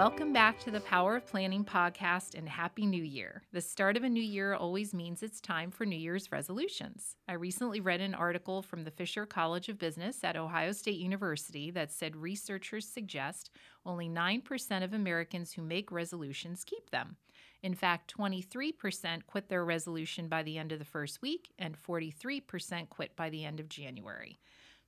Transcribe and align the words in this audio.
Welcome 0.00 0.32
back 0.32 0.58
to 0.60 0.70
the 0.70 0.80
Power 0.80 1.16
of 1.16 1.26
Planning 1.26 1.62
podcast 1.62 2.34
and 2.34 2.48
Happy 2.48 2.86
New 2.86 3.02
Year. 3.02 3.42
The 3.52 3.60
start 3.60 3.98
of 3.98 4.02
a 4.02 4.08
new 4.08 4.22
year 4.22 4.54
always 4.54 4.94
means 4.94 5.22
it's 5.22 5.42
time 5.42 5.70
for 5.70 5.84
New 5.84 5.98
Year's 5.98 6.32
resolutions. 6.32 7.16
I 7.28 7.34
recently 7.34 7.80
read 7.80 8.00
an 8.00 8.14
article 8.14 8.62
from 8.62 8.84
the 8.84 8.90
Fisher 8.90 9.26
College 9.26 9.68
of 9.68 9.78
Business 9.78 10.24
at 10.24 10.38
Ohio 10.38 10.72
State 10.72 10.96
University 10.96 11.70
that 11.72 11.92
said 11.92 12.16
researchers 12.16 12.88
suggest 12.88 13.50
only 13.84 14.08
9% 14.08 14.82
of 14.82 14.94
Americans 14.94 15.52
who 15.52 15.60
make 15.60 15.92
resolutions 15.92 16.64
keep 16.64 16.88
them. 16.88 17.18
In 17.62 17.74
fact, 17.74 18.16
23% 18.16 19.26
quit 19.26 19.50
their 19.50 19.66
resolution 19.66 20.28
by 20.28 20.42
the 20.42 20.56
end 20.56 20.72
of 20.72 20.78
the 20.78 20.84
first 20.86 21.20
week, 21.20 21.50
and 21.58 21.76
43% 21.76 22.88
quit 22.88 23.14
by 23.16 23.28
the 23.28 23.44
end 23.44 23.60
of 23.60 23.68
January. 23.68 24.38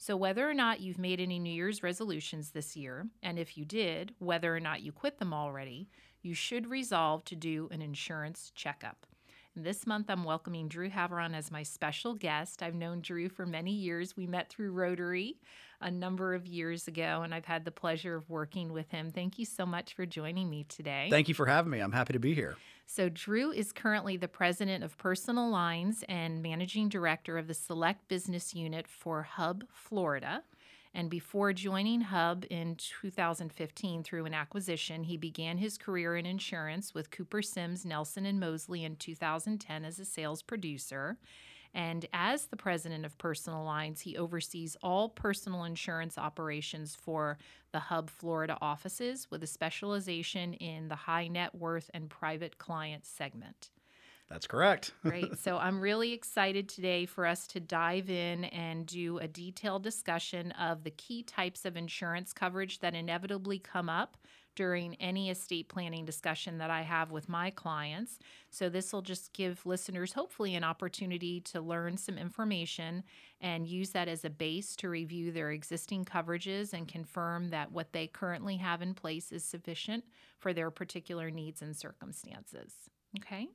So, 0.04 0.16
whether 0.16 0.50
or 0.50 0.52
not 0.52 0.80
you've 0.80 0.98
made 0.98 1.20
any 1.20 1.38
New 1.38 1.54
Year's 1.54 1.84
resolutions 1.84 2.50
this 2.50 2.74
year, 2.74 3.06
and 3.22 3.38
if 3.38 3.56
you 3.56 3.64
did, 3.64 4.16
whether 4.18 4.52
or 4.52 4.58
not 4.58 4.82
you 4.82 4.90
quit 4.90 5.20
them 5.20 5.32
already, 5.32 5.88
you 6.22 6.34
should 6.34 6.66
resolve 6.66 7.24
to 7.26 7.36
do 7.36 7.68
an 7.70 7.80
insurance 7.80 8.50
checkup. 8.52 9.06
This 9.54 9.86
month, 9.86 10.08
I'm 10.08 10.24
welcoming 10.24 10.66
Drew 10.66 10.88
Havron 10.88 11.34
as 11.34 11.50
my 11.50 11.62
special 11.62 12.14
guest. 12.14 12.62
I've 12.62 12.74
known 12.74 13.02
Drew 13.02 13.28
for 13.28 13.44
many 13.44 13.72
years. 13.72 14.16
We 14.16 14.26
met 14.26 14.48
through 14.48 14.72
Rotary 14.72 15.36
a 15.82 15.90
number 15.90 16.32
of 16.32 16.46
years 16.46 16.88
ago, 16.88 17.20
and 17.22 17.34
I've 17.34 17.44
had 17.44 17.66
the 17.66 17.70
pleasure 17.70 18.16
of 18.16 18.30
working 18.30 18.72
with 18.72 18.90
him. 18.90 19.10
Thank 19.10 19.38
you 19.38 19.44
so 19.44 19.66
much 19.66 19.92
for 19.92 20.06
joining 20.06 20.48
me 20.48 20.64
today. 20.70 21.08
Thank 21.10 21.28
you 21.28 21.34
for 21.34 21.44
having 21.44 21.70
me. 21.70 21.80
I'm 21.80 21.92
happy 21.92 22.14
to 22.14 22.18
be 22.18 22.32
here. 22.32 22.56
So, 22.86 23.10
Drew 23.10 23.52
is 23.52 23.72
currently 23.72 24.16
the 24.16 24.26
president 24.26 24.84
of 24.84 24.96
personal 24.96 25.50
lines 25.50 26.02
and 26.08 26.42
managing 26.42 26.88
director 26.88 27.36
of 27.36 27.46
the 27.46 27.54
Select 27.54 28.08
Business 28.08 28.54
Unit 28.54 28.88
for 28.88 29.22
Hub 29.22 29.64
Florida. 29.70 30.44
And 30.94 31.08
before 31.08 31.52
joining 31.54 32.02
Hub 32.02 32.44
in 32.50 32.76
2015 32.76 34.02
through 34.02 34.26
an 34.26 34.34
acquisition, 34.34 35.04
he 35.04 35.16
began 35.16 35.56
his 35.56 35.78
career 35.78 36.16
in 36.16 36.26
insurance 36.26 36.92
with 36.92 37.10
Cooper 37.10 37.40
Sims, 37.40 37.86
Nelson, 37.86 38.26
and 38.26 38.38
Mosley 38.38 38.84
in 38.84 38.96
2010 38.96 39.84
as 39.84 39.98
a 39.98 40.04
sales 40.04 40.42
producer. 40.42 41.16
And 41.74 42.04
as 42.12 42.46
the 42.46 42.56
president 42.56 43.06
of 43.06 43.16
Personal 43.16 43.64
Lines, 43.64 44.02
he 44.02 44.18
oversees 44.18 44.76
all 44.82 45.08
personal 45.08 45.64
insurance 45.64 46.18
operations 46.18 46.94
for 46.94 47.38
the 47.72 47.78
Hub 47.78 48.10
Florida 48.10 48.58
offices 48.60 49.30
with 49.30 49.42
a 49.42 49.46
specialization 49.46 50.52
in 50.54 50.88
the 50.88 50.94
high 50.94 51.28
net 51.28 51.54
worth 51.54 51.90
and 51.94 52.10
private 52.10 52.58
client 52.58 53.06
segment. 53.06 53.70
That's 54.32 54.46
correct. 54.46 54.92
Great. 55.02 55.38
So 55.38 55.58
I'm 55.58 55.78
really 55.78 56.14
excited 56.14 56.66
today 56.66 57.04
for 57.04 57.26
us 57.26 57.46
to 57.48 57.60
dive 57.60 58.08
in 58.08 58.44
and 58.44 58.86
do 58.86 59.18
a 59.18 59.28
detailed 59.28 59.82
discussion 59.82 60.52
of 60.52 60.84
the 60.84 60.90
key 60.90 61.22
types 61.22 61.66
of 61.66 61.76
insurance 61.76 62.32
coverage 62.32 62.78
that 62.78 62.94
inevitably 62.94 63.58
come 63.58 63.90
up 63.90 64.16
during 64.54 64.94
any 64.96 65.28
estate 65.28 65.68
planning 65.68 66.06
discussion 66.06 66.58
that 66.58 66.70
I 66.70 66.80
have 66.80 67.10
with 67.10 67.28
my 67.28 67.50
clients. 67.50 68.18
So, 68.50 68.68
this 68.70 68.92
will 68.92 69.02
just 69.02 69.34
give 69.34 69.64
listeners 69.66 70.14
hopefully 70.14 70.54
an 70.54 70.64
opportunity 70.64 71.40
to 71.40 71.60
learn 71.60 71.96
some 71.98 72.16
information 72.16 73.02
and 73.40 73.66
use 73.66 73.90
that 73.90 74.08
as 74.08 74.24
a 74.24 74.30
base 74.30 74.76
to 74.76 74.88
review 74.88 75.30
their 75.30 75.50
existing 75.50 76.04
coverages 76.06 76.72
and 76.72 76.88
confirm 76.88 77.50
that 77.50 77.72
what 77.72 77.92
they 77.92 78.06
currently 78.06 78.56
have 78.56 78.80
in 78.80 78.94
place 78.94 79.30
is 79.32 79.44
sufficient 79.44 80.04
for 80.38 80.52
their 80.52 80.70
particular 80.70 81.30
needs 81.30 81.60
and 81.60 81.76
circumstances. 81.76 82.72
Okay. 83.18 83.48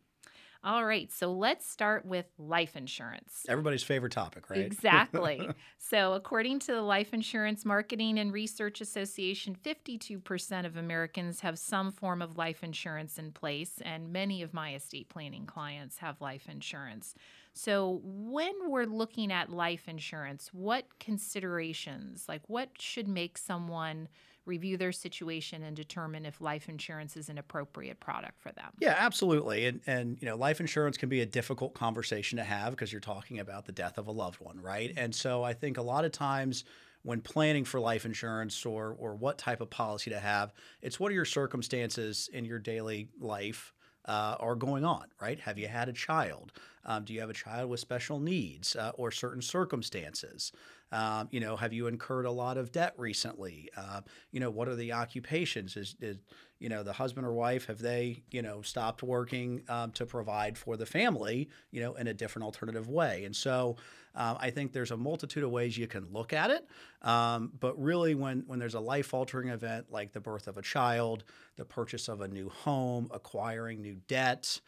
All 0.63 0.86
right, 0.86 1.11
so 1.11 1.31
let's 1.31 1.69
start 1.69 2.05
with 2.05 2.25
life 2.38 2.75
insurance. 2.75 3.45
Everybody's 3.47 3.83
favorite 3.83 4.11
topic, 4.11 4.50
right? 4.50 4.59
Exactly. 4.59 5.47
so, 5.77 6.13
according 6.13 6.59
to 6.59 6.73
the 6.73 6.81
Life 6.81 7.13
Insurance 7.13 7.63
Marketing 7.63 8.19
and 8.19 8.33
Research 8.33 8.81
Association, 8.81 9.55
52% 9.55 10.66
of 10.66 10.75
Americans 10.75 11.41
have 11.41 11.59
some 11.59 11.91
form 11.91 12.22
of 12.22 12.38
life 12.38 12.63
insurance 12.63 13.17
in 13.17 13.31
place, 13.31 13.81
and 13.83 14.11
many 14.11 14.41
of 14.41 14.53
my 14.53 14.73
estate 14.73 15.09
planning 15.09 15.46
clients 15.46 16.00
have 16.00 16.19
life 16.22 16.47
insurance. 16.50 17.13
So, 17.53 18.01
when 18.03 18.53
we're 18.69 18.85
looking 18.85 19.31
at 19.31 19.51
life 19.51 19.88
insurance, 19.88 20.50
what 20.53 20.85
considerations, 21.00 22.25
like 22.28 22.41
what 22.47 22.69
should 22.79 23.07
make 23.07 23.38
someone 23.38 24.07
review 24.47 24.78
their 24.78 24.91
situation 24.91 25.63
and 25.63 25.75
determine 25.75 26.25
if 26.25 26.41
life 26.41 26.69
insurance 26.69 27.18
is 27.18 27.30
an 27.30 27.38
appropriate 27.38 28.00
product 28.00 28.40
for 28.40 28.52
them. 28.52 28.72
Yeah, 28.80 28.96
absolutely. 28.97 29.66
And 29.66 29.81
and 29.85 30.18
you 30.22 30.28
know, 30.28 30.35
life 30.35 30.59
insurance 30.59 30.97
can 30.97 31.09
be 31.09 31.22
a 31.22 31.25
difficult 31.25 31.74
conversation 31.74 32.38
to 32.38 32.44
have 32.44 32.72
because 32.72 32.91
you're 32.91 33.02
talking 33.02 33.40
about 33.40 33.66
the 33.66 33.72
death 33.72 33.97
of 33.97 34.08
a 34.08 34.12
loved 34.12 34.40
one, 34.40 34.59
right? 34.59 34.94
And 34.97 35.13
so 35.13 35.44
I 35.44 35.53
think 35.53 35.78
a 35.78 35.81
lot 35.81 36.06
of 36.06 36.12
times 36.12 36.63
when 37.03 37.22
planning 37.22 37.66
for 37.66 37.80
life 37.80 38.06
insurance 38.06 38.66
or 38.66 38.96
or 38.97 39.16
what 39.16 39.38
type 39.38 39.62
of 39.62 39.69
policy 39.69 40.09
to 40.12 40.19
have, 40.19 40.53
it's 40.81 41.00
what 41.00 41.12
are 41.12 41.16
your 41.16 41.25
circumstances 41.25 42.29
in 42.34 42.46
your 42.46 42.59
daily 42.59 43.09
life 43.19 43.74
uh, 44.06 44.38
are 44.40 44.56
going 44.56 44.85
on, 44.85 45.08
right? 45.22 45.40
Have 45.40 45.58
you 45.58 45.68
had 45.68 45.90
a 45.90 45.94
child? 45.94 46.53
Um, 46.88 47.03
do 47.03 47.14
you 47.14 47.20
have 47.20 47.30
a 47.30 47.34
child 47.34 47.70
with 47.70 47.80
special 47.80 48.20
needs 48.20 48.75
uh, 48.75 48.92
or 48.96 49.12
certain 49.12 49.42
circumstances? 49.42 50.52
Um, 50.92 51.28
you 51.31 51.42
know, 51.42 51.58
have 51.58 51.74
you 51.74 51.88
incurred 51.88 52.25
a 52.25 52.31
lot 52.31 52.58
of 52.58 52.72
debt 52.72 52.94
recently? 52.98 53.70
Uh, 53.75 54.02
you 54.31 54.40
know, 54.40 54.50
what 54.50 54.70
are 54.70 54.75
the 54.75 54.94
occupations? 54.94 55.76
Is, 55.76 55.96
is, 56.00 56.18
you 56.59 56.70
know 56.70 56.84
the 56.84 56.94
husband 56.94 57.26
or 57.26 57.34
wife 57.34 57.68
have 57.68 57.80
they 57.80 58.24
you 58.31 58.42
know 58.42 58.62
stopped 58.62 59.03
working 59.03 59.62
um, 59.70 59.92
to 59.92 60.06
provide 60.06 60.58
for 60.58 60.76
the 60.76 60.86
family 60.86 61.50
you 61.72 61.81
know 61.81 61.94
in 61.96 62.08
a 62.08 62.14
different 62.14 62.46
alternative 62.46 62.90
way? 62.90 63.26
And 63.26 63.36
so 63.36 63.78
um, 64.16 64.38
I 64.40 64.50
think 64.50 64.74
there's 64.74 64.92
a 64.92 64.97
multitude 64.97 65.44
of 65.44 65.52
ways 65.52 65.78
you 65.78 65.88
can 65.88 66.08
look 66.12 66.34
at 66.34 66.50
it. 66.50 66.68
Um, 67.03 67.52
but 67.59 67.80
really, 67.81 68.16
when 68.16 68.44
when 68.47 68.59
there's 68.59 68.74
a 68.74 68.80
life 68.80 69.14
altering 69.14 69.50
event 69.50 69.88
like 69.92 70.14
the 70.14 70.20
birth 70.20 70.47
of 70.47 70.58
a 70.58 70.62
child, 70.62 71.24
the 71.56 71.66
purchase 71.66 72.08
of 72.08 72.22
a 72.22 72.28
new 72.28 72.50
home, 72.50 73.08
acquiring 73.14 73.81
new 73.81 73.97
debt, 74.08 74.59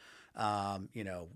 you 0.93 1.03
know 1.03 1.29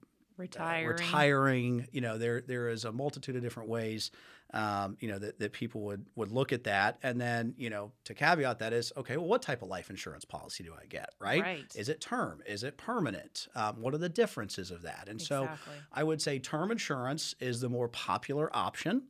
retiring. 0.43 0.85
Uh, 0.85 0.89
retiring. 0.89 1.87
You 1.91 2.01
know, 2.01 2.17
there 2.17 2.41
there 2.41 2.69
is 2.69 2.85
a 2.85 2.91
multitude 2.91 3.35
of 3.35 3.41
different 3.41 3.69
ways 3.69 4.11
um, 4.53 4.97
you 4.99 5.07
know, 5.07 5.17
that, 5.17 5.39
that 5.39 5.51
people 5.51 5.81
would 5.81 6.05
would 6.15 6.31
look 6.31 6.53
at 6.53 6.65
that. 6.65 6.99
And 7.01 7.19
then, 7.19 7.55
you 7.57 7.69
know, 7.69 7.91
to 8.05 8.13
caveat 8.13 8.59
that 8.59 8.71
is, 8.71 8.93
okay, 8.95 9.17
well, 9.17 9.27
what 9.27 9.41
type 9.41 9.63
of 9.63 9.67
life 9.67 9.89
insurance 9.89 10.25
policy 10.25 10.63
do 10.63 10.73
I 10.79 10.85
get, 10.85 11.09
right? 11.19 11.41
right. 11.41 11.75
Is 11.75 11.89
it 11.89 11.99
term? 11.99 12.41
Is 12.45 12.63
it 12.63 12.77
permanent? 12.77 13.47
Um, 13.55 13.81
what 13.81 13.95
are 13.95 13.97
the 13.97 14.09
differences 14.09 14.69
of 14.69 14.83
that? 14.83 15.07
And 15.07 15.19
exactly. 15.19 15.57
so 15.57 15.81
I 15.91 16.03
would 16.03 16.21
say 16.21 16.37
term 16.37 16.69
insurance 16.69 17.33
is 17.39 17.61
the 17.61 17.69
more 17.69 17.87
popular 17.87 18.55
option. 18.55 19.03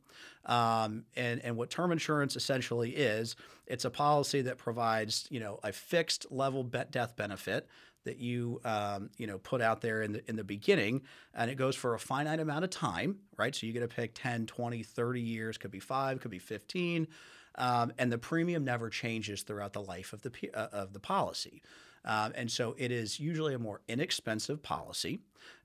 Um, 0.46 1.04
and, 1.14 1.40
and 1.44 1.56
what 1.56 1.68
term 1.68 1.92
insurance 1.92 2.36
essentially 2.36 2.90
is, 2.90 3.36
it's 3.66 3.84
a 3.84 3.90
policy 3.90 4.42
that 4.42 4.56
provides, 4.56 5.26
you 5.30 5.40
know, 5.40 5.58
a 5.62 5.72
fixed 5.72 6.26
level 6.30 6.62
death 6.62 7.16
benefit 7.16 7.68
that 8.04 8.18
you 8.18 8.60
um, 8.64 9.10
you 9.16 9.26
know 9.26 9.38
put 9.38 9.60
out 9.60 9.80
there 9.80 10.02
in 10.02 10.12
the 10.12 10.28
in 10.28 10.36
the 10.36 10.44
beginning 10.44 11.02
and 11.34 11.50
it 11.50 11.56
goes 11.56 11.76
for 11.76 11.94
a 11.94 11.98
finite 11.98 12.40
amount 12.40 12.64
of 12.64 12.70
time 12.70 13.18
right? 13.36 13.54
So 13.54 13.66
you 13.66 13.72
get 13.72 13.80
to 13.80 13.88
pick 13.88 14.12
10 14.14 14.46
20 14.46 14.82
30 14.82 15.20
years 15.20 15.58
could 15.58 15.70
be 15.70 15.80
5 15.80 16.20
could 16.20 16.30
be 16.30 16.38
15 16.38 17.08
um, 17.56 17.92
and 17.98 18.10
the 18.10 18.18
premium 18.18 18.64
never 18.64 18.90
changes 18.90 19.42
throughout 19.42 19.72
the 19.72 19.82
life 19.82 20.12
of 20.12 20.22
the 20.22 20.32
uh, 20.54 20.68
of 20.72 20.92
the 20.92 21.00
policy. 21.00 21.62
Um, 22.04 22.32
and 22.34 22.50
so 22.50 22.74
it 22.76 22.90
is 22.90 23.18
usually 23.18 23.54
a 23.54 23.58
more 23.58 23.80
inexpensive 23.88 24.62
policy 24.62 25.20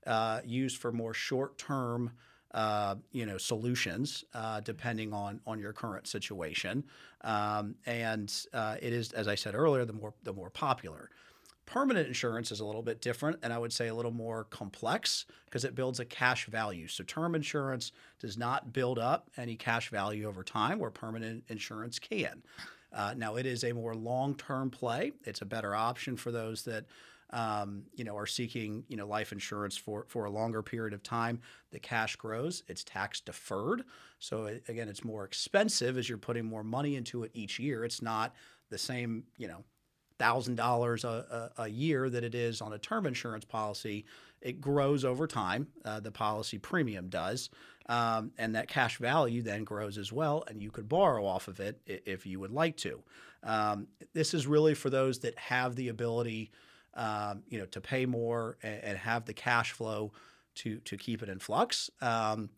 uh, 0.06 0.40
used 0.44 0.78
for 0.78 0.90
more 0.90 1.12
short 1.12 1.58
term 1.58 2.12
uh, 2.52 2.96
you 3.12 3.26
know 3.26 3.38
solutions 3.38 4.24
uh, 4.34 4.60
depending 4.60 5.12
on 5.12 5.40
on 5.46 5.58
your 5.58 5.72
current 5.72 6.06
situation, 6.06 6.84
um, 7.22 7.74
and 7.86 8.46
uh, 8.52 8.76
it 8.80 8.92
is 8.92 9.12
as 9.12 9.28
I 9.28 9.34
said 9.34 9.54
earlier 9.54 9.84
the 9.84 9.92
more 9.92 10.14
the 10.22 10.32
more 10.32 10.50
popular. 10.50 11.10
Permanent 11.70 12.08
insurance 12.08 12.50
is 12.50 12.58
a 12.58 12.64
little 12.64 12.82
bit 12.82 13.00
different 13.00 13.38
and 13.44 13.52
I 13.52 13.58
would 13.58 13.72
say 13.72 13.86
a 13.86 13.94
little 13.94 14.10
more 14.10 14.42
complex 14.42 15.24
because 15.44 15.64
it 15.64 15.76
builds 15.76 16.00
a 16.00 16.04
cash 16.04 16.46
value. 16.46 16.88
So, 16.88 17.04
term 17.04 17.36
insurance 17.36 17.92
does 18.18 18.36
not 18.36 18.72
build 18.72 18.98
up 18.98 19.30
any 19.36 19.54
cash 19.54 19.88
value 19.88 20.26
over 20.26 20.42
time, 20.42 20.80
where 20.80 20.90
permanent 20.90 21.44
insurance 21.46 22.00
can. 22.00 22.42
Uh, 22.92 23.14
now, 23.16 23.36
it 23.36 23.46
is 23.46 23.62
a 23.62 23.72
more 23.72 23.94
long 23.94 24.34
term 24.34 24.68
play, 24.68 25.12
it's 25.22 25.42
a 25.42 25.44
better 25.44 25.74
option 25.74 26.16
for 26.16 26.32
those 26.32 26.64
that. 26.64 26.86
Um, 27.32 27.84
you 27.94 28.02
know, 28.02 28.16
are 28.16 28.26
seeking 28.26 28.82
you 28.88 28.96
know 28.96 29.06
life 29.06 29.30
insurance 29.30 29.76
for 29.76 30.04
for 30.08 30.24
a 30.24 30.30
longer 30.32 30.64
period 30.64 30.92
of 30.92 31.04
time. 31.04 31.38
The 31.70 31.78
cash 31.78 32.16
grows; 32.16 32.64
it's 32.66 32.82
tax 32.82 33.20
deferred. 33.20 33.84
So 34.18 34.46
it, 34.46 34.64
again, 34.66 34.88
it's 34.88 35.04
more 35.04 35.22
expensive 35.22 35.96
as 35.96 36.08
you're 36.08 36.18
putting 36.18 36.44
more 36.44 36.64
money 36.64 36.96
into 36.96 37.22
it 37.22 37.30
each 37.32 37.60
year. 37.60 37.84
It's 37.84 38.02
not 38.02 38.34
the 38.68 38.78
same 38.78 39.22
you 39.38 39.46
know 39.46 39.62
thousand 40.20 40.56
dollars 40.56 41.02
a 41.02 41.68
year 41.68 42.10
that 42.10 42.22
it 42.22 42.34
is 42.34 42.60
on 42.60 42.74
a 42.74 42.78
term 42.78 43.06
insurance 43.06 43.46
policy, 43.46 44.04
it 44.42 44.60
grows 44.60 45.02
over 45.02 45.26
time. 45.26 45.68
Uh, 45.82 45.98
the 45.98 46.12
policy 46.12 46.58
premium 46.58 47.08
does, 47.08 47.48
um, 47.86 48.30
and 48.36 48.54
that 48.54 48.68
cash 48.68 48.98
value 48.98 49.40
then 49.40 49.64
grows 49.64 49.96
as 49.96 50.12
well, 50.12 50.44
and 50.46 50.62
you 50.62 50.70
could 50.70 50.90
borrow 50.90 51.24
off 51.24 51.48
of 51.48 51.58
it 51.58 51.80
if 51.86 52.26
you 52.26 52.38
would 52.38 52.50
like 52.50 52.76
to. 52.76 53.02
Um, 53.42 53.86
this 54.12 54.34
is 54.34 54.46
really 54.46 54.74
for 54.74 54.90
those 54.90 55.20
that 55.20 55.38
have 55.38 55.74
the 55.74 55.88
ability, 55.88 56.50
um, 56.92 57.42
you 57.48 57.58
know, 57.58 57.64
to 57.66 57.80
pay 57.80 58.04
more 58.04 58.58
and, 58.62 58.84
and, 58.84 58.98
have 58.98 59.24
the 59.24 59.32
cash 59.32 59.72
flow 59.72 60.12
to 60.56 60.80
to 60.80 60.98
keep 60.98 61.22
it 61.22 61.30
in 61.30 61.38
flux. 61.38 61.88
Um, 62.02 62.50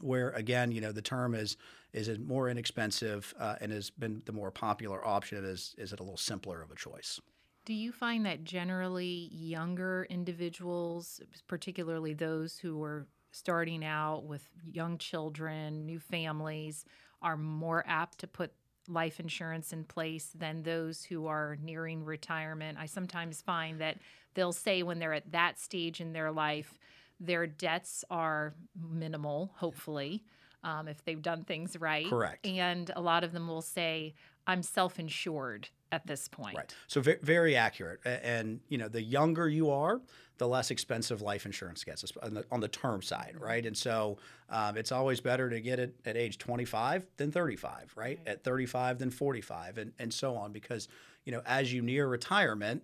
where 0.00 0.28
again, 0.30 0.72
you 0.72 0.82
know, 0.82 0.92
the 0.92 1.00
term 1.00 1.34
is 1.34 1.56
is 1.92 2.08
it 2.08 2.20
more 2.20 2.48
inexpensive 2.48 3.34
uh, 3.38 3.56
and 3.60 3.72
has 3.72 3.90
been 3.90 4.22
the 4.26 4.32
more 4.32 4.50
popular 4.50 5.06
option? 5.06 5.44
Is 5.44 5.74
is 5.78 5.92
it 5.92 6.00
a 6.00 6.02
little 6.02 6.18
simpler 6.18 6.62
of 6.62 6.70
a 6.70 6.74
choice? 6.74 7.20
Do 7.64 7.74
you 7.74 7.92
find 7.92 8.24
that 8.24 8.44
generally 8.44 9.28
younger 9.30 10.06
individuals, 10.08 11.20
particularly 11.48 12.14
those 12.14 12.58
who 12.58 12.82
are 12.82 13.06
starting 13.30 13.84
out 13.84 14.24
with 14.24 14.48
young 14.72 14.96
children, 14.96 15.84
new 15.84 15.98
families, 15.98 16.84
are 17.20 17.36
more 17.36 17.84
apt 17.86 18.18
to 18.20 18.26
put 18.26 18.52
life 18.88 19.20
insurance 19.20 19.74
in 19.74 19.84
place 19.84 20.30
than 20.34 20.62
those 20.62 21.04
who 21.04 21.26
are 21.26 21.58
nearing 21.62 22.04
retirement? 22.04 22.78
I 22.80 22.86
sometimes 22.86 23.42
find 23.42 23.80
that 23.80 23.98
they'll 24.32 24.52
say 24.52 24.82
when 24.82 24.98
they're 24.98 25.12
at 25.12 25.32
that 25.32 25.58
stage 25.58 26.00
in 26.00 26.14
their 26.14 26.32
life, 26.32 26.78
their 27.20 27.46
debts 27.46 28.04
are 28.08 28.54
minimal, 28.74 29.52
hopefully, 29.56 30.24
um, 30.64 30.88
if 30.88 31.04
they've 31.04 31.22
done 31.22 31.44
things 31.44 31.76
right. 31.78 32.08
Correct. 32.08 32.46
And 32.46 32.90
a 32.96 33.00
lot 33.00 33.24
of 33.24 33.32
them 33.32 33.48
will 33.48 33.62
say, 33.62 34.14
I'm 34.46 34.62
self 34.62 34.98
insured 34.98 35.68
at 35.92 36.06
this 36.06 36.28
point. 36.28 36.56
Right. 36.56 36.74
So 36.86 37.00
very, 37.00 37.18
very 37.22 37.56
accurate. 37.56 38.00
And 38.04 38.60
you 38.68 38.78
know, 38.78 38.88
the 38.88 39.02
younger 39.02 39.48
you 39.48 39.70
are, 39.70 40.00
the 40.38 40.48
less 40.48 40.70
expensive 40.70 41.20
life 41.20 41.46
insurance 41.46 41.82
gets 41.84 42.04
on 42.22 42.34
the, 42.34 42.44
on 42.50 42.60
the 42.60 42.68
term 42.68 43.02
side, 43.02 43.32
Mm-hmm. 43.34 43.44
right? 43.44 43.66
And 43.66 43.76
so 43.76 44.18
um, 44.50 44.76
it's 44.76 44.92
always 44.92 45.20
better 45.20 45.50
to 45.50 45.60
get 45.60 45.78
it 45.78 45.94
at 46.04 46.16
age 46.16 46.38
25 46.38 47.06
than 47.16 47.30
35, 47.32 47.92
right? 47.96 48.18
At 48.26 48.42
35 48.44 48.98
than 48.98 49.10
45, 49.10 49.78
and 49.78 49.92
and 49.98 50.12
so 50.12 50.34
on, 50.34 50.52
because 50.52 50.88
you 51.24 51.32
know, 51.32 51.42
as 51.46 51.72
you 51.72 51.82
near 51.82 52.08
retirement. 52.08 52.82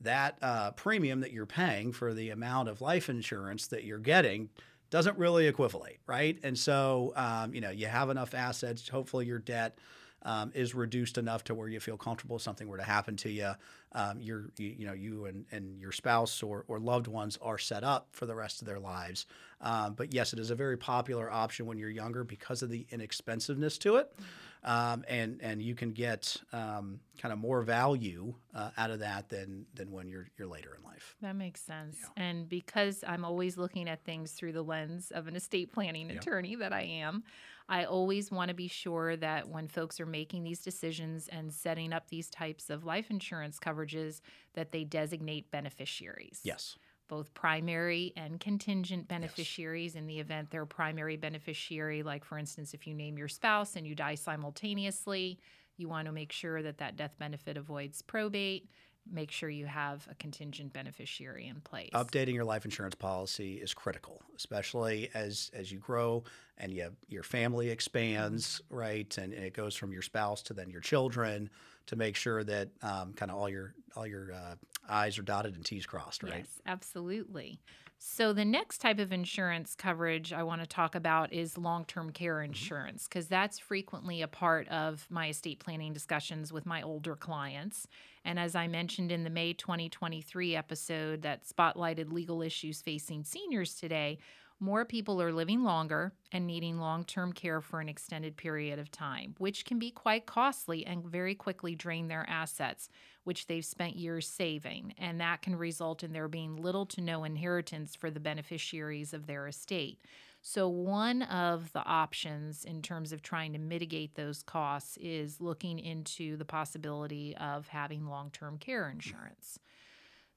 That 0.00 0.36
uh, 0.42 0.72
premium 0.72 1.20
that 1.20 1.30
you're 1.30 1.46
paying 1.46 1.92
for 1.92 2.12
the 2.12 2.30
amount 2.30 2.68
of 2.68 2.80
life 2.80 3.08
insurance 3.08 3.68
that 3.68 3.84
you're 3.84 4.00
getting 4.00 4.48
doesn't 4.92 5.16
really 5.16 5.46
equivalate, 5.46 6.00
right? 6.06 6.38
And 6.42 6.56
so, 6.56 7.14
um, 7.16 7.54
you 7.54 7.62
know, 7.62 7.70
you 7.70 7.86
have 7.86 8.10
enough 8.10 8.34
assets. 8.34 8.86
Hopefully, 8.86 9.24
your 9.24 9.38
debt 9.38 9.78
um, 10.22 10.52
is 10.54 10.74
reduced 10.74 11.16
enough 11.16 11.44
to 11.44 11.54
where 11.54 11.66
you 11.66 11.80
feel 11.80 11.96
comfortable 11.96 12.36
if 12.36 12.42
something 12.42 12.68
were 12.68 12.76
to 12.76 12.82
happen 12.84 13.16
to 13.16 13.30
you. 13.30 13.52
Um, 13.92 14.20
you, 14.20 14.50
you 14.58 14.86
know, 14.86 14.92
you 14.92 15.24
and, 15.24 15.46
and 15.50 15.80
your 15.80 15.92
spouse 15.92 16.42
or, 16.42 16.66
or 16.68 16.78
loved 16.78 17.06
ones 17.06 17.38
are 17.40 17.56
set 17.56 17.84
up 17.84 18.08
for 18.12 18.26
the 18.26 18.34
rest 18.34 18.60
of 18.60 18.68
their 18.68 18.78
lives. 18.78 19.24
Um, 19.62 19.94
but 19.94 20.12
yes, 20.12 20.34
it 20.34 20.38
is 20.38 20.50
a 20.50 20.54
very 20.54 20.76
popular 20.76 21.30
option 21.30 21.64
when 21.64 21.78
you're 21.78 21.90
younger 21.90 22.22
because 22.22 22.62
of 22.62 22.68
the 22.68 22.86
inexpensiveness 22.90 23.78
to 23.78 23.96
it. 23.96 24.14
Um, 24.64 25.04
and 25.08 25.40
and 25.42 25.60
you 25.62 25.74
can 25.74 25.92
get 25.92 26.36
um, 26.52 27.00
kind 27.18 27.32
of 27.32 27.38
more 27.38 27.62
value 27.62 28.34
uh, 28.54 28.70
out 28.76 28.90
of 28.90 29.00
that 29.00 29.28
than 29.28 29.66
than 29.74 29.90
when 29.90 30.08
you're 30.08 30.28
you're 30.38 30.48
later 30.48 30.74
in 30.76 30.82
life. 30.84 31.16
That 31.20 31.36
makes 31.36 31.60
sense. 31.60 32.10
And 32.16 32.48
because 32.48 33.04
I'm 33.06 33.24
always 33.24 33.56
looking 33.56 33.88
at 33.88 34.04
things 34.04 34.32
through 34.32 34.52
the 34.54 34.64
lens 34.64 35.12
of 35.12 35.28
an 35.28 35.36
estate 35.36 35.72
planning 35.72 36.10
Yeah. 36.10 36.18
attorney 36.18 36.56
that 36.56 36.72
I 36.72 36.82
am, 36.82 37.22
I 37.68 37.84
always 37.84 38.32
want 38.32 38.48
to 38.48 38.54
be 38.54 38.66
sure 38.66 39.16
that 39.16 39.48
when 39.48 39.68
folks 39.68 40.00
are 40.00 40.06
making 40.06 40.42
these 40.42 40.62
decisions 40.62 41.28
and 41.28 41.54
setting 41.54 41.92
up 41.92 42.08
these 42.08 42.28
types 42.28 42.70
of 42.70 42.84
life 42.84 43.08
insurance 43.08 43.60
coverages 43.60 44.20
that 44.54 44.72
they 44.72 44.82
designate 44.82 45.50
beneficiaries. 45.52 46.40
Yes. 46.42 46.76
Both 47.12 47.34
primary 47.34 48.14
and 48.16 48.40
contingent 48.40 49.06
beneficiaries 49.06 49.96
in 49.96 50.06
the 50.06 50.18
event 50.18 50.50
they're 50.50 50.62
a 50.62 50.66
primary 50.66 51.18
beneficiary 51.18 52.02
like 52.02 52.24
for 52.24 52.38
instance 52.38 52.72
if 52.72 52.86
you 52.86 52.94
name 52.94 53.18
your 53.18 53.28
spouse 53.28 53.76
and 53.76 53.86
you 53.86 53.94
die 53.94 54.14
simultaneously, 54.14 55.38
you 55.76 55.90
want 55.90 56.06
to 56.06 56.12
make 56.12 56.32
sure 56.32 56.62
that 56.62 56.78
that 56.78 56.96
death 56.96 57.14
benefit 57.18 57.58
avoids 57.58 58.00
probate 58.00 58.70
make 59.10 59.30
sure 59.30 59.50
you 59.50 59.66
have 59.66 60.06
a 60.10 60.14
contingent 60.14 60.72
beneficiary 60.72 61.48
in 61.48 61.60
place. 61.60 61.90
Updating 61.92 62.34
your 62.34 62.44
life 62.44 62.64
insurance 62.64 62.94
policy 62.94 63.56
is 63.56 63.74
critical, 63.74 64.22
especially 64.34 65.10
as 65.12 65.50
as 65.52 65.70
you 65.70 65.78
grow 65.78 66.24
and 66.56 66.72
you, 66.72 66.90
your 67.08 67.22
family 67.22 67.68
expands, 67.68 68.62
right? 68.70 69.18
And, 69.18 69.32
and 69.32 69.44
it 69.44 69.54
goes 69.54 69.74
from 69.74 69.92
your 69.92 70.02
spouse 70.02 70.42
to 70.44 70.54
then 70.54 70.70
your 70.70 70.80
children 70.80 71.50
to 71.86 71.96
make 71.96 72.16
sure 72.16 72.44
that 72.44 72.68
um, 72.82 73.12
kind 73.12 73.30
of 73.30 73.36
all 73.36 73.48
your 73.48 73.74
all 73.96 74.06
your 74.06 74.32
uh, 74.32 74.54
I's 74.88 75.18
are 75.18 75.22
dotted 75.22 75.54
and 75.54 75.64
T's 75.64 75.86
crossed, 75.86 76.22
right? 76.22 76.38
Yes, 76.38 76.60
absolutely. 76.66 77.60
So, 78.04 78.32
the 78.32 78.44
next 78.44 78.78
type 78.78 78.98
of 78.98 79.12
insurance 79.12 79.76
coverage 79.76 80.32
I 80.32 80.42
want 80.42 80.60
to 80.60 80.66
talk 80.66 80.96
about 80.96 81.32
is 81.32 81.56
long 81.56 81.84
term 81.84 82.10
care 82.10 82.34
Mm-hmm. 82.34 82.46
insurance, 82.46 83.06
because 83.06 83.28
that's 83.28 83.60
frequently 83.60 84.22
a 84.22 84.28
part 84.28 84.66
of 84.68 85.06
my 85.08 85.28
estate 85.28 85.60
planning 85.60 85.92
discussions 85.92 86.52
with 86.52 86.66
my 86.66 86.82
older 86.82 87.14
clients. 87.14 87.86
And 88.24 88.40
as 88.40 88.56
I 88.56 88.66
mentioned 88.66 89.12
in 89.12 89.22
the 89.22 89.30
May 89.30 89.52
2023 89.52 90.56
episode 90.56 91.22
that 91.22 91.44
spotlighted 91.46 92.12
legal 92.12 92.42
issues 92.42 92.82
facing 92.82 93.22
seniors 93.22 93.74
today, 93.76 94.18
more 94.62 94.84
people 94.84 95.20
are 95.20 95.32
living 95.32 95.64
longer 95.64 96.12
and 96.30 96.46
needing 96.46 96.78
long 96.78 97.04
term 97.04 97.32
care 97.32 97.60
for 97.60 97.80
an 97.80 97.88
extended 97.88 98.36
period 98.36 98.78
of 98.78 98.92
time, 98.92 99.34
which 99.38 99.64
can 99.64 99.80
be 99.80 99.90
quite 99.90 100.24
costly 100.24 100.86
and 100.86 101.04
very 101.04 101.34
quickly 101.34 101.74
drain 101.74 102.06
their 102.06 102.24
assets, 102.30 102.88
which 103.24 103.48
they've 103.48 103.64
spent 103.64 103.96
years 103.96 104.28
saving. 104.28 104.94
And 104.96 105.20
that 105.20 105.42
can 105.42 105.56
result 105.56 106.04
in 106.04 106.12
there 106.12 106.28
being 106.28 106.56
little 106.56 106.86
to 106.86 107.00
no 107.00 107.24
inheritance 107.24 107.96
for 107.96 108.08
the 108.08 108.20
beneficiaries 108.20 109.12
of 109.12 109.26
their 109.26 109.48
estate. 109.48 109.98
So, 110.42 110.68
one 110.68 111.22
of 111.22 111.72
the 111.72 111.84
options 111.84 112.64
in 112.64 112.82
terms 112.82 113.12
of 113.12 113.20
trying 113.20 113.52
to 113.54 113.58
mitigate 113.58 114.14
those 114.14 114.44
costs 114.44 114.96
is 114.98 115.40
looking 115.40 115.80
into 115.80 116.36
the 116.36 116.44
possibility 116.44 117.36
of 117.36 117.66
having 117.66 118.06
long 118.06 118.30
term 118.30 118.58
care 118.58 118.88
insurance. 118.88 119.58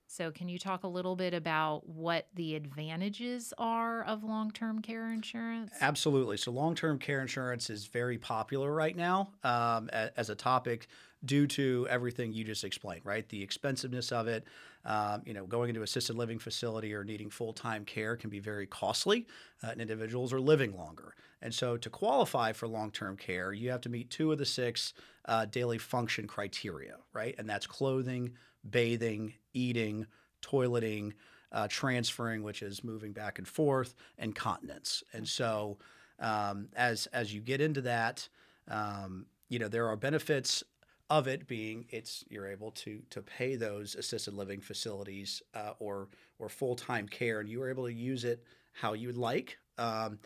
So, 0.08 0.32
can 0.32 0.50
you 0.50 0.60
talk 0.60 0.84
a 0.84 0.88
little 0.88 1.16
bit 1.16 1.34
about 1.34 1.88
what 1.90 2.28
the 2.34 2.56
advantages 2.56 3.54
are 3.58 4.04
of 4.04 4.24
long 4.24 4.52
term 4.52 4.82
care 4.82 5.12
insurance? 5.12 5.74
Absolutely. 5.82 6.38
So, 6.38 6.52
long 6.52 6.76
term 6.76 7.00
care 7.00 7.22
insurance 7.22 7.70
is 7.70 7.88
very 7.88 8.18
popular 8.18 8.72
right 8.72 8.96
now 8.96 9.34
um, 9.44 9.90
as 9.90 10.30
a 10.30 10.36
topic 10.36 10.88
due 11.26 11.48
to 11.48 11.88
everything 11.90 12.32
you 12.32 12.44
just 12.44 12.64
explained, 12.64 13.02
right? 13.04 13.28
The 13.28 13.42
expensiveness 13.42 14.12
of 14.12 14.28
it. 14.28 14.46
Um, 14.86 15.24
you 15.26 15.34
know, 15.34 15.48
going 15.48 15.70
into 15.70 15.82
assisted 15.82 16.16
living 16.16 16.38
facility 16.38 16.94
or 16.94 17.04
needing 17.04 17.32
full 17.32 17.52
time 17.52 17.84
care 17.84 18.16
can 18.16 18.30
be 18.30 18.40
very 18.40 18.68
costly, 18.68 19.28
uh, 19.64 19.70
and 19.72 19.82
individuals 19.82 20.32
are 20.32 20.40
living 20.40 20.78
longer. 20.78 21.16
And 21.42 21.54
so, 21.54 21.76
to 21.76 21.90
qualify 21.90 22.54
for 22.54 22.68
long 22.68 22.92
term 22.92 23.18
care, 23.18 23.52
you 23.52 23.72
have 23.72 23.82
to 23.82 23.90
meet 23.90 24.12
two 24.12 24.32
of 24.32 24.38
the 24.38 24.46
six 24.46 24.94
uh, 25.26 25.46
daily 25.46 25.80
function 25.80 26.28
criteria, 26.28 26.98
right? 27.12 27.36
And 27.38 27.50
that's 27.50 27.66
clothing, 27.68 28.34
bathing, 28.70 29.34
eating, 29.54 30.06
toileting, 30.42 31.14
uh, 31.52 31.68
transferring, 31.70 32.44
which 32.44 32.62
is 32.62 32.84
moving 32.84 33.14
back 33.14 33.38
and 33.40 33.48
forth, 33.48 33.96
and 34.18 34.36
continence. 34.36 35.04
And 35.14 35.28
so, 35.28 35.78
um, 36.20 36.70
as 36.76 37.08
as 37.08 37.34
you 37.34 37.42
get 37.42 37.62
into 37.62 37.82
that, 37.82 38.28
um, 38.68 39.26
you 39.50 39.60
know 39.60 39.68
there 39.68 39.88
are 39.88 39.96
benefits 39.96 40.64
of 41.10 41.28
it 41.28 41.48
being 41.48 41.86
it's 41.90 42.26
you're 42.30 42.48
able 42.48 42.72
to 42.72 43.02
to 43.12 43.22
pay 43.22 43.56
those 43.56 43.96
assisted 43.96 44.34
living 44.34 44.60
facilities 44.60 45.42
uh, 45.54 45.74
or 45.80 46.08
or 46.40 46.50
full 46.50 46.76
time 46.76 47.08
care, 47.08 47.40
and 47.40 47.50
you 47.50 47.62
are 47.62 47.70
able 47.70 47.86
to 47.86 47.94
use 47.94 48.24
it 48.24 48.44
how 48.74 48.94
you 48.94 49.08
would 49.08 49.18
like. 49.18 49.58
Um, 49.78 50.20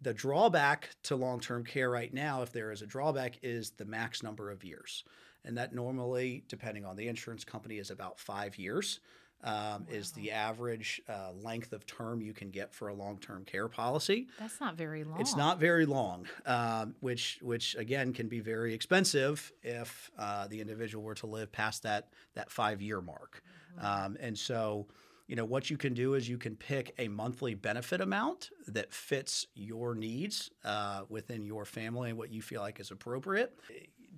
the 0.00 0.14
drawback 0.14 0.90
to 1.04 1.16
long 1.16 1.40
term 1.40 1.64
care 1.64 1.90
right 1.90 2.12
now, 2.12 2.42
if 2.42 2.52
there 2.52 2.70
is 2.70 2.82
a 2.82 2.86
drawback, 2.86 3.38
is 3.42 3.70
the 3.70 3.84
max 3.84 4.22
number 4.22 4.50
of 4.50 4.64
years. 4.64 5.04
And 5.44 5.56
that 5.56 5.74
normally, 5.74 6.44
depending 6.48 6.84
on 6.84 6.96
the 6.96 7.08
insurance 7.08 7.44
company, 7.44 7.78
is 7.78 7.90
about 7.90 8.18
five 8.18 8.58
years, 8.58 9.00
um, 9.44 9.86
is 9.88 10.10
the 10.12 10.32
average 10.32 11.00
uh, 11.08 11.30
length 11.32 11.72
of 11.72 11.86
term 11.86 12.20
you 12.20 12.32
can 12.32 12.50
get 12.50 12.74
for 12.74 12.88
a 12.88 12.94
long 12.94 13.18
term 13.18 13.44
care 13.44 13.68
policy. 13.68 14.26
That's 14.38 14.60
not 14.60 14.76
very 14.76 15.04
long. 15.04 15.20
It's 15.20 15.36
not 15.36 15.60
very 15.60 15.86
long, 15.86 16.26
um, 16.44 16.96
which 17.00 17.38
which 17.40 17.76
again 17.76 18.12
can 18.12 18.28
be 18.28 18.40
very 18.40 18.74
expensive 18.74 19.52
if 19.62 20.10
uh, 20.18 20.48
the 20.48 20.60
individual 20.60 21.04
were 21.04 21.14
to 21.16 21.26
live 21.26 21.52
past 21.52 21.84
that 21.84 22.08
that 22.34 22.50
five 22.50 22.82
year 22.82 23.00
mark. 23.00 23.42
Um, 23.80 24.16
and 24.18 24.36
so, 24.36 24.88
you 25.28 25.36
know, 25.36 25.44
what 25.44 25.70
you 25.70 25.76
can 25.76 25.94
do 25.94 26.14
is 26.14 26.28
you 26.28 26.38
can 26.38 26.56
pick 26.56 26.94
a 26.98 27.06
monthly 27.06 27.54
benefit 27.54 28.00
amount 28.00 28.50
that 28.66 28.92
fits 28.92 29.46
your 29.54 29.94
needs 29.94 30.50
uh, 30.64 31.02
within 31.08 31.44
your 31.44 31.64
family 31.64 32.08
and 32.10 32.18
what 32.18 32.32
you 32.32 32.42
feel 32.42 32.60
like 32.60 32.80
is 32.80 32.90
appropriate, 32.90 33.56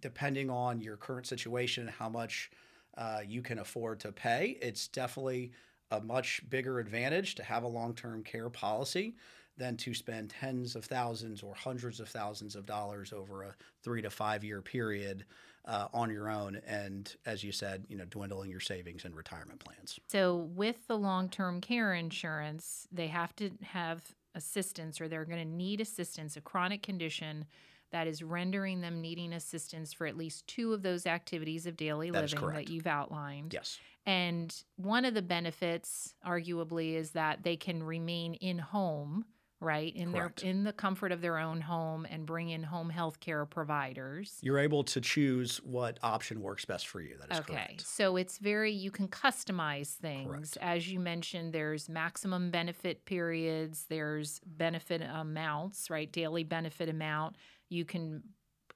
depending 0.01 0.51
on 0.51 0.81
your 0.81 0.97
current 0.97 1.27
situation, 1.27 1.85
and 1.85 1.91
how 1.91 2.09
much 2.09 2.51
uh, 2.97 3.21
you 3.27 3.43
can 3.43 3.59
afford 3.59 4.01
to 4.01 4.13
pay. 4.13 4.59
It's 4.61 4.89
definitely 4.89 5.53
a 5.91 6.01
much 6.01 6.43
bigger 6.49 6.79
advantage 6.79 7.35
to 7.37 7.43
have 7.43 7.63
a 7.63 7.69
long 7.69 7.95
term 7.95 8.23
care 8.23 8.51
policy 8.51 9.17
than 9.57 9.77
to 9.77 9.93
spend 9.93 10.31
tens 10.31 10.75
of 10.75 10.85
thousands 10.85 11.43
or 11.43 11.55
hundreds 11.55 12.01
of 12.01 12.09
thousands 12.09 12.57
of 12.57 12.65
dollars 12.65 13.13
over 13.13 13.43
a 13.43 13.55
three 13.83 14.01
to 14.01 14.11
five 14.11 14.43
year 14.43 14.63
period 14.63 15.25
uh, 15.67 15.89
on 15.93 16.11
your 16.11 16.31
own. 16.31 16.61
And 16.67 17.15
as 17.27 17.45
you 17.45 17.53
said, 17.53 17.85
you 17.89 17.97
know, 17.97 18.07
dwindling 18.07 18.51
your 18.51 18.61
savings 18.61 19.05
and 19.05 19.15
retirement 19.15 19.61
plans. 19.61 20.01
So, 20.09 20.37
with 20.55 20.87
the 20.87 20.97
long 20.97 21.29
term 21.29 21.61
care 21.61 21.95
insurance, 21.95 22.89
they 22.91 23.09
have 23.09 23.37
to 23.37 23.51
have 23.63 24.03
assistance 24.35 25.01
or 25.01 25.09
they're 25.09 25.25
going 25.25 25.47
to 25.47 25.57
need 25.57 25.81
assistance, 25.81 26.37
a 26.37 26.41
chronic 26.41 26.83
condition 26.83 27.45
that 27.93 28.07
is 28.07 28.23
rendering 28.23 28.81
them 28.81 29.01
needing 29.01 29.33
assistance 29.33 29.93
for 29.93 30.07
at 30.07 30.17
least 30.17 30.47
two 30.47 30.73
of 30.73 30.83
those 30.83 31.07
activities 31.07 31.67
of 31.67 31.77
daily 31.77 32.11
That 32.11 32.31
living 32.31 32.51
that 32.51 32.69
you've 32.71 32.87
outlined. 32.87 33.53
Yes. 33.53 33.79
And 34.07 34.55
one 34.77 35.05
of 35.05 35.15
the 35.15 35.23
benefits, 35.23 36.15
arguably, 36.27 36.95
is 36.95 37.13
that 37.13 37.43
they 37.43 37.57
can 37.57 37.83
remain 37.83 38.35
in 38.35 38.59
home 38.59 39.25
right 39.61 39.95
in 39.95 40.13
Correct. 40.13 40.41
their 40.41 40.51
in 40.51 40.65
the 40.65 40.73
comfort 40.73 41.13
of 41.13 41.21
their 41.21 41.37
own 41.39 41.61
home 41.61 42.07
and 42.09 42.25
bring 42.25 42.49
in 42.49 42.63
home 42.63 42.89
health 42.89 43.21
care 43.21 43.45
providers 43.45 44.39
You're 44.41 44.59
able 44.59 44.83
to 44.85 45.01
choose 45.03 45.59
what 45.59 45.99
option 46.03 46.41
works 46.41 46.65
best 46.65 46.89
for 46.89 47.01
you. 47.03 47.17
That 47.21 47.31
is 47.35 47.41
okay 47.41 47.53
correct. 47.53 47.87
so 47.87 48.17
it's 48.17 48.39
very 48.39 48.73
you 48.73 48.91
can 48.91 49.07
customize 49.07 49.93
things 49.97 50.29
Correct. 50.29 50.59
as 50.63 50.91
you 50.91 50.99
mentioned 50.99 51.53
there's 51.53 51.91
maximum 51.91 52.51
benefit 52.51 53.05
periods 53.05 53.85
there's 53.91 54.41
benefit 54.47 55.03
amounts 55.03 55.91
right 55.91 56.11
daily 56.11 56.43
benefit 56.43 56.89
amount 56.89 57.37
you 57.71 57.85
can 57.87 58.25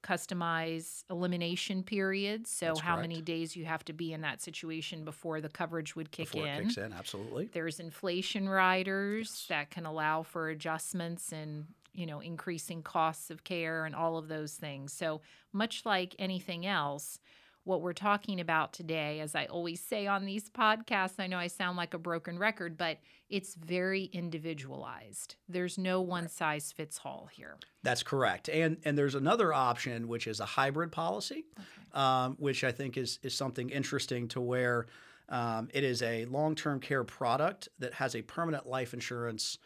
customize 0.03 1.05
elimination 1.11 1.83
periods 1.83 2.51
so 2.51 2.67
That's 2.67 2.81
how 2.81 2.95
correct. 2.95 2.99
many 2.99 3.23
days 3.23 3.57
you 3.57 3.65
have 3.65 3.85
to 3.87 3.93
be 3.95 4.13
in 4.13 4.21
that 4.21 4.43
situation 4.43 5.05
before 5.05 5.41
the 5.41 5.49
coverage 5.49 5.97
would 5.97 6.11
kick 6.13 6.29
Before 6.29 6.47
in 6.47 6.67
it 6.67 6.77
kicks 6.77 6.77
in, 6.79 6.93
absolutely. 6.93 7.53
there's 7.53 7.81
inflation 7.81 8.49
riders 8.49 9.31
Yes. 9.31 9.47
that 9.49 9.71
can 9.71 9.87
allow 9.87 10.23
for 10.23 10.49
adjustments 10.49 11.33
and 11.33 11.67
you 11.93 12.07
know 12.07 12.21
increasing 12.21 12.83
costs 12.83 13.31
of 13.31 13.45
care 13.45 13.85
and 13.85 13.95
all 13.95 14.19
of 14.19 14.29
those 14.29 14.57
things. 14.57 14.93
So 14.93 15.21
much 15.53 15.85
like 15.87 16.15
anything 16.19 16.67
else, 16.67 17.21
what 17.64 17.80
we're 17.80 17.94
talking 17.94 18.40
about 18.40 18.73
today, 18.73 19.21
as 19.21 19.35
I 19.35 19.47
always 19.47 19.80
say 19.80 20.06
on 20.06 20.26
these 20.26 20.50
podcasts, 20.50 21.14
I 21.18 21.26
know 21.26 21.38
I 21.38 21.47
sound 21.47 21.76
like 21.76 21.94
a 21.94 21.99
broken 21.99 22.38
record, 22.38 22.76
but 22.76 22.99
it's 23.30 23.54
very 23.54 24.04
individualized. 24.12 25.37
There's 25.49 25.78
no 25.78 26.00
one 26.02 26.28
size 26.28 26.73
fits 26.73 27.00
all 27.04 27.28
here. 27.33 27.56
That's 27.83 28.02
correct. 28.02 28.49
And 28.49 28.76
and 28.85 28.97
there's 28.97 29.14
another 29.14 29.52
option 29.52 30.09
which 30.09 30.26
is 30.26 30.40
a 30.40 30.44
hybrid 30.44 30.92
policy, 30.92 31.47
um, 31.92 32.37
which 32.38 32.64
I 32.64 32.71
think 32.71 32.97
is 32.97 33.18
is 33.23 33.35
something 33.35 33.71
interesting 33.71 34.28
to 34.28 34.40
where 34.40 34.87
um, 35.30 35.68
it 35.73 35.85
is 35.85 36.02
a 36.02 36.26
long 36.26 36.54
term 36.54 36.80
care 36.80 37.04
product 37.04 37.68
that 37.78 37.94
has 37.94 38.14
a 38.14 38.23
permanent 38.23 38.66
life 38.66 38.92
insurance 38.92 39.59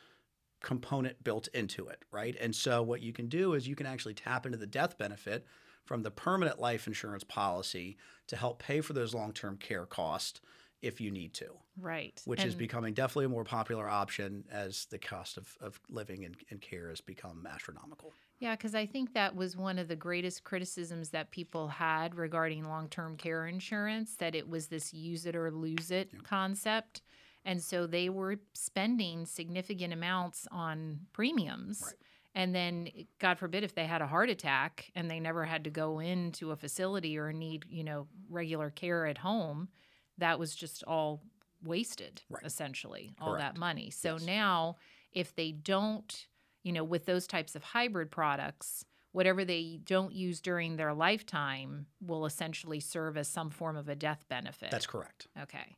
component 0.60 1.22
built 1.22 1.48
into 1.48 1.88
it, 1.88 2.04
right? 2.10 2.36
And 2.40 2.54
so 2.54 2.82
what 2.82 3.00
you 3.00 3.12
can 3.12 3.28
do 3.28 3.54
is 3.54 3.68
you 3.68 3.76
can 3.76 3.86
actually 3.86 4.14
tap 4.14 4.46
into 4.46 4.58
the 4.58 4.66
death 4.66 4.98
benefit 4.98 5.46
from 5.88 6.02
the 6.02 6.10
permanent 6.10 6.60
life 6.60 6.86
insurance 6.86 7.24
policy 7.24 7.96
to 8.26 8.36
help 8.36 8.58
pay 8.58 8.82
for 8.82 8.92
those 8.92 9.14
long 9.14 9.32
term 9.32 9.56
care 9.56 9.86
costs 9.86 10.42
if 10.82 11.00
you 11.00 11.10
need 11.10 11.32
to, 11.32 11.46
Right. 11.78 12.20
which 12.26 12.44
is 12.44 12.54
becoming 12.54 12.92
definitely 12.92 13.24
a 13.24 13.30
more 13.30 13.42
popular 13.42 13.88
option 13.88 14.44
as 14.50 14.84
the 14.90 14.98
cost 14.98 15.38
of, 15.38 15.56
of 15.62 15.80
living 15.88 16.26
and, 16.26 16.36
and 16.50 16.60
care 16.60 16.90
has 16.90 17.00
become 17.00 17.48
astronomical. 17.50 18.12
Yeah, 18.38 18.54
because 18.54 18.74
I 18.74 18.84
think 18.84 19.14
that 19.14 19.34
was 19.34 19.56
one 19.56 19.78
of 19.78 19.88
the 19.88 19.96
greatest 19.96 20.44
criticisms 20.44 21.08
that 21.10 21.30
people 21.30 21.68
had 21.68 22.14
regarding 22.14 22.68
long 22.68 22.88
term 22.90 23.16
care 23.16 23.46
insurance 23.46 24.16
that 24.16 24.34
it 24.34 24.46
was 24.46 24.68
this 24.68 24.92
use 24.92 25.24
it 25.24 25.34
or 25.34 25.50
lose 25.50 25.90
it 25.90 26.22
concept. 26.22 27.00
And 27.46 27.62
so 27.62 27.86
they 27.86 28.10
were 28.10 28.36
spending 28.52 29.24
significant 29.24 29.94
amounts 29.94 30.46
on 30.52 31.00
premiums. 31.14 31.82
Right. 31.82 31.94
And 32.38 32.54
then, 32.54 32.88
God 33.18 33.36
forbid, 33.38 33.64
if 33.64 33.74
they 33.74 33.84
had 33.86 34.00
a 34.00 34.06
heart 34.06 34.30
attack 34.30 34.92
and 34.94 35.10
they 35.10 35.18
never 35.18 35.44
had 35.44 35.64
to 35.64 35.70
go 35.70 35.98
into 35.98 36.52
a 36.52 36.56
facility 36.56 37.18
or 37.18 37.32
need, 37.32 37.64
you 37.68 37.82
know, 37.82 38.06
regular 38.30 38.70
care 38.70 39.06
at 39.06 39.18
home, 39.18 39.68
that 40.18 40.38
was 40.38 40.54
just 40.54 40.84
all 40.84 41.20
wasted, 41.64 42.22
Right. 42.30 42.44
essentially, 42.44 43.12
all 43.20 43.36
that 43.36 43.56
money. 43.56 43.90
So 43.90 44.12
Yes. 44.12 44.22
now, 44.24 44.76
if 45.10 45.34
they 45.34 45.50
don't, 45.50 46.28
you 46.62 46.72
know, 46.72 46.84
with 46.84 47.06
those 47.06 47.26
types 47.26 47.56
of 47.56 47.64
hybrid 47.64 48.12
products, 48.12 48.84
whatever 49.10 49.44
they 49.44 49.80
don't 49.82 50.12
use 50.12 50.40
during 50.40 50.76
their 50.76 50.94
lifetime 50.94 51.86
will 52.00 52.24
essentially 52.24 52.78
serve 52.78 53.16
as 53.16 53.26
some 53.26 53.50
form 53.50 53.76
of 53.76 53.88
a 53.88 53.96
death 53.96 54.24
benefit. 54.28 54.70
That's 54.70 54.86
correct. 54.86 55.26
okay. 55.42 55.74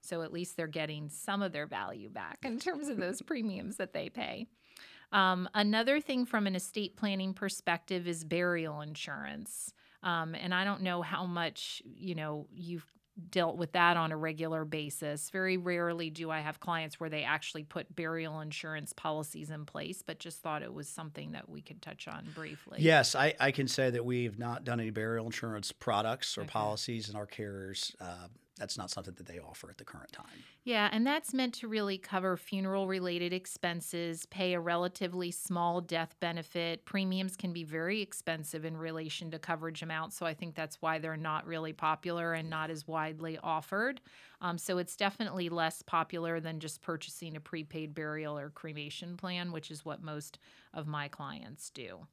So 0.00 0.22
at 0.22 0.32
least 0.32 0.56
they're 0.56 0.66
getting 0.68 1.08
some 1.08 1.42
of 1.42 1.50
their 1.52 1.66
value 1.66 2.08
back 2.10 2.38
in 2.44 2.60
terms 2.60 2.86
of 2.88 2.98
those 2.98 3.20
premiums 3.22 3.78
that 3.78 3.94
they 3.94 4.10
pay. 4.10 4.46
Um, 5.14 5.48
another 5.54 6.00
thing 6.00 6.26
from 6.26 6.46
an 6.46 6.56
estate 6.56 6.96
planning 6.96 7.32
perspective 7.34 8.06
is 8.08 8.24
burial 8.24 8.80
insurance. 8.80 9.72
Um, 10.02 10.34
and 10.34 10.52
I 10.52 10.64
don't 10.64 10.82
know 10.82 11.00
how 11.00 11.24
much, 11.24 11.80
you 11.86 12.14
know, 12.14 12.46
you've 12.52 12.84
dealt 13.30 13.56
with 13.56 13.72
that 13.72 13.96
on 13.96 14.10
a 14.10 14.16
regular 14.16 14.64
basis. 14.64 15.30
Very 15.30 15.56
rarely 15.56 16.10
do 16.10 16.32
I 16.32 16.40
have 16.40 16.58
clients 16.58 16.98
where 16.98 17.08
they 17.08 17.22
actually 17.22 17.62
put 17.62 17.94
burial 17.94 18.40
insurance 18.40 18.92
policies 18.92 19.50
in 19.50 19.66
place, 19.66 20.02
but 20.02 20.18
just 20.18 20.42
thought 20.42 20.62
it 20.62 20.74
was 20.74 20.88
something 20.88 21.30
that 21.32 21.48
we 21.48 21.62
could 21.62 21.80
touch 21.80 22.08
on 22.08 22.26
briefly. 22.34 22.78
Yes, 22.80 23.14
I, 23.14 23.34
I 23.38 23.52
can 23.52 23.68
say 23.68 23.90
that 23.90 24.04
we've 24.04 24.36
not 24.36 24.64
done 24.64 24.80
any 24.80 24.90
burial 24.90 25.26
insurance 25.26 25.70
products 25.70 26.36
or 26.36 26.42
Okay. 26.42 26.50
policies 26.50 27.08
in 27.08 27.14
our 27.14 27.26
carriers. 27.26 27.94
Uh, 28.00 28.26
that's 28.56 28.78
not 28.78 28.90
something 28.90 29.14
that 29.14 29.26
they 29.26 29.40
offer 29.40 29.68
at 29.68 29.78
the 29.78 29.84
current 29.84 30.12
time. 30.12 30.44
Yeah, 30.62 30.88
and 30.92 31.06
that's 31.06 31.34
meant 31.34 31.54
to 31.54 31.68
really 31.68 31.98
cover 31.98 32.36
funeral 32.36 32.86
related 32.86 33.32
expenses, 33.32 34.26
pay 34.26 34.54
a 34.54 34.60
relatively 34.60 35.30
small 35.30 35.80
death 35.80 36.14
benefit. 36.20 36.84
Premiums 36.84 37.36
can 37.36 37.52
be 37.52 37.64
very 37.64 38.00
expensive 38.00 38.64
in 38.64 38.76
relation 38.76 39.30
to 39.32 39.38
coverage 39.38 39.82
amounts, 39.82 40.16
so 40.16 40.24
I 40.24 40.34
think 40.34 40.54
that's 40.54 40.80
why 40.80 40.98
they're 40.98 41.16
not 41.16 41.46
really 41.46 41.72
popular 41.72 42.32
and 42.32 42.48
not 42.48 42.70
as 42.70 42.86
widely 42.86 43.38
offered. 43.42 44.00
Um, 44.40 44.56
so 44.56 44.78
it's 44.78 44.96
definitely 44.96 45.48
less 45.48 45.82
popular 45.82 46.38
than 46.38 46.60
just 46.60 46.80
purchasing 46.80 47.36
a 47.36 47.40
prepaid 47.40 47.94
burial 47.94 48.38
or 48.38 48.50
cremation 48.50 49.16
plan, 49.16 49.50
which 49.52 49.70
is 49.70 49.84
what 49.84 50.02
most 50.02 50.38
of 50.72 50.86
my 50.86 51.08
clients 51.08 51.70
do. 51.70 52.06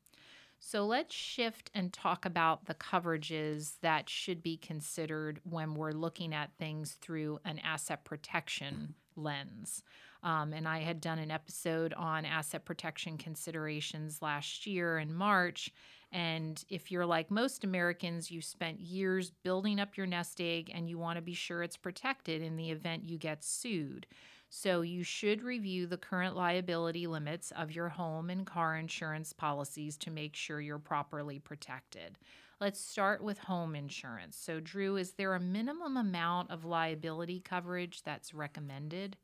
So 0.63 0.85
let's 0.85 1.13
shift 1.13 1.71
and 1.73 1.91
talk 1.91 2.23
about 2.23 2.65
the 2.65 2.75
coverages 2.75 3.79
that 3.81 4.07
should 4.07 4.43
be 4.43 4.57
considered 4.57 5.41
when 5.43 5.73
we're 5.73 5.91
looking 5.91 6.35
at 6.35 6.53
things 6.59 6.97
through 7.01 7.39
an 7.43 7.57
asset 7.59 8.05
protection 8.05 8.93
lens. 9.15 9.81
Um, 10.21 10.53
and 10.53 10.67
I 10.67 10.81
had 10.81 11.01
done 11.01 11.17
an 11.17 11.31
episode 11.31 11.95
on 11.95 12.25
asset 12.25 12.63
protection 12.63 13.17
considerations 13.17 14.21
last 14.21 14.67
year 14.67 14.99
in 14.99 15.11
March. 15.11 15.71
And 16.11 16.63
if 16.69 16.91
you're 16.91 17.07
like 17.07 17.31
most 17.31 17.63
Americans, 17.63 18.29
you 18.29 18.39
spent 18.39 18.79
years 18.79 19.31
building 19.43 19.79
up 19.79 19.97
your 19.97 20.05
nest 20.05 20.39
egg 20.39 20.69
and 20.71 20.87
you 20.87 20.99
want 20.99 21.17
to 21.17 21.23
be 21.23 21.33
sure 21.33 21.63
it's 21.63 21.75
protected 21.75 22.43
in 22.43 22.55
the 22.55 22.69
event 22.69 23.09
you 23.09 23.17
get 23.17 23.43
sued. 23.43 24.05
So 24.53 24.81
you 24.81 25.03
should 25.03 25.43
review 25.43 25.87
the 25.87 25.97
current 25.97 26.35
liability 26.35 27.07
limits 27.07 27.51
of 27.55 27.71
your 27.71 27.87
home 27.87 28.29
and 28.29 28.45
car 28.45 28.75
insurance 28.75 29.31
policies 29.31 29.95
to 29.99 30.11
make 30.11 30.35
sure 30.35 30.59
you're 30.59 30.77
properly 30.77 31.39
protected. 31.39 32.17
Let's 32.59 32.81
start 32.81 33.23
with 33.23 33.39
home 33.39 33.75
insurance. 33.75 34.35
So, 34.35 34.59
Drew, 34.59 34.97
is 34.97 35.13
there 35.13 35.35
a 35.35 35.39
minimum 35.39 35.95
amount 35.95 36.51
of 36.51 36.65
liability 36.65 37.39
coverage 37.39 38.03
that's 38.03 38.33
recommended? 38.33 39.15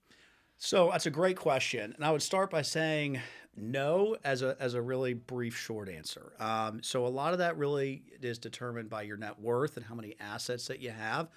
So 0.60 0.90
that's 0.92 1.06
a 1.06 1.12
great 1.12 1.38
question, 1.38 1.94
and 1.94 2.06
I 2.06 2.10
would 2.10 2.24
start 2.24 2.50
by 2.50 2.62
saying 2.62 3.20
no 3.56 4.16
as 4.24 4.42
a 4.42 4.56
as 4.60 4.76
a 4.76 4.82
really 4.82 5.14
brief 5.14 5.56
short 5.58 5.90
answer. 5.90 6.32
Um, 6.40 6.82
so 6.82 7.06
a 7.06 7.10
lot 7.10 7.34
of 7.34 7.40
that 7.40 7.58
really 7.58 8.02
is 8.22 8.40
determined 8.40 8.90
by 8.90 9.04
your 9.04 9.18
net 9.18 9.40
worth 9.40 9.76
and 9.76 9.86
how 9.86 9.94
many 9.94 10.16
assets 10.22 10.68
that 10.68 10.80
you 10.80 10.90
have, 10.90 11.28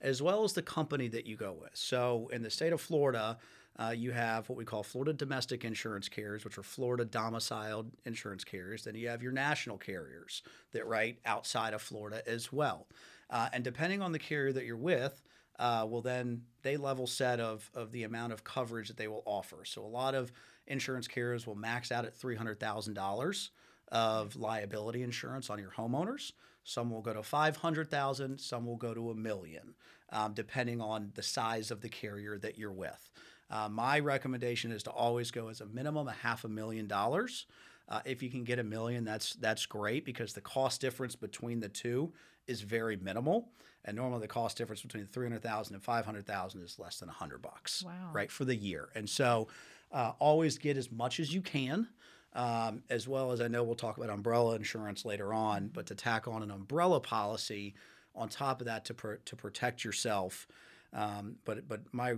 as 0.00 0.22
well 0.22 0.44
as 0.44 0.52
the 0.52 0.62
company 0.62 1.08
that 1.08 1.26
you 1.26 1.36
go 1.36 1.52
with. 1.52 1.74
So 1.74 2.28
in 2.32 2.42
the 2.42 2.50
state 2.50 2.72
of 2.72 2.80
Florida, 2.80 3.38
uh, 3.78 3.94
you 3.96 4.12
have 4.12 4.48
what 4.48 4.58
we 4.58 4.64
call 4.64 4.82
Florida 4.82 5.12
domestic 5.12 5.64
insurance 5.64 6.08
carriers, 6.08 6.44
which 6.44 6.58
are 6.58 6.62
Florida 6.62 7.04
domiciled 7.04 7.90
insurance 8.04 8.44
carriers. 8.44 8.84
Then 8.84 8.94
you 8.94 9.08
have 9.08 9.22
your 9.22 9.32
national 9.32 9.78
carriers 9.78 10.42
that 10.72 10.86
write 10.86 11.18
outside 11.24 11.72
of 11.72 11.80
Florida 11.80 12.22
as 12.26 12.52
well. 12.52 12.86
Uh, 13.30 13.48
and 13.52 13.62
depending 13.62 14.02
on 14.02 14.12
the 14.12 14.18
carrier 14.18 14.52
that 14.52 14.64
you're 14.64 14.76
with, 14.76 15.22
uh, 15.58 15.86
will 15.88 16.02
then 16.02 16.42
they 16.62 16.76
level 16.76 17.06
set 17.06 17.38
of 17.38 17.70
of 17.74 17.92
the 17.92 18.04
amount 18.04 18.32
of 18.32 18.42
coverage 18.42 18.88
that 18.88 18.96
they 18.96 19.08
will 19.08 19.22
offer. 19.26 19.64
So 19.64 19.84
a 19.84 19.86
lot 19.86 20.14
of 20.14 20.32
insurance 20.66 21.06
carriers 21.06 21.46
will 21.46 21.54
max 21.54 21.92
out 21.92 22.04
at 22.04 22.14
three 22.14 22.36
hundred 22.36 22.58
thousand 22.58 22.94
dollars 22.94 23.50
of 23.92 24.36
liability 24.36 25.02
insurance 25.02 25.50
on 25.50 25.58
your 25.58 25.70
homeowners. 25.70 26.32
Some 26.64 26.90
will 26.90 27.02
go 27.02 27.12
to 27.14 27.22
five 27.22 27.56
hundred 27.56 27.90
thousand. 27.90 28.38
Some 28.40 28.66
will 28.66 28.76
go 28.76 28.94
to 28.94 29.10
a 29.10 29.14
million, 29.14 29.74
um, 30.10 30.32
depending 30.34 30.80
on 30.80 31.12
the 31.14 31.22
size 31.22 31.70
of 31.70 31.80
the 31.80 31.88
carrier 31.88 32.38
that 32.38 32.58
you're 32.58 32.72
with. 32.72 33.10
Uh, 33.50 33.68
my 33.68 33.98
recommendation 33.98 34.70
is 34.70 34.82
to 34.84 34.90
always 34.90 35.30
go 35.30 35.48
as 35.48 35.60
a 35.60 35.66
minimum 35.66 36.06
a 36.06 36.12
half 36.12 36.44
a 36.44 36.48
million 36.48 36.86
dollars. 36.86 37.46
Uh, 37.88 38.00
if 38.04 38.22
you 38.22 38.30
can 38.30 38.44
get 38.44 38.58
a 38.60 38.62
million, 38.64 39.04
that's 39.04 39.34
that's 39.34 39.66
great 39.66 40.04
because 40.04 40.32
the 40.32 40.40
cost 40.40 40.80
difference 40.80 41.16
between 41.16 41.58
the 41.60 41.68
two 41.68 42.12
is 42.46 42.60
very 42.60 42.96
minimal. 42.96 43.48
And 43.84 43.96
normally 43.96 44.20
the 44.20 44.28
cost 44.28 44.58
difference 44.58 44.82
between 44.82 45.06
300,000 45.06 45.74
and 45.74 45.82
500,000 45.82 46.62
is 46.62 46.78
less 46.78 46.98
than 46.98 47.08
100 47.08 47.40
bucks, 47.40 47.82
Wow. 47.82 48.10
right, 48.12 48.30
for 48.30 48.44
the 48.44 48.54
year. 48.54 48.90
And 48.94 49.08
so 49.08 49.48
uh, 49.90 50.12
always 50.18 50.58
get 50.58 50.76
as 50.76 50.92
much 50.92 51.18
as 51.18 51.32
you 51.32 51.40
can, 51.40 51.88
um, 52.32 52.82
as 52.88 53.08
well 53.08 53.32
as 53.32 53.40
I 53.40 53.48
know 53.48 53.62
we'll 53.62 53.74
talk 53.74 53.96
about 53.96 54.10
umbrella 54.10 54.54
insurance 54.54 55.04
later 55.04 55.34
on, 55.34 55.68
but 55.72 55.86
to 55.86 55.94
tack 55.94 56.28
on 56.28 56.42
an 56.42 56.50
umbrella 56.50 57.00
policy 57.00 57.74
on 58.14 58.28
top 58.28 58.60
of 58.60 58.66
that 58.66 58.84
to, 58.86 58.94
pr- 58.94 59.14
to 59.24 59.36
protect 59.36 59.84
yourself. 59.84 60.46
Um, 60.92 61.36
but, 61.44 61.68
but 61.68 61.82
my 61.92 62.16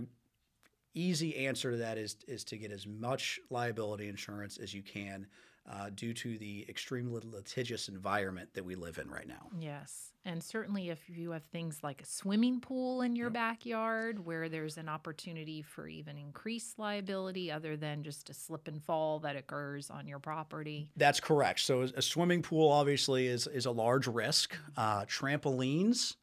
easy 0.93 1.47
answer 1.47 1.71
to 1.71 1.77
that 1.77 1.97
is, 1.97 2.17
is 2.27 2.43
to 2.45 2.57
get 2.57 2.71
as 2.71 2.85
much 2.85 3.39
liability 3.49 4.07
insurance 4.07 4.57
as 4.57 4.73
you 4.73 4.81
can 4.81 5.27
uh, 5.71 5.89
due 5.95 6.13
to 6.13 6.37
the 6.37 6.65
extremely 6.67 7.21
litigious 7.23 7.87
environment 7.87 8.49
that 8.53 8.65
we 8.65 8.75
live 8.75 8.97
in 8.97 9.09
right 9.09 9.27
now. 9.27 9.47
Yes. 9.57 10.11
And 10.25 10.43
certainly, 10.43 10.89
if 10.89 10.99
you 11.09 11.31
have 11.31 11.43
things 11.43 11.79
like 11.83 12.01
a 12.01 12.05
swimming 12.05 12.59
pool 12.59 13.01
in 13.01 13.15
your 13.15 13.29
backyard 13.29 14.25
where 14.25 14.49
there's 14.49 14.77
an 14.77 14.87
opportunity 14.87 15.61
for 15.61 15.87
even 15.87 16.17
increased 16.17 16.79
liability 16.79 17.51
other 17.51 17.75
than 17.75 18.03
just 18.03 18.29
a 18.29 18.33
slip 18.33 18.67
and 18.67 18.81
fall 18.81 19.19
that 19.19 19.35
occurs 19.35 19.89
on 19.89 20.07
your 20.07 20.19
property. 20.19 20.89
That's 20.95 21.19
correct. 21.19 21.61
So 21.61 21.81
a 21.81 22.01
swimming 22.01 22.41
pool 22.41 22.71
obviously 22.71 23.27
is 23.27 23.47
is 23.47 23.65
a 23.65 23.71
large 23.71 24.07
risk. 24.07 24.55
Uh, 24.77 25.05
trampolines, 25.05 26.15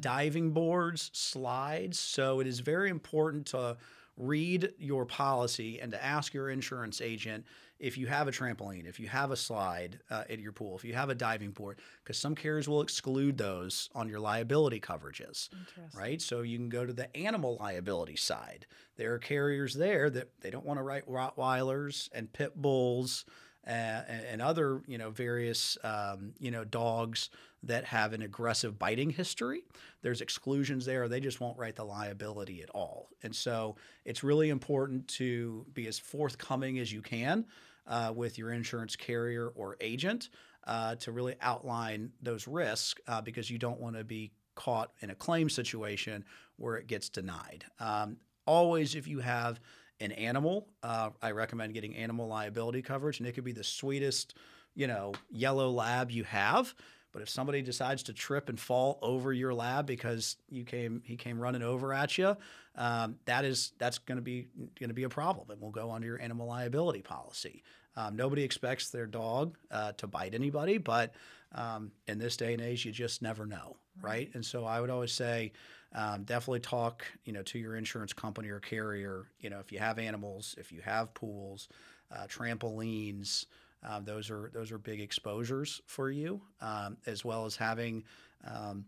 diving 0.00 0.50
boards, 0.52 1.10
slides. 1.12 1.98
So 1.98 2.40
it 2.40 2.46
is 2.46 2.60
very 2.60 2.90
important 2.90 3.46
to 3.46 3.76
read 4.16 4.72
your 4.78 5.06
policy 5.06 5.80
and 5.80 5.92
to 5.92 6.04
ask 6.04 6.34
your 6.34 6.50
insurance 6.50 7.00
agent 7.00 7.44
if 7.78 7.96
you 7.96 8.06
have 8.08 8.26
a 8.26 8.32
trampoline, 8.32 8.86
if 8.88 8.98
you 8.98 9.06
have 9.06 9.30
a 9.30 9.36
slide 9.36 10.00
uh, 10.10 10.24
at 10.28 10.40
your 10.40 10.52
pool, 10.52 10.76
if 10.76 10.84
you 10.84 10.94
have 10.94 11.10
a 11.10 11.14
diving 11.14 11.50
board, 11.50 11.78
because 12.02 12.18
some 12.18 12.34
carriers 12.34 12.68
will 12.68 12.80
exclude 12.82 13.38
those 13.38 13.88
on 13.94 14.08
your 14.08 14.18
liability 14.20 14.80
coverages, 14.80 15.48
right? 15.94 16.20
So 16.20 16.42
you 16.42 16.58
can 16.58 16.68
go 16.68 16.84
to 16.84 16.92
the 16.92 17.14
animal 17.16 17.56
liability 17.60 18.16
side. 18.16 18.66
There 18.96 19.14
are 19.14 19.18
carriers 19.18 19.74
there 19.74 20.10
that 20.10 20.28
they 20.40 20.50
don't 20.50 20.66
want 20.66 20.78
to 20.78 20.82
write 20.82 21.06
Rottweilers 21.08 22.08
and 22.12 22.32
pit 22.32 22.52
bulls 22.56 23.24
uh, 23.66 23.70
and, 23.70 24.24
and 24.24 24.42
other, 24.42 24.82
you 24.86 24.98
know, 24.98 25.10
various, 25.10 25.78
um, 25.84 26.32
you 26.40 26.50
know, 26.50 26.64
dogs 26.64 27.30
that 27.62 27.84
have 27.84 28.12
an 28.12 28.22
aggressive 28.22 28.78
biting 28.78 29.10
history. 29.10 29.62
There's 30.02 30.20
exclusions 30.20 30.84
there. 30.84 31.08
They 31.08 31.20
just 31.20 31.40
won't 31.40 31.58
write 31.58 31.76
the 31.76 31.84
liability 31.84 32.62
at 32.62 32.70
all. 32.70 33.08
And 33.22 33.34
so 33.34 33.76
it's 34.04 34.24
really 34.24 34.48
important 34.48 35.06
to 35.08 35.66
be 35.74 35.86
as 35.86 35.98
forthcoming 35.98 36.78
as 36.78 36.92
you 36.92 37.02
can 37.02 37.46
uh, 37.88 38.12
with 38.14 38.38
your 38.38 38.52
insurance 38.52 38.94
carrier 38.94 39.48
or 39.48 39.76
agent 39.80 40.28
uh, 40.66 40.94
to 40.96 41.10
really 41.10 41.34
outline 41.40 42.12
those 42.22 42.46
risks 42.46 43.00
uh, 43.08 43.20
because 43.20 43.50
you 43.50 43.58
don't 43.58 43.80
want 43.80 43.96
to 43.96 44.04
be 44.04 44.30
caught 44.54 44.92
in 45.00 45.10
a 45.10 45.14
claim 45.14 45.48
situation 45.48 46.24
where 46.56 46.76
it 46.76 46.86
gets 46.86 47.08
denied. 47.08 47.64
Um, 47.80 48.18
always, 48.46 48.94
if 48.94 49.06
you 49.06 49.20
have 49.20 49.60
an 50.00 50.12
animal, 50.12 50.68
uh, 50.82 51.10
I 51.22 51.30
recommend 51.30 51.74
getting 51.74 51.96
animal 51.96 52.28
liability 52.28 52.82
coverage, 52.82 53.18
and 53.18 53.28
it 53.28 53.32
could 53.32 53.44
be 53.44 53.52
the 53.52 53.64
sweetest, 53.64 54.34
you 54.74 54.86
know, 54.86 55.12
yellow 55.30 55.70
lab 55.70 56.10
you 56.10 56.24
have. 56.24 56.74
But 57.12 57.22
if 57.22 57.28
somebody 57.28 57.62
decides 57.62 58.02
to 58.04 58.12
trip 58.12 58.48
and 58.48 58.60
fall 58.60 58.98
over 59.02 59.32
your 59.32 59.54
lab 59.54 59.86
because 59.86 60.36
you 60.50 60.64
came, 60.64 61.02
he 61.04 61.16
came 61.16 61.40
running 61.40 61.62
over 61.62 61.92
at 61.92 62.18
you, 62.18 62.36
um, 62.76 63.16
that 63.24 63.44
is 63.44 63.72
that's 63.78 63.98
going 63.98 64.16
to 64.16 64.22
be 64.22 64.48
going 64.78 64.90
to 64.90 64.94
be 64.94 65.04
a 65.04 65.08
problem, 65.08 65.50
and 65.50 65.60
will 65.60 65.70
go 65.70 65.90
under 65.90 66.06
your 66.06 66.20
animal 66.20 66.46
liability 66.46 67.02
policy. 67.02 67.62
Um, 67.96 68.14
nobody 68.14 68.44
expects 68.44 68.90
their 68.90 69.06
dog 69.06 69.56
uh, 69.70 69.92
to 69.92 70.06
bite 70.06 70.34
anybody, 70.34 70.78
but 70.78 71.14
um, 71.52 71.90
in 72.06 72.18
this 72.18 72.36
day 72.36 72.52
and 72.52 72.62
age, 72.62 72.84
you 72.84 72.92
just 72.92 73.22
never 73.22 73.44
know, 73.44 73.76
right? 74.00 74.30
And 74.34 74.44
so 74.44 74.64
I 74.64 74.80
would 74.80 74.90
always 74.90 75.12
say, 75.12 75.52
um, 75.94 76.24
definitely 76.24 76.60
talk, 76.60 77.04
you 77.24 77.32
know, 77.32 77.42
to 77.42 77.58
your 77.58 77.76
insurance 77.76 78.12
company 78.12 78.50
or 78.50 78.60
carrier. 78.60 79.26
You 79.40 79.50
know, 79.50 79.58
if 79.58 79.72
you 79.72 79.78
have 79.78 79.98
animals, 79.98 80.54
if 80.58 80.70
you 80.70 80.80
have 80.82 81.12
pools, 81.14 81.68
uh, 82.14 82.26
trampolines, 82.28 83.46
uh, 83.86 84.00
those 84.00 84.30
are 84.30 84.50
those 84.52 84.72
are 84.72 84.78
big 84.78 85.00
exposures 85.00 85.80
for 85.86 86.10
you, 86.10 86.40
um, 86.60 86.96
as 87.06 87.24
well 87.24 87.44
as 87.44 87.56
having 87.56 88.04
um, 88.46 88.84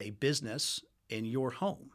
a 0.00 0.10
business 0.10 0.82
in 1.08 1.24
your 1.24 1.50
home. 1.50 1.90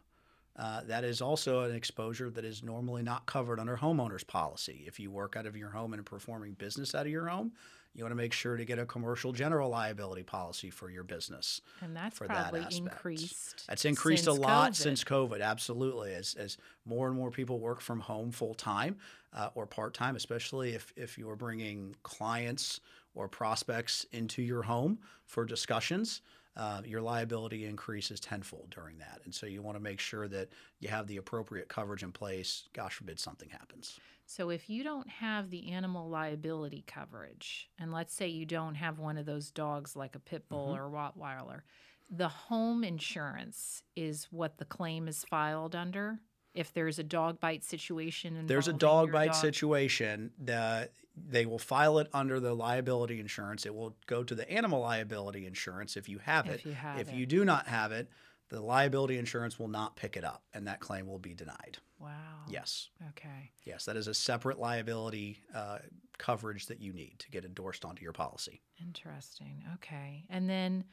Uh, 0.55 0.81
that 0.83 1.03
is 1.03 1.19
also 1.21 1.61
an 1.61 1.75
exposure 1.75 2.29
that 2.29 2.45
is 2.45 2.61
normally 2.61 3.01
not 3.01 3.25
covered 3.25 3.59
under 3.59 3.75
homeowners 3.75 4.25
policy. 4.25 4.83
If 4.85 4.99
you 4.99 5.09
work 5.09 5.35
out 5.35 5.47
of 5.47 5.57
your 5.57 5.69
home 5.69 5.93
and 5.93 5.99
are 5.99 6.03
performing 6.03 6.53
business 6.53 6.93
out 6.93 7.07
of 7.07 7.11
your 7.11 7.27
home, 7.27 7.53
you 7.95 8.03
want 8.03 8.11
to 8.11 8.15
make 8.15 8.33
sure 8.33 8.57
to 8.57 8.65
get 8.65 8.77
a 8.77 8.85
commercial 8.85 9.31
general 9.31 9.69
liability 9.69 10.23
policy 10.23 10.69
for 10.69 10.89
your 10.89 11.03
business. 11.03 11.61
And 11.81 11.95
that's 11.95 12.17
for 12.17 12.25
probably 12.25 12.61
that 12.61 12.67
aspect. 12.67 12.95
increased. 12.95 13.65
It's 13.69 13.85
increased 13.85 14.27
a 14.27 14.33
lot 14.33 14.71
COVID. 14.71 14.75
since 14.75 15.03
COVID, 15.03 15.41
absolutely. 15.41 16.13
As, 16.13 16.35
as 16.35 16.57
more 16.85 17.07
and 17.07 17.15
more 17.15 17.31
people 17.31 17.59
work 17.59 17.81
from 17.81 17.99
home 17.99 18.31
full 18.31 18.53
time 18.53 18.97
uh, 19.33 19.49
or 19.55 19.65
part 19.65 19.93
time, 19.93 20.15
especially 20.15 20.73
if, 20.73 20.93
if 20.95 21.17
you're 21.17 21.35
bringing 21.35 21.95
clients 22.03 22.79
or 23.15 23.27
prospects 23.27 24.05
into 24.11 24.41
your 24.41 24.63
home 24.63 24.99
for 25.25 25.45
discussions, 25.45 26.21
uh, 26.55 26.81
your 26.85 27.01
liability 27.01 27.65
increases 27.65 28.19
tenfold 28.19 28.69
during 28.69 28.97
that. 28.99 29.21
And 29.25 29.33
so 29.33 29.45
you 29.45 29.61
want 29.61 29.75
to 29.75 29.83
make 29.83 29.99
sure 29.99 30.27
that 30.27 30.49
you 30.79 30.89
have 30.89 31.07
the 31.07 31.17
appropriate 31.17 31.67
coverage 31.67 32.03
in 32.03 32.11
place. 32.11 32.67
Gosh 32.73 32.95
forbid 32.95 33.19
something 33.19 33.49
happens. 33.49 33.99
So 34.25 34.49
if 34.51 34.69
you 34.69 34.83
don't 34.83 35.09
have 35.09 35.49
the 35.49 35.71
animal 35.71 36.09
liability 36.09 36.83
coverage, 36.87 37.69
and 37.79 37.91
let's 37.91 38.13
say 38.13 38.27
you 38.27 38.45
don't 38.45 38.75
have 38.75 38.97
one 38.99 39.17
of 39.17 39.25
those 39.25 39.51
dogs 39.51 39.95
like 39.95 40.15
a 40.15 40.19
pit 40.19 40.47
bull 40.47 40.73
Mm-hmm. 40.75 40.81
or 40.81 40.89
Rottweiler, 40.89 41.61
the 42.09 42.29
home 42.29 42.83
insurance 42.83 43.83
is 43.95 44.27
what 44.29 44.57
the 44.59 44.65
claim 44.65 45.07
is 45.07 45.25
filed 45.29 45.75
under. 45.75 46.19
If 46.53 46.73
there's 46.73 46.99
a 46.99 47.03
dog 47.03 47.39
bite 47.39 47.63
situation, 47.63 48.45
there's 48.45 48.67
a 48.67 48.73
dog 48.73 49.11
bite 49.11 49.31
dog- 49.31 49.35
situation 49.35 50.31
that 50.39 50.91
they 51.15 51.45
will 51.45 51.59
file 51.59 51.99
it 51.99 52.07
under 52.13 52.39
the 52.39 52.53
liability 52.53 53.19
insurance. 53.19 53.65
It 53.65 53.73
will 53.73 53.95
go 54.07 54.23
to 54.23 54.35
the 54.35 54.49
animal 54.49 54.81
liability 54.81 55.45
insurance 55.45 55.97
if 55.97 56.09
you 56.09 56.19
have 56.19 56.47
it. 56.47 56.59
If 56.59 56.65
you 56.65 56.73
have 56.73 56.99
if 56.99 57.09
it. 57.09 57.15
you 57.15 57.25
do 57.25 57.45
not 57.45 57.67
have 57.67 57.91
it, 57.91 58.07
the 58.49 58.61
liability 58.61 59.17
insurance 59.17 59.57
will 59.57 59.67
not 59.67 59.95
pick 59.95 60.15
it 60.15 60.23
up 60.23 60.43
and 60.53 60.67
that 60.67 60.79
claim 60.79 61.07
will 61.07 61.19
be 61.19 61.33
denied. 61.33 61.77
Wow. 61.99 62.09
Yes. 62.47 62.89
Okay. 63.09 63.51
Yes, 63.63 63.85
that 63.85 63.95
is 63.95 64.07
a 64.07 64.13
separate 64.13 64.59
liability 64.59 65.39
uh, 65.55 65.79
coverage 66.17 66.67
that 66.67 66.79
you 66.79 66.93
need 66.93 67.15
to 67.19 67.31
get 67.31 67.45
endorsed 67.45 67.85
onto 67.85 68.03
your 68.03 68.11
policy. 68.11 68.61
Interesting. 68.79 69.63
Okay. 69.75 70.25
And 70.29 70.49
then 70.49 70.83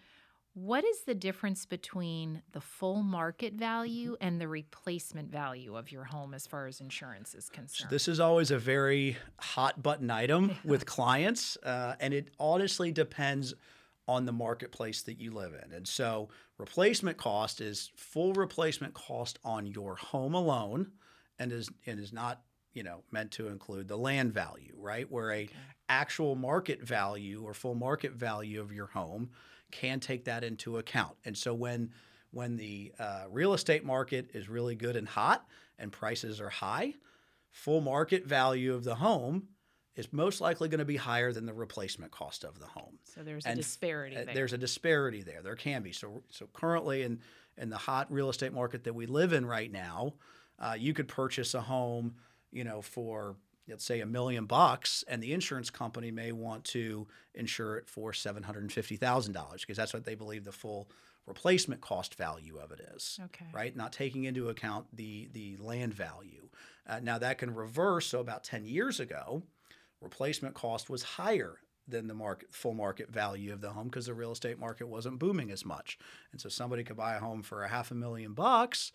what 0.54 0.84
is 0.84 1.02
the 1.02 1.14
difference 1.14 1.64
between 1.64 2.42
the 2.52 2.60
full 2.60 3.02
market 3.02 3.54
value 3.54 4.16
and 4.20 4.40
the 4.40 4.48
replacement 4.48 5.30
value 5.30 5.76
of 5.76 5.92
your 5.92 6.04
home 6.04 6.34
as 6.34 6.46
far 6.46 6.66
as 6.66 6.80
insurance 6.80 7.34
is 7.34 7.46
So 7.46 7.54
concerned? 7.54 7.90
this 7.90 8.08
is 8.08 8.18
always 8.18 8.50
a 8.50 8.58
very 8.58 9.16
hot 9.38 9.82
button 9.82 10.10
item 10.10 10.56
with 10.64 10.86
clients, 10.86 11.56
uh, 11.62 11.94
and 12.00 12.12
it 12.12 12.30
honestly 12.38 12.90
depends 12.90 13.54
on 14.08 14.26
the 14.26 14.32
marketplace 14.32 15.02
that 15.02 15.20
you 15.20 15.30
live 15.30 15.54
in. 15.54 15.72
And 15.72 15.86
so, 15.86 16.30
replacement 16.58 17.16
cost 17.16 17.60
is 17.60 17.92
full 17.94 18.32
replacement 18.32 18.92
cost 18.92 19.38
on 19.44 19.66
your 19.66 19.94
home 19.94 20.34
alone, 20.34 20.90
and 21.38 21.52
is 21.52 21.70
and 21.86 22.00
is 22.00 22.12
not 22.12 22.42
you 22.74 22.82
know 22.82 23.04
meant 23.12 23.30
to 23.32 23.46
include 23.46 23.86
the 23.86 23.96
land 23.96 24.32
value, 24.32 24.74
right? 24.76 25.08
Where 25.08 25.32
a 25.32 25.48
actual 25.88 26.34
market 26.34 26.82
value 26.82 27.42
or 27.44 27.54
full 27.54 27.76
market 27.76 28.12
value 28.12 28.60
of 28.60 28.72
your 28.72 28.86
home 28.86 29.30
can 29.70 30.00
take 30.00 30.24
that 30.24 30.44
into 30.44 30.78
account. 30.78 31.16
And 31.24 31.36
so 31.36 31.54
when 31.54 31.90
when 32.32 32.56
the 32.56 32.92
uh, 32.98 33.24
real 33.30 33.54
estate 33.54 33.84
market 33.84 34.30
is 34.34 34.48
really 34.48 34.76
good 34.76 34.94
and 34.96 35.08
hot 35.08 35.44
and 35.78 35.90
prices 35.90 36.40
are 36.40 36.48
high, 36.48 36.94
full 37.50 37.80
market 37.80 38.24
value 38.24 38.72
of 38.74 38.84
the 38.84 38.94
home 38.94 39.48
is 39.96 40.12
most 40.12 40.40
likely 40.40 40.68
going 40.68 40.78
to 40.78 40.84
be 40.84 40.96
higher 40.96 41.32
than 41.32 41.44
the 41.46 41.52
replacement 41.52 42.12
cost 42.12 42.44
of 42.44 42.60
the 42.60 42.66
home. 42.66 42.98
so 43.04 43.22
there's 43.22 43.44
a 43.44 43.54
disparity 43.56 44.16
Uh, 44.16 44.24
there. 44.24 44.34
There's 44.34 44.52
a 44.52 44.58
disparity 44.58 45.22
there. 45.22 45.42
There 45.42 45.56
can 45.56 45.82
be. 45.82 45.92
So 45.92 46.22
so 46.30 46.48
currently 46.52 47.02
in 47.02 47.20
in 47.56 47.68
the 47.68 47.76
hot 47.78 48.10
real 48.12 48.30
estate 48.30 48.52
market 48.52 48.84
that 48.84 48.94
we 48.94 49.06
live 49.06 49.32
in 49.32 49.44
right 49.44 49.70
now, 49.72 50.14
uh, 50.58 50.76
you 50.78 50.94
could 50.94 51.08
purchase 51.08 51.52
a 51.54 51.60
home, 51.60 52.14
you 52.52 52.64
know, 52.64 52.80
for 52.80 53.36
let's 53.70 53.84
say 53.84 54.00
a 54.00 54.06
million 54.06 54.46
bucks, 54.46 55.04
and 55.08 55.22
the 55.22 55.32
insurance 55.32 55.70
company 55.70 56.10
may 56.10 56.32
want 56.32 56.64
to 56.64 57.06
insure 57.34 57.76
it 57.76 57.88
for 57.88 58.12
seven 58.12 58.42
hundred 58.42 58.62
and 58.62 58.72
fifty 58.72 58.96
thousand 58.96 59.32
dollars 59.32 59.62
because 59.62 59.76
that's 59.76 59.94
what 59.94 60.04
they 60.04 60.14
believe 60.14 60.44
the 60.44 60.52
full 60.52 60.90
replacement 61.26 61.80
cost 61.80 62.16
value 62.16 62.58
of 62.58 62.72
it 62.72 62.80
is 62.94 63.20
okay. 63.24 63.46
right? 63.52 63.76
Not 63.76 63.92
taking 63.92 64.24
into 64.24 64.48
account 64.48 64.86
the 64.92 65.28
the 65.32 65.56
land 65.58 65.94
value. 65.94 66.48
Uh, 66.86 67.00
now 67.02 67.18
that 67.18 67.38
can 67.38 67.54
reverse. 67.54 68.06
So 68.06 68.20
about 68.20 68.44
ten 68.44 68.64
years 68.64 69.00
ago, 69.00 69.42
replacement 70.00 70.54
cost 70.54 70.90
was 70.90 71.02
higher 71.02 71.58
than 71.86 72.06
the 72.06 72.14
market 72.14 72.52
full 72.52 72.74
market 72.74 73.10
value 73.10 73.52
of 73.52 73.60
the 73.60 73.70
home 73.70 73.88
because 73.88 74.06
the 74.06 74.14
real 74.14 74.32
estate 74.32 74.58
market 74.58 74.88
wasn't 74.88 75.18
booming 75.18 75.50
as 75.50 75.64
much, 75.64 75.98
and 76.32 76.40
so 76.40 76.48
somebody 76.48 76.84
could 76.84 76.96
buy 76.96 77.14
a 77.14 77.20
home 77.20 77.42
for 77.42 77.62
a 77.64 77.68
half 77.68 77.90
a 77.90 77.94
million 77.94 78.34
bucks, 78.34 78.92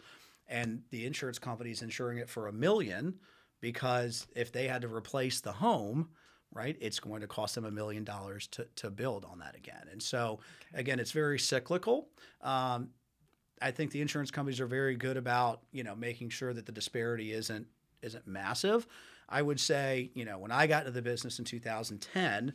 and 0.48 0.82
the 0.92 1.06
insurance 1.06 1.40
company's 1.40 1.82
insuring 1.82 2.18
it 2.18 2.30
for 2.30 2.48
a 2.48 2.54
million 2.54 3.16
because 3.66 4.28
if 4.36 4.52
they 4.52 4.68
had 4.68 4.84
to 4.84 4.88
replace 4.88 5.42
the 5.42 5.52
home. 5.52 6.10
Right, 6.54 6.78
it's 6.80 7.02
going 7.02 7.20
to 7.20 7.28
cost 7.28 7.56
them 7.56 7.66
a 7.66 7.72
million 7.72 8.06
dollars 8.06 8.48
to 8.50 8.66
to 8.78 8.90
build 8.90 9.26
on 9.26 9.40
that 9.40 9.58
again, 9.58 9.88
and 9.92 10.02
so 10.02 10.40
again, 10.74 11.02
it's 11.02 11.12
very 11.12 11.38
cyclical. 11.38 12.08
Um, 12.42 12.92
I 13.62 13.72
think 13.72 13.92
the 13.92 14.00
insurance 14.00 14.32
companies 14.32 14.62
are 14.62 14.68
very 14.68 14.96
good 14.96 15.18
about 15.18 15.64
you 15.74 15.84
know 15.84 15.96
making 15.98 16.30
sure 16.30 16.54
that 16.54 16.66
the 16.66 16.72
disparity 16.72 17.34
isn't 17.34 17.68
isn't 18.02 18.26
massive. 18.26 18.88
I 19.28 19.42
would 19.42 19.60
say 19.60 20.12
you 20.14 20.24
know 20.24 20.38
when 20.38 20.52
I 20.52 20.66
got 20.66 20.82
into 20.84 20.92
the 20.92 21.02
business 21.02 21.40
in 21.40 21.46
2010, 21.46 22.54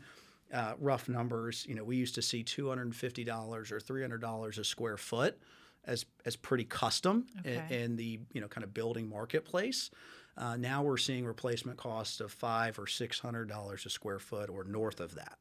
uh, 0.55 0.73
rough 0.79 1.07
numbers, 1.07 1.67
you 1.69 1.75
know 1.75 1.85
we 1.85 1.97
used 1.97 2.15
to 2.15 2.23
see 2.23 2.43
250 2.43 3.25
dollars 3.25 3.71
or 3.71 3.81
300 3.81 4.19
dollars 4.19 4.57
a 4.57 4.65
square 4.65 4.97
foot 4.97 5.39
as 5.85 6.07
as 6.25 6.37
pretty 6.37 6.65
custom 6.65 7.27
Okay. 7.41 7.63
in, 7.69 7.97
the 7.97 8.21
you 8.33 8.41
know 8.41 8.49
kind 8.49 8.65
of 8.65 8.73
building 8.73 9.11
marketplace. 9.11 9.91
Uh, 10.37 10.57
now 10.57 10.83
we're 10.83 10.97
seeing 10.97 11.25
replacement 11.25 11.79
costs 11.79 12.21
of 12.21 12.33
five 12.33 12.79
or 12.79 12.87
six 12.87 13.19
hundred 13.19 13.49
dollars 13.49 13.87
a 13.87 13.91
square 13.91 14.19
foot 14.19 14.49
or 14.49 14.65
north 14.65 15.01
of 15.01 15.15
that. 15.15 15.39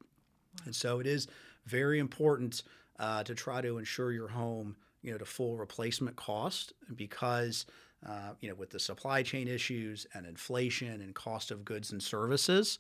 And 0.65 0.75
so 0.75 0.99
it 0.99 1.07
is 1.07 1.27
very 1.65 1.99
important 1.99 2.63
uh, 2.99 3.23
to 3.23 3.35
try 3.35 3.61
to 3.61 3.77
insure 3.77 4.11
your 4.11 4.27
home, 4.27 4.75
you 5.01 5.11
know, 5.11 5.17
to 5.17 5.25
full 5.25 5.57
replacement 5.57 6.15
cost 6.15 6.73
because. 6.95 7.65
Uh, 8.07 8.31
you 8.39 8.47
know, 8.47 8.55
with 8.55 8.69
the 8.69 8.79
supply 8.79 9.21
chain 9.21 9.45
issues 9.45 10.07
and 10.13 10.25
inflation 10.25 11.01
and 11.01 11.13
cost 11.13 11.51
of 11.51 11.65
goods 11.65 11.91
and 11.91 12.01
services, 12.01 12.79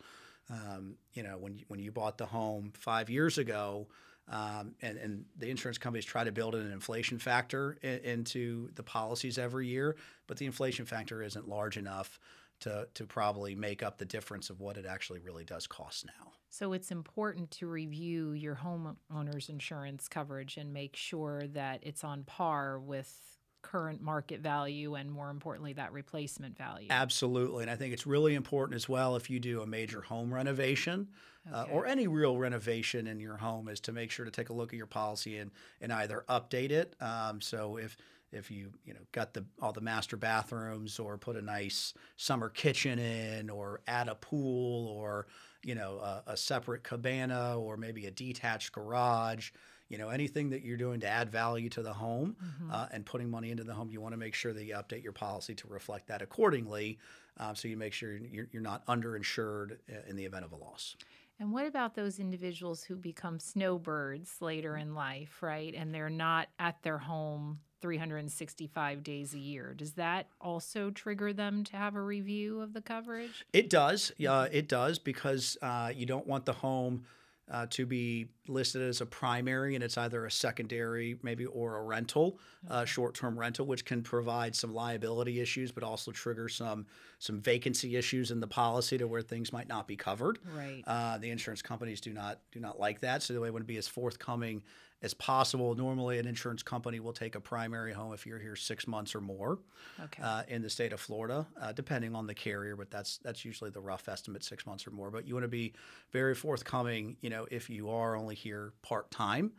um, 0.49 0.95
you 1.11 1.23
know, 1.23 1.37
when 1.37 1.57
you, 1.57 1.65
when 1.67 1.77
you 1.77 1.91
bought 1.91 2.17
the 2.17 2.25
home 2.25 2.71
five 2.73 3.09
years 3.09 3.37
ago, 3.37 3.85
um, 4.29 4.75
and, 4.81 4.97
and 4.97 5.25
the 5.37 5.49
insurance 5.49 5.77
companies 5.77 6.05
try 6.05 6.23
to 6.23 6.31
build 6.31 6.55
an 6.55 6.71
inflation 6.71 7.17
factor 7.17 7.77
in, 7.81 7.99
into 7.99 8.69
the 8.75 8.83
policies 8.83 9.37
every 9.37 9.67
year, 9.67 9.95
but 10.27 10.37
the 10.37 10.45
inflation 10.45 10.85
factor 10.85 11.23
isn't 11.23 11.47
large 11.47 11.77
enough 11.77 12.19
to, 12.61 12.87
to 12.93 13.05
probably 13.05 13.55
make 13.55 13.81
up 13.81 13.97
the 13.97 14.05
difference 14.05 14.49
of 14.49 14.59
what 14.59 14.77
it 14.77 14.85
actually 14.85 15.19
really 15.19 15.45
does 15.45 15.65
cost 15.65 16.05
now. 16.05 16.31
So 16.49 16.73
it's 16.73 16.91
important 16.91 17.51
to 17.51 17.67
review 17.67 18.33
your 18.33 18.55
homeowner's 18.55 19.49
insurance 19.49 20.07
coverage 20.07 20.57
and 20.57 20.73
make 20.73 20.95
sure 20.95 21.43
that 21.53 21.79
it's 21.83 22.03
on 22.03 22.23
par 22.23 22.79
with 22.79 23.38
current 23.61 24.01
market 24.01 24.39
value 24.39 24.95
and 24.95 25.11
more 25.11 25.29
importantly 25.29 25.73
that 25.73 25.91
replacement 25.91 26.57
value 26.57 26.87
absolutely 26.89 27.63
and 27.63 27.71
i 27.71 27.75
think 27.75 27.93
it's 27.93 28.07
really 28.07 28.35
important 28.35 28.75
as 28.75 28.87
well 28.87 29.15
if 29.15 29.29
you 29.29 29.39
do 29.39 29.61
a 29.61 29.67
major 29.67 30.01
home 30.01 30.33
renovation 30.33 31.07
uh, 31.51 31.61
okay. 31.61 31.71
uh, 31.71 31.75
or 31.75 31.85
any 31.85 32.07
real 32.07 32.37
renovation 32.37 33.07
in 33.07 33.19
your 33.19 33.37
home 33.37 33.67
is 33.67 33.79
to 33.79 33.91
make 33.91 34.11
sure 34.11 34.25
to 34.25 34.31
take 34.31 34.49
a 34.49 34.53
look 34.53 34.73
at 34.73 34.77
your 34.77 34.85
policy 34.85 35.37
and, 35.37 35.51
and 35.81 35.91
either 35.91 36.23
update 36.29 36.71
it 36.71 36.95
um, 37.01 37.41
so 37.41 37.77
if 37.77 37.97
if 38.31 38.51
you 38.51 38.71
you 38.85 38.93
know 38.93 38.99
got 39.11 39.33
the 39.33 39.43
all 39.61 39.71
the 39.73 39.81
master 39.81 40.17
bathrooms 40.17 40.99
or 40.99 41.17
put 41.17 41.35
a 41.35 41.41
nice 41.41 41.93
summer 42.17 42.49
kitchen 42.49 42.99
in 42.99 43.49
or 43.49 43.81
add 43.87 44.07
a 44.07 44.15
pool 44.15 44.87
or 44.87 45.27
you 45.63 45.75
know 45.75 45.99
a, 45.99 46.23
a 46.27 46.37
separate 46.37 46.83
cabana 46.83 47.57
or 47.57 47.77
maybe 47.77 48.05
a 48.05 48.11
detached 48.11 48.71
garage 48.71 49.51
you 49.89 49.97
know 49.97 50.09
anything 50.09 50.49
that 50.49 50.63
you're 50.63 50.77
doing 50.77 50.99
to 50.99 51.07
add 51.07 51.29
value 51.29 51.69
to 51.69 51.81
the 51.81 51.93
home 51.93 52.35
mm-hmm. 52.43 52.71
uh, 52.71 52.87
and 52.91 53.05
putting 53.05 53.29
money 53.29 53.51
into 53.51 53.63
the 53.63 53.73
home 53.73 53.89
you 53.89 53.99
want 54.01 54.13
to 54.13 54.17
make 54.17 54.33
sure 54.33 54.53
that 54.53 54.63
you 54.63 54.73
update 54.75 55.03
your 55.03 55.11
policy 55.11 55.53
to 55.53 55.67
reflect 55.67 56.07
that 56.07 56.21
accordingly 56.21 56.97
um, 57.37 57.55
so 57.55 57.67
you 57.67 57.77
make 57.77 57.93
sure 57.93 58.15
you're, 58.17 58.47
you're 58.51 58.61
not 58.61 58.85
underinsured 58.87 59.73
uh, 59.89 59.95
in 60.07 60.15
the 60.15 60.25
event 60.25 60.45
of 60.45 60.51
a 60.51 60.55
loss 60.55 60.95
and 61.39 61.53
what 61.53 61.65
about 61.65 61.95
those 61.95 62.19
individuals 62.19 62.83
who 62.83 62.95
become 62.95 63.39
snowbirds 63.39 64.41
later 64.41 64.75
in 64.75 64.93
life, 64.93 65.41
right? 65.41 65.73
And 65.73 65.95
they're 65.95 66.09
not 66.09 66.49
at 66.59 66.83
their 66.83 66.97
home 66.97 67.59
365 67.79 69.03
days 69.03 69.33
a 69.33 69.39
year. 69.39 69.73
Does 69.73 69.93
that 69.93 70.27
also 70.41 70.89
trigger 70.89 71.31
them 71.31 71.63
to 71.65 71.77
have 71.77 71.95
a 71.95 72.01
review 72.01 72.59
of 72.59 72.73
the 72.73 72.81
coverage? 72.81 73.45
It 73.53 73.69
does. 73.69 74.11
Yeah, 74.17 74.47
it 74.51 74.67
does 74.67 74.99
because 74.99 75.57
uh, 75.61 75.93
you 75.95 76.05
don't 76.05 76.27
want 76.27 76.45
the 76.45 76.53
home 76.53 77.05
uh, 77.51 77.65
to 77.71 77.85
be 77.85 78.27
listed 78.47 78.81
as 78.81 79.01
a 79.01 79.05
primary, 79.05 79.75
and 79.75 79.83
it's 79.83 79.97
either 79.97 80.25
a 80.25 80.31
secondary, 80.31 81.17
maybe, 81.23 81.45
or 81.45 81.77
a 81.77 81.83
rental, 81.83 82.39
uh, 82.69 82.85
short-term 82.85 83.37
rental, 83.37 83.65
which 83.65 83.85
can 83.85 84.01
provide 84.01 84.55
some 84.55 84.73
liability 84.73 85.39
issues, 85.39 85.71
but 85.71 85.83
also 85.83 86.11
trigger 86.11 86.47
some 86.49 86.85
some 87.17 87.39
vacancy 87.39 87.95
issues 87.95 88.31
in 88.31 88.39
the 88.39 88.47
policy 88.47 88.97
to 88.97 89.07
where 89.07 89.21
things 89.21 89.51
might 89.51 89.67
not 89.67 89.87
be 89.87 89.95
covered. 89.95 90.39
Right. 90.55 90.83
Uh, 90.87 91.17
the 91.17 91.29
insurance 91.29 91.61
companies 91.61 91.99
do 91.99 92.13
not 92.13 92.39
do 92.51 92.59
not 92.59 92.79
like 92.79 93.01
that, 93.01 93.23
so 93.23 93.33
they 93.33 93.51
to 93.51 93.63
be 93.65 93.77
as 93.77 93.87
forthcoming 93.87 94.63
as 95.01 95.13
possible. 95.13 95.75
Normally, 95.75 96.19
an 96.19 96.27
insurance 96.27 96.63
company 96.63 96.99
will 96.99 97.13
take 97.13 97.35
a 97.35 97.39
primary 97.39 97.93
home 97.93 98.13
if 98.13 98.25
you're 98.25 98.39
here 98.39 98.55
six 98.55 98.87
months 98.87 99.15
or 99.15 99.21
more 99.21 99.59
okay. 99.99 100.21
uh, 100.21 100.43
in 100.47 100.61
the 100.61 100.69
state 100.69 100.93
of 100.93 100.99
Florida, 100.99 101.47
uh, 101.61 101.71
depending 101.71 102.15
on 102.15 102.27
the 102.27 102.33
carrier. 102.33 102.75
But 102.75 102.91
that's 102.91 103.17
that's 103.19 103.45
usually 103.45 103.69
the 103.69 103.81
rough 103.81 104.09
estimate, 104.09 104.43
six 104.43 104.65
months 104.65 104.85
or 104.85 104.91
more. 104.91 105.11
But 105.11 105.27
you 105.27 105.33
want 105.33 105.45
to 105.45 105.49
be 105.49 105.73
very 106.11 106.35
forthcoming. 106.35 107.17
You 107.21 107.29
know, 107.29 107.47
if 107.49 107.69
you 107.69 107.89
are 107.89 108.15
only 108.15 108.35
here 108.35 108.73
part 108.81 109.09
time, 109.11 109.51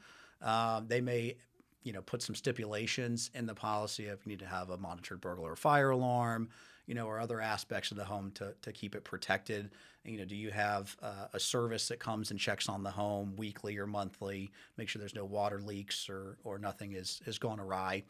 uh, 0.43 0.83
they 0.87 1.01
may 1.01 1.37
you 1.83 1.93
know 1.93 2.03
put 2.03 2.23
some 2.23 2.35
stipulations 2.35 3.31
in 3.35 3.47
the 3.47 3.55
policy 3.55 4.07
if 4.07 4.27
you 4.27 4.31
need 4.31 4.41
to 4.41 4.47
have 4.47 4.71
a 4.71 4.77
monitored 4.77 5.21
burglar 5.21 5.53
or 5.53 5.57
fire 5.57 5.91
alarm 5.91 6.49
you 6.91 6.97
know, 6.97 7.07
or 7.07 7.21
other 7.21 7.41
aspects 7.41 7.93
of 7.93 7.97
the 7.97 8.05
home 8.05 8.33
to, 8.33 8.53
to 8.63 8.73
keep 8.73 8.97
it 8.97 9.05
protected? 9.05 9.71
You 10.05 10.19
know, 10.19 10.25
do 10.25 10.35
you 10.35 10.51
have 10.51 10.97
uh, 11.01 11.29
a 11.33 11.39
service 11.39 11.87
that 11.87 12.01
comes 12.01 12.33
and 12.33 12.41
checks 12.41 12.69
on 12.69 12.83
the 12.83 12.91
home 12.91 13.35
weekly 13.37 13.79
or 13.79 13.87
monthly, 13.87 14.51
make 14.77 14.89
sure 14.89 14.99
there's 14.99 15.15
no 15.15 15.25
water 15.25 15.61
leaks 15.61 16.11
or, 16.11 16.37
or 16.43 16.59
nothing 16.59 16.95
is, 16.95 17.23
is 17.27 17.39
gone 17.39 17.61
awry? 17.61 18.03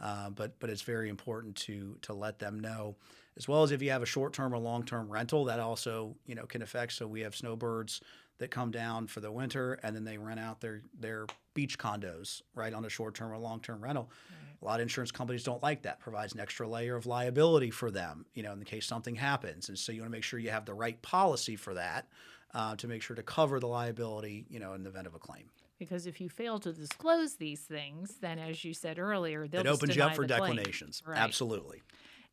Uh, 0.00 0.30
but 0.30 0.58
but 0.58 0.68
it's 0.68 0.82
very 0.82 1.08
important 1.08 1.54
to 1.54 1.96
to 2.02 2.12
let 2.12 2.40
them 2.40 2.58
know, 2.58 2.96
as 3.36 3.46
well 3.46 3.62
as 3.62 3.70
if 3.70 3.80
you 3.80 3.92
have 3.92 4.02
a 4.02 4.06
short 4.06 4.32
term 4.32 4.52
or 4.52 4.58
long 4.58 4.82
term 4.82 5.08
rental, 5.08 5.44
that 5.44 5.60
also 5.60 6.16
you 6.26 6.34
know 6.34 6.44
can 6.44 6.62
affect. 6.62 6.94
So 6.94 7.06
we 7.06 7.20
have 7.20 7.36
snowbirds 7.36 8.00
that 8.38 8.50
come 8.50 8.70
down 8.70 9.06
for 9.06 9.20
the 9.20 9.30
winter 9.30 9.78
and 9.82 9.94
then 9.94 10.04
they 10.04 10.18
rent 10.18 10.40
out 10.40 10.60
their 10.60 10.82
their 10.98 11.26
beach 11.54 11.78
condos 11.78 12.42
right 12.54 12.74
on 12.74 12.84
a 12.84 12.88
short 12.88 13.14
term 13.14 13.32
or 13.32 13.38
long 13.38 13.60
term 13.60 13.82
rental. 13.82 14.10
Right. 14.30 14.56
A 14.60 14.64
lot 14.64 14.80
of 14.80 14.82
insurance 14.82 15.10
companies 15.10 15.44
don't 15.44 15.62
like 15.62 15.82
that. 15.82 16.00
Provides 16.00 16.34
an 16.34 16.40
extra 16.40 16.66
layer 16.66 16.96
of 16.96 17.06
liability 17.06 17.70
for 17.70 17.90
them, 17.90 18.26
you 18.34 18.42
know, 18.42 18.52
in 18.52 18.58
the 18.58 18.64
case 18.64 18.86
something 18.86 19.14
happens. 19.14 19.68
And 19.68 19.78
so 19.78 19.92
you 19.92 20.00
want 20.00 20.10
to 20.10 20.16
make 20.16 20.24
sure 20.24 20.38
you 20.38 20.50
have 20.50 20.64
the 20.64 20.74
right 20.74 21.00
policy 21.02 21.56
for 21.56 21.74
that 21.74 22.08
uh, 22.54 22.76
to 22.76 22.88
make 22.88 23.02
sure 23.02 23.16
to 23.16 23.22
cover 23.22 23.60
the 23.60 23.66
liability, 23.66 24.46
you 24.48 24.58
know, 24.58 24.74
in 24.74 24.82
the 24.82 24.90
event 24.90 25.06
of 25.06 25.14
a 25.14 25.18
claim. 25.18 25.50
Because 25.78 26.06
if 26.06 26.20
you 26.20 26.28
fail 26.28 26.58
to 26.60 26.72
disclose 26.72 27.34
these 27.34 27.60
things, 27.60 28.16
then 28.20 28.38
as 28.38 28.64
you 28.64 28.72
said 28.72 28.98
earlier, 28.98 29.48
they'll 29.48 29.62
it 29.62 29.66
opens 29.66 29.96
you 29.96 30.02
up 30.02 30.14
for 30.14 30.24
declinations. 30.24 31.02
Right. 31.06 31.18
Absolutely. 31.18 31.82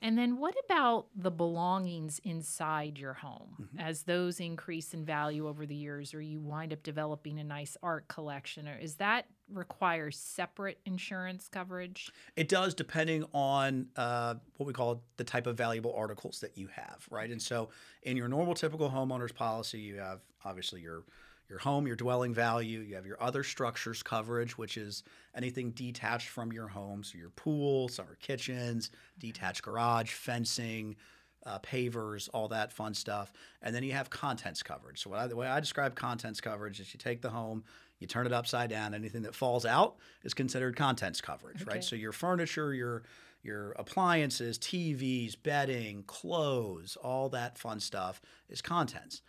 And 0.02 0.18
then 0.18 0.38
what 0.38 0.56
about 0.66 1.08
the 1.16 1.30
belongings 1.30 2.20
inside 2.24 2.98
your 2.98 3.14
home? 3.14 3.56
Mm-hmm. 3.62 3.80
As 3.80 4.04
those 4.04 4.40
increase 4.40 4.94
in 4.94 5.06
value 5.06 5.48
over 5.48 5.66
the 5.66 5.76
years, 5.76 6.14
or 6.14 6.22
you 6.22 6.40
wind 6.40 6.74
up 6.74 6.82
developing 6.82 7.40
a 7.40 7.44
nice 7.44 7.78
art 7.84 8.08
collection, 8.08 8.68
or 8.68 8.78
is 8.78 8.96
that 8.96 9.28
require 9.54 10.10
separate 10.10 10.80
insurance 10.86 11.48
coverage? 11.48 12.12
It 12.36 12.50
does, 12.50 12.74
depending 12.74 13.26
on 13.34 13.88
uh, 13.96 14.36
what 14.58 14.66
we 14.66 14.74
call 14.74 15.04
the 15.18 15.24
type 15.24 15.46
of 15.46 15.56
valuable 15.56 15.94
articles 15.96 16.40
that 16.40 16.58
you 16.58 16.68
have, 16.74 17.06
right? 17.12 17.30
And 17.30 17.42
so, 17.42 17.70
in 18.02 18.18
your 18.18 18.28
normal, 18.28 18.56
typical 18.56 18.90
homeowner's 18.90 19.32
policy, 19.32 19.80
you 19.80 19.98
have 19.98 20.22
obviously 20.44 20.82
your 20.82 21.04
your 21.52 21.60
home, 21.60 21.86
your 21.86 21.98
dwelling 21.98 22.34
value. 22.34 22.80
You 22.80 22.96
have 22.96 23.06
your 23.06 23.22
other 23.22 23.44
structures 23.44 24.02
coverage, 24.02 24.58
which 24.58 24.78
is 24.78 25.04
anything 25.36 25.72
detached 25.72 26.30
from 26.30 26.54
your 26.54 26.70
home. 26.70 27.04
So 27.04 27.18
your 27.18 27.30
pool, 27.32 27.90
summer 27.90 28.18
kitchens, 28.22 28.90
detached 29.20 29.62
garage, 29.62 30.14
fencing, 30.14 30.96
uh, 31.46 31.60
pavers, 31.60 32.30
all 32.34 32.48
that 32.48 32.72
fun 32.72 32.94
stuff. 32.94 33.34
And 33.62 33.76
then 33.76 33.84
you 33.84 33.92
have 33.92 34.10
contents 34.10 34.64
coverage. 34.64 35.04
So 35.04 35.14
I, 35.14 35.28
the 35.28 35.36
way 35.36 35.48
I 35.48 35.60
describe 35.60 35.94
contents 35.94 36.40
coverage 36.40 36.80
is 36.80 36.94
you 36.94 36.98
take 36.98 37.22
the 37.22 37.30
home, 37.30 37.66
you 38.00 38.08
turn 38.08 38.26
it 38.26 38.32
upside 38.32 38.70
down. 38.70 38.94
Anything 38.94 39.24
that 39.24 39.36
falls 39.36 39.66
out 39.66 39.98
is 40.24 40.34
considered 40.34 40.78
contents 40.78 41.20
coverage, 41.20 41.64
okay. 41.64 41.76
right? 41.76 41.84
So 41.84 41.98
your 41.98 42.14
furniture, 42.14 42.74
your 42.74 43.04
your 43.44 43.72
appliances, 43.72 44.60
TVs, 44.60 45.36
bedding, 45.42 46.04
clothes, 46.04 46.96
all 46.96 47.28
that 47.30 47.58
fun 47.58 47.80
stuff 47.80 48.22
is 48.48 48.62
contents. 48.62 49.24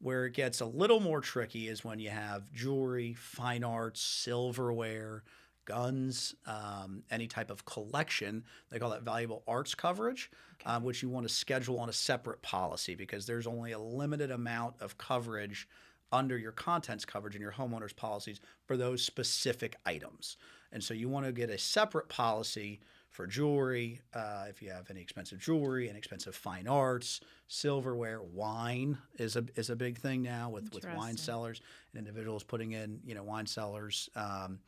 Where 0.00 0.26
it 0.26 0.32
gets 0.32 0.60
a 0.60 0.66
little 0.66 1.00
more 1.00 1.20
tricky 1.20 1.68
is 1.68 1.84
when 1.84 1.98
you 1.98 2.10
have 2.10 2.50
jewelry, 2.52 3.14
fine 3.14 3.62
arts, 3.62 4.00
silverware, 4.00 5.24
guns, 5.66 6.34
um, 6.46 7.02
any 7.10 7.26
type 7.26 7.50
of 7.50 7.64
collection. 7.64 8.44
They 8.70 8.78
call 8.78 8.90
that 8.90 9.02
valuable 9.02 9.42
arts 9.46 9.74
coverage, 9.74 10.30
okay. 10.60 10.70
um, 10.70 10.84
which 10.84 11.02
you 11.02 11.08
want 11.08 11.28
to 11.28 11.32
schedule 11.32 11.78
on 11.78 11.88
a 11.88 11.92
separate 11.92 12.42
policy 12.42 12.94
because 12.94 13.26
there's 13.26 13.46
only 13.46 13.72
a 13.72 13.78
limited 13.78 14.30
amount 14.30 14.74
of 14.80 14.98
coverage 14.98 15.68
under 16.12 16.36
your 16.36 16.52
contents 16.52 17.04
coverage 17.04 17.36
in 17.36 17.42
your 17.42 17.52
homeowner's 17.52 17.92
policies 17.92 18.40
for 18.66 18.76
those 18.76 19.02
specific 19.02 19.76
items. 19.86 20.36
And 20.72 20.82
so 20.82 20.94
you 20.94 21.08
want 21.08 21.26
to 21.26 21.32
get 21.32 21.50
a 21.50 21.58
separate 21.58 22.08
policy 22.08 22.80
for 23.10 23.26
jewelry, 23.26 24.00
uh, 24.14 24.46
if 24.48 24.62
you 24.62 24.70
have 24.70 24.88
any 24.90 25.00
expensive 25.00 25.38
jewelry 25.38 25.88
and 25.88 25.96
expensive 25.98 26.34
fine 26.34 26.68
arts, 26.68 27.20
silverware, 27.48 28.22
wine 28.22 28.96
is 29.18 29.36
a 29.36 29.44
is 29.56 29.68
a 29.68 29.76
big 29.76 29.98
thing 29.98 30.22
now 30.22 30.48
with, 30.48 30.72
with 30.72 30.86
wine 30.94 31.16
cellars 31.16 31.60
and 31.92 31.98
individuals 31.98 32.44
putting 32.44 32.72
in 32.72 33.00
you 33.04 33.14
know 33.14 33.24
wine 33.24 33.46
cellars. 33.46 34.08
Um, 34.14 34.60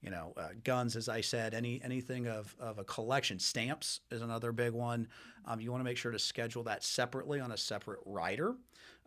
you 0.00 0.10
know, 0.10 0.32
uh, 0.36 0.50
guns, 0.62 0.94
as 0.94 1.08
I 1.08 1.20
said, 1.20 1.54
any 1.54 1.80
anything 1.82 2.28
of, 2.28 2.54
of 2.60 2.78
a 2.78 2.84
collection. 2.84 3.40
Stamps 3.40 4.00
is 4.12 4.22
another 4.22 4.52
big 4.52 4.72
one. 4.72 5.08
Um, 5.44 5.60
you 5.60 5.72
want 5.72 5.80
to 5.80 5.84
make 5.84 5.96
sure 5.96 6.12
to 6.12 6.20
schedule 6.20 6.62
that 6.64 6.84
separately 6.84 7.40
on 7.40 7.50
a 7.50 7.56
separate 7.56 7.98
rider, 8.06 8.54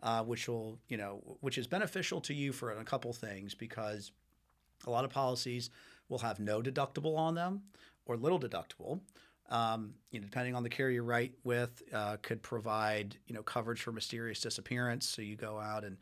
uh, 0.02 0.22
which 0.22 0.48
will, 0.48 0.78
you 0.88 0.98
know, 0.98 1.38
which 1.40 1.56
is 1.56 1.66
beneficial 1.66 2.20
to 2.22 2.34
you 2.34 2.52
for 2.52 2.72
a 2.72 2.84
couple 2.84 3.10
things 3.14 3.54
because 3.54 4.12
a 4.86 4.90
lot 4.90 5.06
of 5.06 5.10
policies 5.10 5.70
will 6.10 6.18
have 6.18 6.38
no 6.38 6.60
deductible 6.60 7.16
on 7.16 7.34
them 7.34 7.62
or 8.06 8.16
little 8.16 8.38
deductible. 8.40 9.00
Um, 9.50 9.94
you 10.10 10.20
know, 10.20 10.24
depending 10.24 10.54
on 10.54 10.62
the 10.62 10.70
carrier 10.70 10.96
you 10.96 11.02
write 11.02 11.32
with, 11.44 11.82
uh, 11.92 12.16
could 12.22 12.42
provide 12.42 13.16
you 13.26 13.34
know 13.34 13.42
coverage 13.42 13.82
for 13.82 13.92
mysterious 13.92 14.40
disappearance. 14.40 15.06
So 15.08 15.20
you 15.22 15.36
go 15.36 15.58
out 15.58 15.84
and 15.84 15.96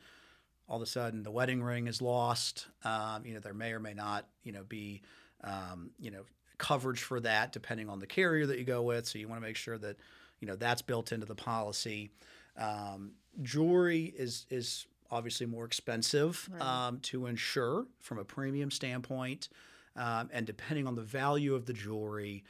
all 0.69 0.77
of 0.77 0.83
a 0.83 0.87
sudden 0.87 1.23
the 1.25 1.31
wedding 1.33 1.63
ring 1.63 1.89
is 1.89 2.01
lost. 2.01 2.67
Um, 2.85 3.25
you 3.27 3.35
know, 3.35 3.41
there 3.41 3.55
may 3.55 3.73
or 3.73 3.81
may 3.81 3.95
not 3.95 4.27
you 4.45 4.53
know 4.53 4.63
be 4.63 5.03
um, 5.43 5.91
you 5.99 6.11
know 6.11 6.23
coverage 6.59 7.03
for 7.03 7.19
that 7.21 7.53
depending 7.53 7.89
on 7.89 7.99
the 7.99 8.07
carrier 8.07 8.47
that 8.47 8.59
you 8.59 8.65
go 8.65 8.83
with. 8.83 9.07
So 9.09 9.19
you 9.19 9.27
want 9.27 9.41
to 9.41 9.47
make 9.47 9.57
sure 9.57 9.79
that 9.79 9.97
you 10.39 10.47
know 10.47 10.55
that's 10.57 10.83
built 10.83 11.11
into 11.11 11.27
the 11.27 11.35
policy. 11.35 12.11
Um, 12.57 13.13
jewelry 13.43 14.13
is 14.17 14.47
is 14.51 14.87
obviously 15.11 15.47
more 15.47 15.65
expensive 15.65 16.49
Right. 16.53 16.63
um, 16.63 17.01
to 17.01 17.27
insure 17.27 17.87
from 17.99 18.19
a 18.19 18.25
premium 18.25 18.71
standpoint, 18.71 19.49
um, 19.96 20.31
and 20.33 20.46
depending 20.46 20.87
on 20.87 20.94
the 20.94 21.03
value 21.03 21.55
of 21.55 21.66
the 21.66 21.72
jewelry, 21.72 22.44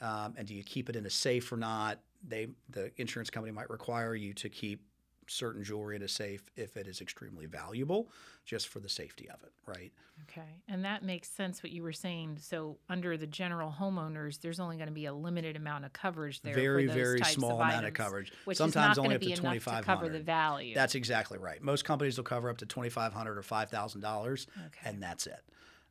um, 0.00 0.34
and 0.36 0.46
do 0.46 0.54
you 0.54 0.62
keep 0.62 0.88
it 0.88 0.96
in 0.96 1.06
a 1.06 1.10
safe 1.10 1.50
or 1.52 1.56
not? 1.56 2.00
They 2.26 2.48
the 2.70 2.90
insurance 2.96 3.30
company 3.30 3.52
might 3.52 3.70
require 3.70 4.14
you 4.14 4.34
to 4.34 4.48
keep 4.48 4.82
certain 5.28 5.64
jewelry 5.64 5.96
in 5.96 6.02
a 6.02 6.08
safe 6.08 6.42
if 6.56 6.76
it 6.76 6.86
is 6.86 7.00
extremely 7.00 7.46
valuable, 7.46 8.08
just 8.44 8.68
for 8.68 8.80
the 8.80 8.88
safety 8.88 9.28
of 9.28 9.42
it, 9.42 9.52
right? 9.66 9.92
Okay. 10.22 10.62
And 10.68 10.84
that 10.84 11.02
makes 11.02 11.28
sense 11.28 11.62
what 11.62 11.72
you 11.72 11.82
were 11.82 11.92
saying. 11.92 12.38
So 12.40 12.78
under 12.88 13.16
the 13.16 13.26
general 13.26 13.74
homeowners, 13.78 14.40
there's 14.40 14.60
only 14.60 14.76
going 14.76 14.88
to 14.88 14.94
be 14.94 15.06
a 15.06 15.12
limited 15.12 15.56
amount 15.56 15.84
of 15.84 15.92
coverage 15.92 16.40
there. 16.42 16.54
very 16.54 16.86
for 16.86 16.94
those 16.94 17.02
very 17.02 17.20
types 17.20 17.34
small 17.34 17.52
of 17.52 17.56
amount 17.56 17.72
of 17.72 17.78
items, 17.78 17.96
coverage. 17.96 18.32
Which 18.44 18.58
Sometimes 18.58 18.92
is 18.92 18.96
not 18.98 19.04
only 19.04 19.16
up 19.16 19.20
to 19.20 19.28
to 19.28 19.42
be 19.42 19.48
enough 19.48 19.64
to 19.64 19.82
cover 19.82 20.08
the 20.08 20.20
value. 20.20 20.74
That's 20.74 20.94
exactly 20.94 21.38
right. 21.38 21.62
Most 21.62 21.84
companies 21.84 22.16
will 22.16 22.24
cover 22.24 22.48
up 22.48 22.58
to 22.58 22.66
twenty 22.66 22.88
five 22.88 23.12
hundred 23.12 23.36
or 23.36 23.42
five 23.42 23.68
thousand 23.68 24.00
dollars, 24.00 24.46
okay. 24.66 24.88
and 24.88 25.02
that's 25.02 25.26
it. 25.26 25.42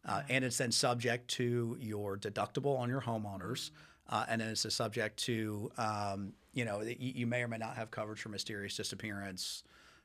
Uh, 0.05 0.21
and 0.29 0.45
it's 0.45 0.57
then 0.57 0.71
subject 0.71 1.27
to 1.27 1.77
your 1.79 2.17
deductible 2.17 2.77
on 2.77 2.89
your 2.89 3.01
homeowners, 3.01 3.71
uh, 4.09 4.25
and 4.29 4.39
then 4.39 4.49
it's 4.49 4.65
a 4.65 4.71
subject 4.71 5.17
to 5.17 5.71
um, 5.77 6.33
you 6.53 6.65
know 6.65 6.81
you, 6.81 6.95
you 6.99 7.27
may 7.27 7.41
or 7.41 7.47
may 7.47 7.57
not 7.57 7.75
have 7.75 7.91
coverage 7.91 8.19
for 8.19 8.29
mysterious 8.29 8.75
disappearance, 8.77 9.63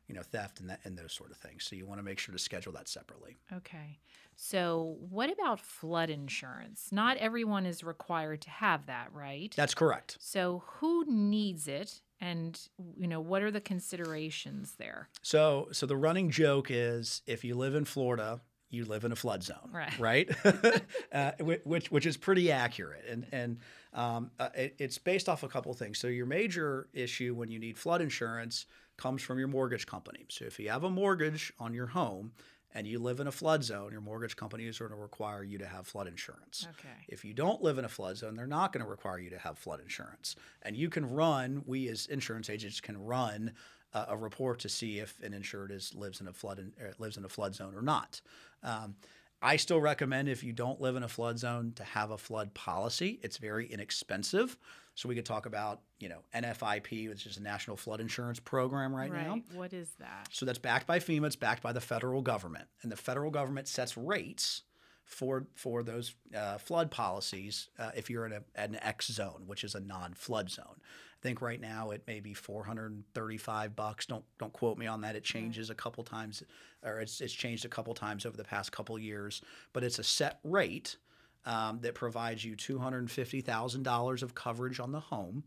you 0.08 0.14
know, 0.14 0.22
theft 0.22 0.60
and 0.60 0.70
that 0.70 0.80
and 0.84 0.96
those 0.96 1.12
sort 1.12 1.30
of 1.30 1.36
things. 1.36 1.64
So 1.64 1.76
you 1.76 1.86
want 1.86 1.98
to 1.98 2.02
make 2.02 2.18
sure 2.18 2.32
to 2.32 2.38
schedule 2.38 2.72
that 2.72 2.88
separately. 2.88 3.36
Okay. 3.52 3.98
So, 4.42 4.96
what 5.10 5.30
about 5.30 5.60
flood 5.60 6.08
insurance? 6.08 6.88
Not 6.90 7.18
everyone 7.18 7.66
is 7.66 7.84
required 7.84 8.40
to 8.42 8.50
have 8.50 8.86
that, 8.86 9.12
right? 9.12 9.52
That's 9.54 9.74
correct. 9.74 10.16
so, 10.18 10.62
who 10.66 11.04
needs 11.06 11.68
it 11.68 12.00
and 12.22 12.58
you 12.96 13.06
know, 13.06 13.20
what 13.20 13.42
are 13.42 13.50
the 13.50 13.60
considerations 13.60 14.76
there? 14.78 15.08
So 15.22 15.68
so 15.72 15.84
the 15.86 15.96
running 15.96 16.30
joke 16.30 16.68
is 16.70 17.22
if 17.26 17.44
you 17.44 17.54
live 17.54 17.74
in 17.74 17.84
Florida, 17.84 18.40
you 18.70 18.84
live 18.84 19.04
in 19.04 19.12
a 19.12 19.16
flood 19.16 19.42
zone, 19.42 19.70
Right. 19.72 19.98
Right, 19.98 20.30
uh, 21.12 21.32
which 21.64 21.90
which 21.90 22.06
is 22.06 22.16
pretty 22.16 22.50
accurate, 22.50 23.04
and 23.08 23.26
and 23.32 23.58
um, 23.92 24.30
uh, 24.38 24.48
it, 24.54 24.76
it's 24.78 24.98
based 24.98 25.28
off 25.28 25.42
a 25.42 25.48
couple 25.48 25.72
of 25.72 25.78
things. 25.78 25.98
So 25.98 26.06
your 26.06 26.26
major 26.26 26.88
issue 26.92 27.34
when 27.34 27.50
you 27.50 27.58
need 27.58 27.78
flood 27.78 28.00
insurance 28.00 28.66
comes 28.96 29.22
from 29.22 29.38
your 29.38 29.48
mortgage 29.48 29.86
company. 29.86 30.26
So 30.28 30.44
if 30.44 30.58
you 30.60 30.68
have 30.70 30.84
a 30.84 30.90
mortgage 30.90 31.52
on 31.58 31.74
your 31.74 31.86
home 31.86 32.32
and 32.74 32.86
you 32.86 32.98
live 32.98 33.18
in 33.18 33.26
a 33.26 33.32
flood 33.32 33.64
zone, 33.64 33.90
your 33.90 34.00
mortgage 34.00 34.36
company 34.36 34.66
is 34.66 34.78
going 34.78 34.90
to 34.90 34.96
require 34.96 35.42
you 35.42 35.58
to 35.58 35.66
have 35.66 35.86
flood 35.86 36.06
insurance. 36.06 36.66
Okay. 36.78 36.88
If 37.08 37.24
you 37.24 37.34
don't 37.34 37.62
live 37.62 37.78
in 37.78 37.84
a 37.84 37.88
flood 37.88 38.16
zone, 38.18 38.36
they're 38.36 38.46
not 38.46 38.72
going 38.72 38.84
to 38.84 38.90
require 38.90 39.18
you 39.18 39.30
to 39.30 39.38
have 39.38 39.58
flood 39.58 39.80
insurance. 39.80 40.36
And 40.62 40.76
you 40.76 40.88
can 40.88 41.10
run, 41.10 41.62
we 41.66 41.88
as 41.88 42.06
insurance 42.06 42.48
agents 42.48 42.80
can 42.80 43.02
run 43.02 43.54
uh, 43.92 44.06
a 44.08 44.16
report 44.16 44.60
to 44.60 44.68
see 44.68 44.98
if 44.98 45.18
an 45.22 45.32
insured 45.32 45.70
is 45.72 45.94
lives 45.94 46.20
in 46.20 46.28
a 46.28 46.32
flood 46.32 46.58
in, 46.58 46.72
er, 46.80 46.92
lives 46.98 47.16
in 47.16 47.24
a 47.24 47.28
flood 47.28 47.54
zone 47.54 47.74
or 47.74 47.82
not. 47.82 48.20
Um, 48.62 48.96
I 49.42 49.56
still 49.56 49.80
recommend 49.80 50.28
if 50.28 50.44
you 50.44 50.52
don't 50.52 50.80
live 50.80 50.96
in 50.96 51.02
a 51.02 51.08
flood 51.08 51.38
zone 51.38 51.72
to 51.76 51.84
have 51.84 52.10
a 52.10 52.18
flood 52.18 52.52
policy. 52.52 53.18
It's 53.22 53.38
very 53.38 53.66
inexpensive. 53.66 54.58
So 54.94 55.08
we 55.08 55.14
could 55.14 55.24
talk 55.24 55.46
about, 55.46 55.80
you 55.98 56.10
know, 56.10 56.18
NFIP, 56.34 57.08
which 57.08 57.24
is 57.24 57.38
a 57.38 57.42
National 57.42 57.76
Flood 57.76 58.00
Insurance 58.00 58.38
Program 58.38 58.94
right, 58.94 59.10
now. 59.10 59.40
What 59.54 59.72
is 59.72 59.88
that? 59.98 60.28
So 60.30 60.44
that's 60.44 60.58
backed 60.58 60.86
by 60.86 60.98
FEMA. 60.98 61.26
It's 61.26 61.36
backed 61.36 61.62
by 61.62 61.72
the 61.72 61.80
federal 61.80 62.20
government, 62.20 62.68
and 62.82 62.92
the 62.92 62.96
federal 62.96 63.30
government 63.30 63.66
sets 63.66 63.96
rates 63.96 64.62
for 65.04 65.46
for 65.54 65.82
those 65.82 66.14
uh, 66.36 66.58
flood 66.58 66.90
policies 66.90 67.68
uh, 67.78 67.90
if 67.96 68.10
you're 68.10 68.26
in 68.26 68.32
a, 68.32 68.42
an 68.54 68.78
X 68.82 69.08
zone, 69.08 69.44
which 69.46 69.64
is 69.64 69.74
a 69.74 69.80
non-flood 69.80 70.50
zone. 70.50 70.80
I 71.20 71.22
think 71.22 71.42
right 71.42 71.60
now 71.60 71.90
it 71.90 72.02
may 72.06 72.20
be 72.20 72.32
435 72.32 73.76
bucks. 73.76 74.06
Don't 74.06 74.24
don't 74.38 74.52
quote 74.52 74.78
me 74.78 74.86
on 74.86 75.02
that. 75.02 75.16
It 75.16 75.22
changes 75.22 75.68
a 75.68 75.74
couple 75.74 76.02
times, 76.02 76.42
or 76.82 77.00
it's 77.00 77.20
it's 77.20 77.32
changed 77.32 77.66
a 77.66 77.68
couple 77.68 77.92
times 77.94 78.24
over 78.24 78.38
the 78.38 78.44
past 78.44 78.72
couple 78.72 78.98
years. 78.98 79.42
But 79.74 79.84
it's 79.84 79.98
a 79.98 80.04
set 80.04 80.40
rate 80.44 80.96
um, 81.44 81.80
that 81.80 81.94
provides 81.94 82.44
you 82.44 82.56
$250,000 82.56 84.22
of 84.22 84.34
coverage 84.34 84.80
on 84.80 84.92
the 84.92 85.00
home 85.00 85.44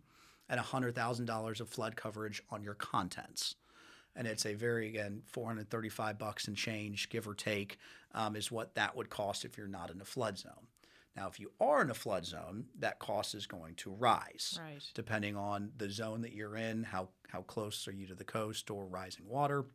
and 0.49 0.59
$100,000 0.59 1.61
of 1.61 1.69
flood 1.69 1.95
coverage 1.95 2.43
on 2.49 2.63
your 2.63 2.73
contents. 2.75 3.55
And 4.15 4.27
it's 4.27 4.45
a 4.45 4.53
very, 4.53 4.87
again, 4.89 5.23
435 5.25 6.19
bucks 6.19 6.47
and 6.47 6.55
change, 6.55 7.09
give 7.09 7.27
or 7.27 7.33
take, 7.33 7.79
um, 8.13 8.35
is 8.35 8.51
what 8.51 8.75
that 8.75 8.95
would 8.95 9.09
cost 9.09 9.43
if 9.43 9.57
you're 9.57 9.67
not 9.67 9.89
in 9.89 9.99
a 10.01 10.05
flood 10.05 10.37
zone. 10.37 10.67
Now, 11.15 11.27
if 11.27 11.39
you 11.39 11.51
are 11.61 11.81
in 11.81 11.89
a 11.91 11.93
flood 11.93 12.25
zone, 12.25 12.65
that 12.79 12.97
cost 12.99 13.35
is 13.35 13.45
going 13.45 13.75
to 13.75 13.91
rise 13.91 14.57
Right. 14.59 14.81
depending 14.95 15.35
on 15.37 15.71
the 15.77 15.89
zone 15.89 16.21
that 16.21 16.33
you're 16.33 16.55
in, 16.55 16.83
how 16.83 17.09
how 17.29 17.41
close 17.43 17.87
are 17.87 17.91
you 17.91 18.07
to 18.07 18.15
the 18.15 18.23
coast 18.23 18.69
or 18.69 18.85
rising 18.85 19.27
water, 19.27 19.65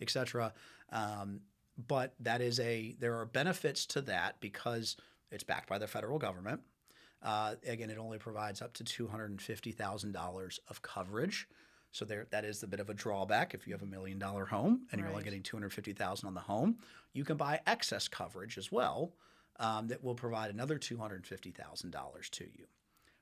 etc. 0.00 0.52
Um, 0.90 1.40
but 1.88 2.14
that 2.20 2.40
is 2.40 2.60
a 2.60 2.94
there 2.98 3.18
are 3.18 3.26
benefits 3.26 3.86
to 3.86 4.00
that 4.02 4.40
because 4.40 4.96
it's 5.30 5.44
backed 5.44 5.68
by 5.68 5.78
the 5.78 5.86
federal 5.88 6.18
government. 6.18 6.60
Uh, 7.22 7.54
again, 7.66 7.90
it 7.90 7.98
only 7.98 8.18
provides 8.18 8.60
up 8.62 8.74
to 8.74 8.84
two 8.84 9.08
hundred 9.08 9.30
and 9.30 9.40
fifty 9.42 9.72
thousand 9.72 10.12
dollars 10.12 10.60
of 10.68 10.82
coverage. 10.82 11.48
So 11.90 12.04
there, 12.04 12.26
that 12.30 12.44
is 12.44 12.60
a 12.64 12.66
bit 12.66 12.80
of 12.80 12.90
a 12.90 12.94
drawback. 12.94 13.54
If 13.54 13.66
you 13.68 13.72
have 13.72 13.82
a 13.82 13.86
million 13.86 14.18
dollar 14.18 14.44
home 14.46 14.86
and 14.90 15.00
you're 15.00 15.08
only 15.10 15.22
getting 15.24 15.42
two 15.42 15.56
hundred 15.56 15.72
fifty 15.72 15.92
thousand 15.92 16.26
on 16.28 16.34
the 16.34 16.40
home, 16.40 16.78
you 17.12 17.24
can 17.24 17.36
buy 17.36 17.60
excess 17.66 18.08
coverage 18.08 18.58
as 18.58 18.70
well 18.70 19.12
um, 19.58 19.88
that 19.88 20.02
will 20.02 20.14
provide 20.14 20.50
another 20.50 20.78
two 20.78 20.96
hundred 20.96 21.26
fifty 21.26 21.50
thousand 21.50 21.90
dollars 21.90 22.28
to 22.30 22.44
you. 22.44 22.66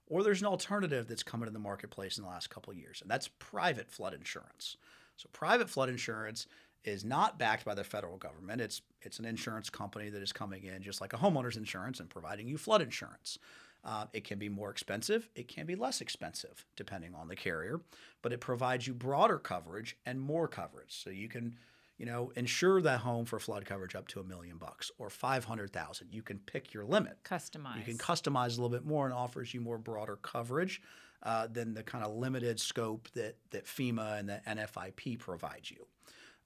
Or 0.09 0.23
there's 0.23 0.41
an 0.41 0.47
alternative 0.49 1.07
that's 1.09 1.23
come 1.23 1.43
into 1.43 1.53
the 1.53 1.59
marketplace 1.59 2.19
in 2.19 2.25
the 2.25 2.31
last 2.31 2.51
couple 2.51 2.73
of 2.73 2.79
years, 2.79 3.01
and 3.01 3.11
that's 3.11 3.29
private 3.39 3.91
flood 3.91 4.15
insurance. 4.15 4.77
So 5.17 5.29
private 5.33 5.71
flood 5.71 5.89
insurance 5.89 6.47
is 6.85 7.05
not 7.05 7.39
backed 7.39 7.65
by 7.65 7.75
the 7.75 7.85
federal 7.85 8.17
government. 8.17 8.61
It's 8.61 8.83
it's 9.01 9.19
an 9.19 9.25
insurance 9.25 9.71
company 9.71 10.11
that 10.11 10.23
is 10.23 10.33
coming 10.33 10.65
in 10.65 10.83
just 10.83 11.01
like 11.01 11.13
a 11.13 11.19
homeowner's 11.19 11.57
insurance 11.57 12.01
and 12.01 12.11
providing 12.11 12.49
you 12.49 12.59
flood 12.59 12.83
insurance. 12.83 13.39
Uh, 13.85 14.07
it 14.13 14.23
can 14.23 14.39
be 14.39 14.49
more 14.49 14.71
expensive. 14.71 15.29
It 15.35 15.49
can 15.49 15.67
be 15.67 15.75
less 15.75 16.01
expensive 16.01 16.65
depending 16.77 17.15
on 17.15 17.29
the 17.29 17.35
carrier, 17.35 17.81
but 18.23 18.33
it 18.33 18.41
provides 18.41 18.87
you 18.87 18.95
broader 18.95 19.39
coverage 19.39 19.97
and 20.07 20.21
more 20.21 20.47
coverage. 20.47 20.95
So 21.03 21.11
you 21.11 21.29
can, 21.29 21.57
you 21.99 22.07
know, 22.07 22.33
insure 22.37 22.81
that 22.83 23.01
home 23.01 23.25
for 23.25 23.39
flood 23.39 23.65
coverage 23.65 23.95
up 23.95 24.09
to 24.09 24.21
a 24.21 24.25
million 24.25 24.57
bucks 24.57 24.91
or 24.99 25.11
five 25.11 25.45
hundred 25.45 25.73
thousand. 25.73 26.09
You 26.13 26.23
can 26.23 26.39
pick 26.39 26.73
your 26.75 26.85
limit. 26.85 27.19
Customize. 27.25 27.79
You 27.79 27.85
can 27.85 27.99
customize 27.99 28.59
a 28.59 28.63
little 28.63 28.69
bit 28.69 28.85
more 28.85 29.05
and 29.05 29.15
offers 29.15 29.53
you 29.55 29.61
more 29.61 29.79
broader 29.79 30.17
coverage 30.17 30.83
uh, 31.23 31.47
than 31.47 31.75
the 31.75 31.83
kind 31.83 32.05
of 32.05 32.15
limited 32.15 32.59
scope 32.59 33.09
that 33.15 33.37
that 33.51 33.67
FEMA 33.67 34.19
and 34.19 34.29
the 34.29 34.41
NFIP 34.47 35.19
provides 35.19 35.71
you. 35.71 35.87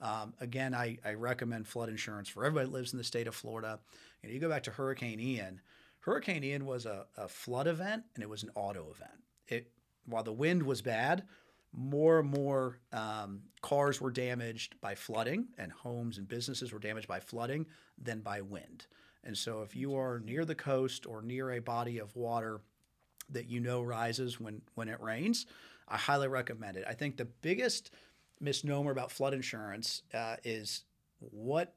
Um, 0.00 0.34
again, 0.40 0.74
I, 0.74 0.98
I 1.04 1.14
recommend 1.14 1.66
flood 1.66 1.88
insurance 1.88 2.28
for 2.28 2.44
everybody 2.44 2.66
that 2.66 2.72
lives 2.72 2.92
in 2.92 2.98
the 2.98 3.04
state 3.04 3.26
of 3.26 3.34
Florida. 3.34 3.80
And 4.22 4.32
you 4.32 4.38
go 4.38 4.48
back 4.48 4.64
to 4.64 4.70
Hurricane 4.70 5.20
Ian. 5.20 5.60
Hurricane 6.00 6.44
Ian 6.44 6.66
was 6.66 6.86
a, 6.86 7.06
a 7.16 7.28
flood 7.28 7.66
event 7.66 8.04
and 8.14 8.22
it 8.22 8.28
was 8.28 8.42
an 8.42 8.50
auto 8.54 8.88
event. 8.90 9.22
It 9.48 9.70
while 10.04 10.22
the 10.22 10.32
wind 10.32 10.62
was 10.62 10.82
bad, 10.82 11.24
more 11.72 12.20
and 12.20 12.30
more 12.30 12.78
um, 12.92 13.42
cars 13.62 14.00
were 14.00 14.10
damaged 14.10 14.80
by 14.80 14.94
flooding, 14.94 15.48
and 15.58 15.70
homes 15.72 16.18
and 16.18 16.28
businesses 16.28 16.72
were 16.72 16.78
damaged 16.78 17.08
by 17.08 17.20
flooding 17.20 17.66
than 17.98 18.20
by 18.20 18.40
wind. 18.40 18.86
And 19.24 19.36
so, 19.36 19.62
if 19.62 19.74
you 19.74 19.96
are 19.96 20.20
near 20.20 20.44
the 20.44 20.54
coast 20.54 21.06
or 21.06 21.22
near 21.22 21.52
a 21.52 21.60
body 21.60 21.98
of 21.98 22.14
water 22.16 22.60
that 23.30 23.48
you 23.48 23.60
know 23.60 23.82
rises 23.82 24.40
when 24.40 24.62
when 24.74 24.88
it 24.88 25.00
rains, 25.00 25.46
I 25.88 25.96
highly 25.96 26.28
recommend 26.28 26.76
it. 26.76 26.84
I 26.88 26.94
think 26.94 27.16
the 27.16 27.24
biggest 27.24 27.90
misnomer 28.40 28.90
about 28.90 29.10
flood 29.10 29.34
insurance 29.34 30.02
uh, 30.14 30.36
is 30.44 30.84
what 31.18 31.74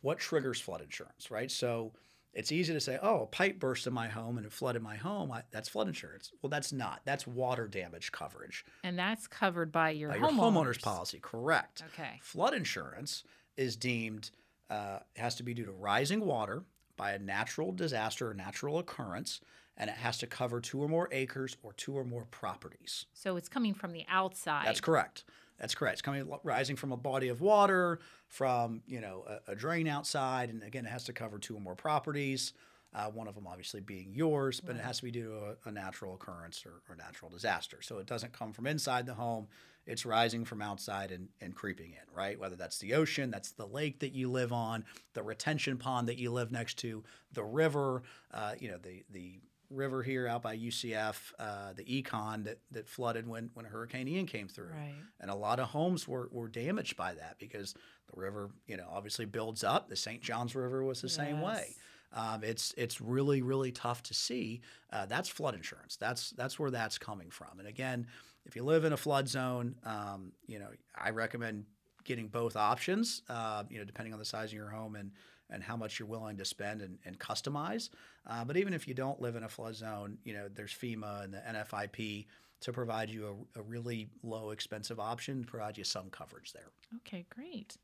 what 0.00 0.18
triggers 0.18 0.60
flood 0.60 0.82
insurance, 0.82 1.30
right? 1.30 1.50
So 1.50 1.92
it's 2.34 2.52
easy 2.52 2.72
to 2.72 2.80
say, 2.80 2.98
oh, 3.02 3.22
a 3.22 3.26
pipe 3.26 3.58
burst 3.58 3.86
in 3.86 3.92
my 3.92 4.08
home 4.08 4.36
and 4.36 4.46
it 4.46 4.52
flooded 4.52 4.82
my 4.82 4.96
home. 4.96 5.30
I, 5.32 5.42
that's 5.50 5.68
flood 5.68 5.88
insurance. 5.88 6.32
Well, 6.42 6.50
that's 6.50 6.72
not. 6.72 7.00
That's 7.04 7.26
water 7.26 7.68
damage 7.68 8.12
coverage 8.12 8.64
and 8.82 8.98
that's 8.98 9.26
covered 9.26 9.72
by 9.72 9.90
your 9.90 10.10
by 10.10 10.18
homeowners. 10.18 10.20
your 10.20 10.30
homeowner's 10.30 10.78
policy. 10.78 11.18
Correct. 11.22 11.82
Okay. 11.94 12.20
Flood 12.22 12.54
insurance 12.54 13.24
is 13.56 13.76
deemed 13.76 14.30
uh, 14.70 14.98
has 15.16 15.34
to 15.36 15.42
be 15.42 15.54
due 15.54 15.64
to 15.64 15.72
rising 15.72 16.20
water 16.24 16.64
by 16.96 17.12
a 17.12 17.18
natural 17.18 17.72
disaster 17.72 18.30
or 18.30 18.34
natural 18.34 18.78
occurrence, 18.78 19.40
and 19.76 19.90
it 19.90 19.96
has 19.96 20.18
to 20.18 20.26
cover 20.26 20.60
two 20.60 20.82
or 20.82 20.88
more 20.88 21.08
acres 21.12 21.56
or 21.62 21.72
two 21.74 21.96
or 21.96 22.04
more 22.04 22.24
properties. 22.26 23.06
So 23.12 23.36
it's 23.36 23.48
coming 23.48 23.74
from 23.74 23.92
the 23.92 24.04
outside. 24.08 24.66
That's 24.66 24.80
correct. 24.80 25.24
That's 25.58 25.74
correct. 25.74 25.94
It's 25.94 26.02
coming 26.02 26.28
rising 26.42 26.76
from 26.76 26.92
a 26.92 26.96
body 26.96 27.28
of 27.28 27.40
water, 27.40 28.00
from 28.26 28.82
you 28.86 29.00
know 29.00 29.24
a, 29.28 29.52
a 29.52 29.54
drain 29.54 29.86
outside, 29.86 30.50
and 30.50 30.62
again, 30.62 30.84
it 30.84 30.90
has 30.90 31.04
to 31.04 31.12
cover 31.12 31.38
two 31.38 31.56
or 31.56 31.60
more 31.60 31.74
properties. 31.76 32.52
Uh, 32.94 33.06
one 33.06 33.26
of 33.26 33.34
them 33.34 33.46
obviously 33.46 33.80
being 33.80 34.14
yours, 34.14 34.60
but 34.60 34.76
it 34.76 34.82
has 34.82 34.98
to 34.98 35.02
be 35.04 35.10
due 35.10 35.24
to 35.24 35.34
a, 35.34 35.68
a 35.68 35.72
natural 35.72 36.14
occurrence 36.14 36.64
or, 36.64 36.80
or 36.88 36.94
natural 36.94 37.28
disaster. 37.28 37.82
So 37.82 37.98
it 37.98 38.06
doesn't 38.06 38.32
come 38.32 38.52
from 38.52 38.66
inside 38.66 39.06
the 39.06 39.14
home; 39.14 39.48
it's 39.86 40.04
rising 40.04 40.44
from 40.44 40.62
outside 40.62 41.10
and, 41.10 41.28
and 41.40 41.54
creeping 41.54 41.92
in. 41.92 42.14
Right? 42.14 42.38
Whether 42.38 42.56
that's 42.56 42.78
the 42.78 42.94
ocean, 42.94 43.30
that's 43.30 43.52
the 43.52 43.66
lake 43.66 44.00
that 44.00 44.12
you 44.12 44.30
live 44.30 44.52
on, 44.52 44.84
the 45.14 45.22
retention 45.22 45.76
pond 45.76 46.08
that 46.08 46.18
you 46.18 46.30
live 46.30 46.52
next 46.52 46.78
to, 46.78 47.04
the 47.32 47.44
river, 47.44 48.02
uh, 48.32 48.54
you 48.58 48.70
know, 48.70 48.78
the 48.78 49.04
the 49.10 49.40
river 49.70 50.02
here 50.02 50.26
out 50.26 50.42
by 50.42 50.56
UCF, 50.56 51.32
uh, 51.38 51.72
the 51.74 51.84
Econ 51.84 52.44
that, 52.44 52.58
that 52.70 52.88
flooded 52.88 53.26
when, 53.26 53.50
when 53.54 53.64
Hurricane 53.66 54.08
Ian 54.08 54.26
came 54.26 54.48
through. 54.48 54.70
Right. 54.72 54.94
And 55.20 55.30
a 55.30 55.34
lot 55.34 55.60
of 55.60 55.68
homes 55.68 56.06
were, 56.06 56.28
were 56.32 56.48
damaged 56.48 56.96
by 56.96 57.14
that 57.14 57.36
because 57.38 57.74
the 58.12 58.20
river, 58.20 58.50
you 58.66 58.76
know, 58.76 58.86
obviously 58.90 59.24
builds 59.24 59.64
up. 59.64 59.88
The 59.88 59.96
St. 59.96 60.22
Johns 60.22 60.54
River 60.54 60.82
was 60.84 61.00
the 61.00 61.08
same 61.08 61.40
way. 61.40 61.74
Um, 62.14 62.44
it's 62.44 62.72
it's 62.76 63.00
really 63.00 63.42
really 63.42 63.72
tough 63.72 64.02
to 64.04 64.14
see. 64.14 64.60
Uh, 64.92 65.04
that's 65.06 65.28
flood 65.28 65.54
insurance. 65.54 65.96
That's 65.96 66.30
that's 66.30 66.58
where 66.58 66.70
that's 66.70 66.96
coming 66.96 67.28
from. 67.30 67.58
And 67.58 67.66
again, 67.66 68.06
if 68.46 68.54
you 68.54 68.62
live 68.62 68.84
in 68.84 68.92
a 68.92 68.96
flood 68.96 69.28
zone, 69.28 69.74
um, 69.84 70.32
you 70.46 70.60
know 70.60 70.68
I 70.96 71.10
recommend 71.10 71.64
getting 72.04 72.28
both 72.28 72.54
options. 72.54 73.22
Uh, 73.28 73.64
you 73.68 73.78
know, 73.78 73.84
depending 73.84 74.12
on 74.12 74.20
the 74.20 74.24
size 74.24 74.50
of 74.50 74.54
your 74.54 74.68
home 74.68 74.94
and 74.94 75.10
and 75.50 75.62
how 75.62 75.76
much 75.76 75.98
you're 75.98 76.08
willing 76.08 76.36
to 76.36 76.44
spend 76.44 76.82
and, 76.82 76.98
and 77.04 77.18
customize. 77.18 77.90
Uh, 78.26 78.44
but 78.44 78.56
even 78.56 78.72
if 78.74 78.88
you 78.88 78.94
don't 78.94 79.20
live 79.20 79.36
in 79.36 79.42
a 79.44 79.48
flood 79.48 79.74
zone, 79.74 80.18
you 80.24 80.32
know 80.32 80.48
there's 80.52 80.72
FEMA 80.72 81.24
and 81.24 81.34
the 81.34 81.38
NFIP 81.38 82.26
to 82.60 82.72
provide 82.72 83.10
you 83.10 83.46
a, 83.54 83.60
a 83.60 83.62
really 83.62 84.08
low 84.22 84.50
expensive 84.50 84.98
option 84.98 85.42
to 85.42 85.46
provide 85.50 85.76
you 85.76 85.84
some 85.84 86.08
coverage 86.10 86.52
there. 86.52 86.70
Okay, 86.98 87.26
great. 87.28 87.76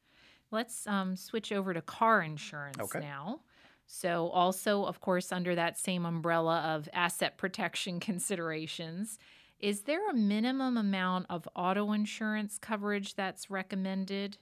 Let's 0.51 0.87
um, 0.87 1.17
switch 1.17 1.53
over 1.53 1.75
to 1.75 1.83
car 1.83 2.23
insurance 2.23 2.79
Okay. 2.81 3.01
now. 3.01 3.41
So, 3.87 4.29
also, 4.29 4.85
of 4.85 5.01
course, 5.01 5.33
under 5.33 5.55
that 5.55 5.77
same 5.77 6.07
umbrella 6.07 6.61
of 6.61 6.89
asset 6.93 7.37
protection 7.37 8.01
considerations, 8.01 9.19
is 9.59 9.83
there 9.83 10.09
a 10.09 10.15
minimum 10.15 10.77
amount 10.77 11.27
of 11.29 11.49
auto 11.55 11.93
insurance 11.93 12.57
coverage 12.59 13.15
that's 13.15 13.51
recommended? 13.51 14.39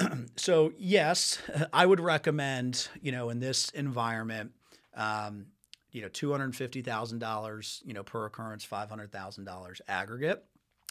So 0.36 0.72
yes, 0.76 1.38
I 1.72 1.86
would 1.86 2.00
recommend 2.00 2.88
you 3.00 3.12
know 3.12 3.30
in 3.30 3.40
this 3.40 3.70
environment, 3.70 4.52
um, 4.94 5.46
you 5.92 6.02
know 6.02 6.08
two 6.08 6.32
hundred 6.32 6.54
fifty 6.56 6.82
thousand 6.82 7.20
dollars 7.20 7.82
you 7.84 7.94
know 7.94 8.02
per 8.02 8.26
occurrence, 8.26 8.64
five 8.64 8.88
hundred 8.88 9.12
thousand 9.12 9.44
dollars 9.44 9.80
aggregate. 9.88 10.44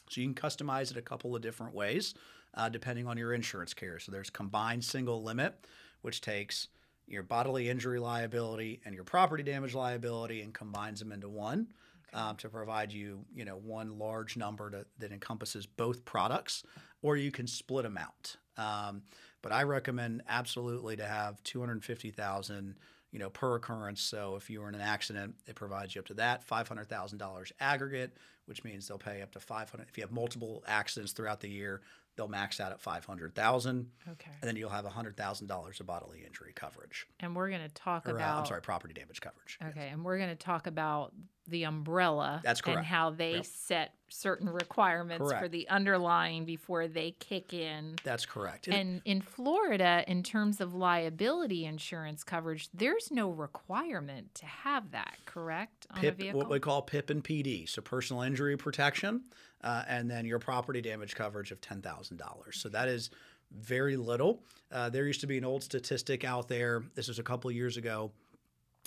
So 0.10 0.22
you 0.22 0.32
can 0.32 0.36
customize 0.36 0.92
it 0.92 0.98
a 0.98 1.02
couple 1.02 1.36
of 1.36 1.42
different 1.42 1.74
ways 1.74 2.14
uh, 2.56 2.70
depending 2.70 3.08
on 3.08 3.18
your 3.18 3.34
insurance 3.34 3.74
carrier. 3.74 4.00
So 4.00 4.12
there's 4.12 4.30
combined 4.30 4.84
single 4.84 5.24
limit, 5.24 5.66
which 6.02 6.22
takes 6.22 6.68
your 7.08 7.24
bodily 7.24 7.70
injury 7.70 8.00
liability 8.00 8.82
and 8.86 8.96
your 8.96 9.04
property 9.04 9.44
damage 9.44 9.74
liability 9.74 10.42
and 10.42 10.54
combines 10.54 11.00
them 11.00 11.12
into 11.12 11.30
one 11.30 11.68
um, 12.14 12.36
to 12.38 12.50
provide 12.50 12.94
you, 12.94 13.26
you 13.36 13.44
know, 13.46 13.56
one 13.56 13.98
large 13.98 14.38
number 14.38 14.70
to, 14.70 14.86
that 15.00 15.12
encompasses 15.12 15.66
both 15.66 16.06
products, 16.06 16.64
or 17.02 17.18
you 17.18 17.32
can 17.32 17.48
split 17.48 17.84
them 17.84 17.98
out. 17.98 18.38
Um, 18.58 19.04
but 19.42 19.52
I 19.52 19.64
recommend 19.64 20.22
absolutely 20.28 20.96
to 20.98 21.06
have 21.06 21.42
250,000, 21.44 22.76
you 23.12 23.20
know, 23.20 23.30
per 23.30 23.56
occurrence. 23.56 24.02
So 24.02 24.36
if 24.36 24.50
you 24.50 24.62
were 24.62 24.70
in 24.70 24.76
an 24.76 24.82
accident, 24.82 25.36
it 25.48 25.56
provides 25.56 25.96
you 25.96 26.00
up 26.00 26.08
to 26.08 26.14
that 26.16 26.48
$500,000 26.48 27.52
aggregate, 27.60 28.18
which 28.46 28.64
means 28.64 28.88
they'll 28.88 28.98
pay 28.98 29.22
up 29.22 29.32
to 29.34 29.40
500. 29.40 29.88
If 29.90 29.98
you 29.98 30.04
have 30.04 30.12
multiple 30.12 30.64
accidents 30.68 31.12
throughout 31.14 31.40
the 31.42 31.50
year, 31.50 31.82
they'll 32.16 32.28
max 32.28 32.60
out 32.60 32.72
at 32.72 32.80
500,000, 32.80 33.90
Okay. 34.12 34.32
and 34.42 34.48
then 34.48 34.56
you'll 34.56 34.70
have 34.70 34.86
$100,000 34.86 35.80
of 35.80 35.86
bodily 35.88 36.24
injury 36.26 36.52
coverage, 36.54 37.08
And 37.20 37.36
we're 37.36 37.50
going 37.50 37.64
to 37.68 37.74
talk 37.74 38.06
or 38.08 38.12
uh, 38.12 38.16
about. 38.16 38.40
I'm 38.42 38.46
sorry, 38.46 38.62
property 38.62 38.94
damage 38.94 39.20
coverage. 39.20 39.58
Okay, 39.70 39.90
and 39.90 40.06
we're 40.06 40.18
going 40.20 40.30
to 40.30 40.36
talk 40.36 40.68
about 40.68 41.12
the 41.48 41.64
umbrella 41.64 42.42
That's 42.44 42.62
and 42.66 42.86
how 42.86 43.10
they 43.12 43.36
Yep. 43.36 43.46
set 43.46 43.94
certain 44.10 44.50
requirements 44.50 45.32
for 45.34 45.48
the 45.48 45.68
underlying 45.70 46.46
before 46.46 46.88
they 46.88 47.12
kick 47.12 47.54
in. 47.54 47.96
That's 48.04 48.26
correct. 48.26 48.68
And 48.68 49.02
in 49.06 49.22
Florida, 49.22 50.04
in 50.08 50.24
terms 50.24 50.62
of 50.62 50.74
liability 50.74 51.66
insurance 51.66 52.24
coverage, 52.24 52.70
there's 52.74 53.12
no 53.12 53.30
requirement 53.32 54.36
to 54.36 54.46
have 54.46 54.92
that, 54.92 55.18
correct? 55.26 55.88
On 55.92 55.98
a 55.98 56.02
PIP, 56.02 56.18
vehicle? 56.18 56.40
what 56.40 56.50
we 56.50 56.60
call 56.60 56.82
PIP 56.82 57.10
and 57.10 57.24
PD, 57.24 57.68
so 57.68 57.82
personal 57.82 58.22
injury 58.22 58.56
protection, 58.56 59.24
uh, 59.64 59.84
and 59.88 60.10
then 60.10 60.26
your 60.26 60.40
property 60.40 60.82
damage 60.82 61.16
coverage 61.16 61.52
of 61.52 61.60
ten 61.62 61.82
thousand 61.82 62.18
dollars. 62.18 62.58
So 62.60 62.70
that 62.70 62.88
is 62.88 63.10
very 63.52 63.98
little. 63.98 64.44
Uh, 64.72 64.90
there 64.90 65.06
used 65.06 65.22
to 65.22 65.28
be 65.28 65.38
an 65.38 65.46
old 65.46 65.64
statistic 65.64 66.24
out 66.24 66.48
there. 66.48 66.84
This 66.96 67.08
was 67.08 67.20
a 67.20 67.24
couple 67.24 67.50
of 67.50 67.56
years 67.56 67.78
ago 67.78 68.12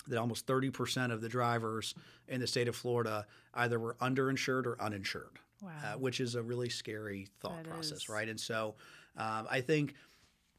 that 0.07 0.17
almost 0.19 0.47
thirty 0.47 0.69
percent 0.69 1.11
of 1.11 1.21
the 1.21 1.29
drivers 1.29 1.95
in 2.27 2.39
the 2.41 2.47
state 2.47 2.67
of 2.67 2.75
Florida 2.75 3.25
either 3.53 3.79
were 3.79 3.95
underinsured 4.01 4.65
or 4.65 4.81
uninsured 4.81 5.39
wow. 5.61 5.71
uh, 5.83 5.97
which 5.97 6.19
is 6.19 6.35
a 6.35 6.41
really 6.41 6.69
scary 6.69 7.27
thought 7.39 7.63
That 7.63 7.69
process, 7.69 7.99
is. 8.03 8.09
right? 8.09 8.27
And 8.27 8.39
so 8.39 8.75
um, 9.15 9.47
I 9.49 9.61
think 9.61 9.95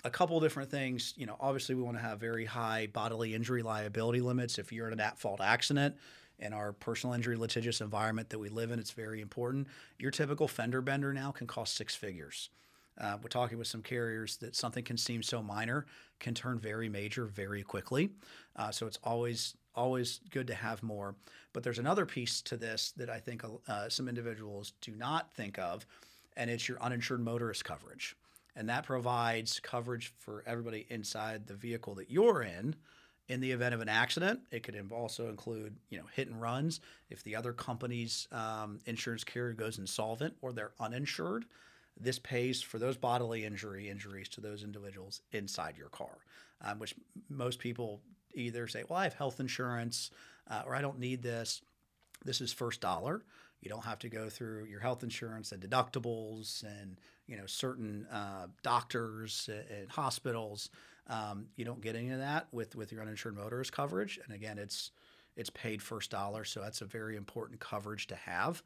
a 0.05 0.11
couple 0.11 0.39
different 0.41 0.71
things. 0.71 1.15
You 1.17 1.27
know, 1.27 1.37
obviously 1.41 1.75
we 1.75 1.83
want 1.83 1.97
to 1.97 2.03
have 2.03 2.21
very 2.21 2.45
high 2.45 2.89
bodily 2.93 3.35
injury 3.35 3.63
liability 3.63 4.21
limits. 4.21 4.59
If 4.59 4.73
you're 4.73 4.87
in 4.87 4.93
an 4.93 5.01
at-fault 5.01 5.41
accident 5.41 5.97
in 6.39 6.53
our 6.53 6.73
personal 6.73 7.15
injury 7.15 7.37
litigious 7.37 7.81
environment 7.81 8.31
that 8.31 8.39
we 8.39 8.49
live 8.49 8.71
in, 8.71 8.79
it's 8.79 8.93
very 8.93 9.21
important. 9.21 9.67
Your 9.99 10.11
typical 10.11 10.47
fender 10.49 10.81
bender 10.81 11.13
now 11.13 11.33
can 11.33 11.47
cost 11.47 11.75
six 11.75 11.95
figures. 11.95 12.51
Uh, 13.01 13.17
we're 13.23 13.29
talking 13.29 13.59
with 13.59 13.67
some 13.67 13.83
carriers 13.83 14.37
that 14.39 14.57
something 14.57 14.85
can 14.85 14.97
seem 14.97 15.23
so 15.23 15.43
minor 15.43 15.87
can 16.19 16.35
turn 16.35 16.59
very 16.59 16.89
major 16.89 17.25
very 17.27 17.63
quickly. 17.63 18.11
Uh, 18.57 18.71
so 18.71 18.87
it's 18.87 18.99
always 19.05 19.57
always 19.75 20.21
good 20.31 20.49
to 20.49 20.55
have 20.55 20.83
more. 20.83 21.15
But 21.53 21.63
there's 21.63 21.79
another 21.79 22.05
piece 22.05 22.43
to 22.43 22.57
this 22.57 22.93
that 22.97 23.09
I 23.09 23.21
think 23.21 23.43
uh, 23.69 23.89
some 23.89 24.09
individuals 24.09 24.73
do 24.81 24.93
not 24.93 25.33
think 25.33 25.59
of, 25.59 25.87
and 26.37 26.51
it's 26.51 26.69
your 26.69 26.83
uninsured 26.83 27.21
motorist 27.21 27.65
coverage, 27.65 28.17
and 28.57 28.69
that 28.69 28.85
provides 28.85 29.61
coverage 29.61 30.13
for 30.19 30.43
everybody 30.47 30.87
inside 30.91 31.47
the 31.47 31.55
vehicle 31.55 31.95
that 31.97 32.11
you're 32.11 32.43
in. 32.43 32.75
In 33.29 33.41
the 33.41 33.53
event 33.53 33.75
of 33.75 33.83
an 33.83 33.91
accident, 33.91 34.41
it 34.51 34.63
could 34.63 34.75
also 34.91 35.29
include, 35.29 35.77
you 35.91 35.99
know, 35.99 36.07
hit 36.15 36.29
and 36.29 36.41
runs. 36.41 36.81
If 37.11 37.23
the 37.23 37.37
other 37.37 37.53
company's 37.53 38.27
um, 38.33 38.81
insurance 38.87 39.23
carrier 39.23 39.53
goes 39.53 39.79
insolvent 39.79 40.35
or 40.41 40.55
they're 40.55 40.73
uninsured, 40.81 41.45
this 42.01 42.19
pays 42.19 42.63
for 42.63 42.79
those 42.79 42.97
bodily 42.97 43.45
injury 43.45 43.89
injuries 43.89 44.29
to 44.31 44.41
those 44.41 44.63
individuals 44.63 45.23
inside 45.33 45.77
your 45.77 45.89
car, 45.89 46.19
um, 46.61 46.79
which 46.79 46.95
most 47.29 47.59
people 47.59 48.01
either 48.35 48.67
say, 48.69 48.85
"Well, 48.89 48.99
I 48.99 49.05
have 49.05 49.15
health 49.15 49.41
insurance," 49.41 50.11
uh, 50.49 50.63
or 50.67 50.75
"I 50.75 50.83
don't 50.83 50.99
need 50.99 51.23
this." 51.23 51.63
This 52.25 52.41
is 52.41 52.53
first 52.53 52.81
dollar. 52.81 53.23
You 53.61 53.69
don't 53.69 53.85
have 53.85 53.99
to 54.01 54.09
go 54.09 54.29
through 54.29 54.67
your 54.67 54.81
health 54.81 55.03
insurance 55.03 55.53
and 55.53 55.63
deductibles 55.63 56.63
and 56.63 57.01
you 57.27 57.37
know 57.37 57.47
certain 57.47 58.07
uh, 58.07 58.47
doctors 58.63 59.49
and 59.71 59.91
hospitals. 59.91 60.71
Um, 61.09 61.47
you 61.57 61.65
don't 61.65 61.81
get 61.81 61.97
any 61.97 62.11
of 62.11 62.19
that 62.19 62.49
with 62.53 62.77
with 62.77 62.93
your 62.93 63.03
uninsured 63.03 63.37
motorist 63.37 63.73
coverage. 63.73 64.19
And 64.25 64.35
again, 64.35 64.59
it's 64.59 64.91
it's 65.37 65.51
paid 65.51 65.83
first 65.83 66.11
dollar, 66.11 66.45
so 66.45 66.61
that's 66.61 66.81
a 66.81 66.85
very 66.85 67.17
important 67.17 67.61
coverage 67.61 68.09
to 68.09 68.17
have. 68.17 68.63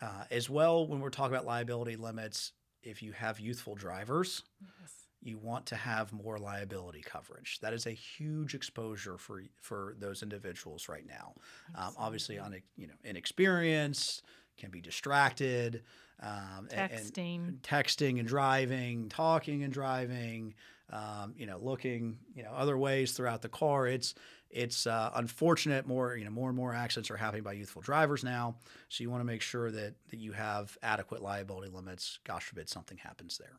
Uh, 0.00 0.24
as 0.30 0.48
well, 0.48 0.86
when 0.86 1.00
we're 1.00 1.10
talking 1.10 1.34
about 1.34 1.46
liability 1.46 1.96
limits, 1.96 2.52
if 2.82 3.02
you 3.02 3.12
have 3.12 3.38
youthful 3.38 3.74
drivers, 3.74 4.42
Yes. 4.80 4.94
you 5.20 5.36
want 5.36 5.66
to 5.66 5.76
have 5.76 6.12
more 6.12 6.38
liability 6.38 7.02
coverage. 7.02 7.58
That 7.60 7.74
is 7.74 7.86
a 7.86 7.90
huge 7.90 8.54
exposure 8.54 9.18
for 9.18 9.42
for 9.60 9.94
those 9.98 10.22
individuals 10.22 10.88
right 10.88 11.06
now. 11.06 11.34
Um, 11.74 11.94
obviously, 11.98 12.38
on 12.38 12.54
you 12.76 12.86
know 12.86 12.94
inexperience, 13.04 14.22
can 14.56 14.70
be 14.70 14.80
distracted, 14.80 15.82
um, 16.20 16.68
and- 16.70 16.90
and 16.92 17.12
Texting. 17.12 17.60
texting 17.60 18.18
and 18.18 18.28
driving, 18.28 19.08
talking 19.08 19.62
and 19.62 19.72
driving, 19.72 20.54
um, 20.90 21.34
you 21.36 21.46
know, 21.46 21.56
looking, 21.58 22.18
you 22.34 22.42
know, 22.42 22.50
other 22.52 22.76
ways 22.76 23.12
throughout 23.12 23.40
the 23.42 23.48
car. 23.48 23.86
It's 23.86 24.14
it's 24.50 24.86
uh, 24.86 25.10
unfortunate. 25.14 25.86
More 25.86 26.16
you 26.16 26.24
know, 26.24 26.30
more 26.30 26.48
and 26.48 26.56
more 26.56 26.74
accidents 26.74 27.10
are 27.10 27.16
happening 27.16 27.42
by 27.42 27.52
youthful 27.52 27.82
drivers 27.82 28.24
now. 28.24 28.56
So 28.88 29.02
you 29.02 29.10
want 29.10 29.20
to 29.20 29.26
make 29.26 29.42
sure 29.42 29.70
that 29.70 29.94
that 30.10 30.18
you 30.18 30.32
have 30.32 30.76
adequate 30.82 31.22
liability 31.22 31.70
limits. 31.70 32.18
Gosh 32.24 32.44
forbid 32.44 32.68
something 32.68 32.98
happens 32.98 33.38
there. 33.38 33.58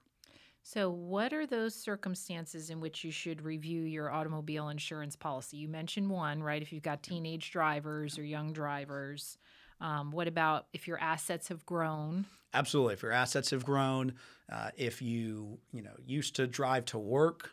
So, 0.64 0.92
what 0.92 1.34
are 1.34 1.48
those 1.48 1.74
circumstances 1.74 2.70
in 2.70 2.80
which 2.80 3.04
you 3.04 3.12
should 3.12 3.42
review 3.42 3.82
your 3.82 4.12
automobile 4.12 4.70
insurance 4.70 5.16
policy? 5.16 5.58
You 5.58 5.68
mentioned 5.68 6.10
one, 6.10 6.44
right? 6.44 6.62
If 6.62 6.72
you've 6.72 6.84
got 6.84 7.02
teenage 7.02 7.52
drivers 7.52 8.20
or 8.20 8.24
young 8.24 8.54
drivers. 8.54 9.38
Um, 9.80 10.12
what 10.12 10.28
about 10.28 10.68
if 10.74 10.88
your 10.88 11.00
assets 11.00 11.48
have 11.48 11.66
grown? 11.66 12.28
Absolutely. 12.54 12.94
If 12.94 13.02
your 13.02 13.12
assets 13.12 13.50
have 13.50 13.66
grown, 13.66 14.14
uh, 14.52 14.70
if 14.78 15.02
you 15.02 15.58
you 15.74 15.82
know 15.82 15.96
used 16.06 16.36
to 16.36 16.46
drive 16.46 16.86
to 16.86 17.00
work 17.00 17.52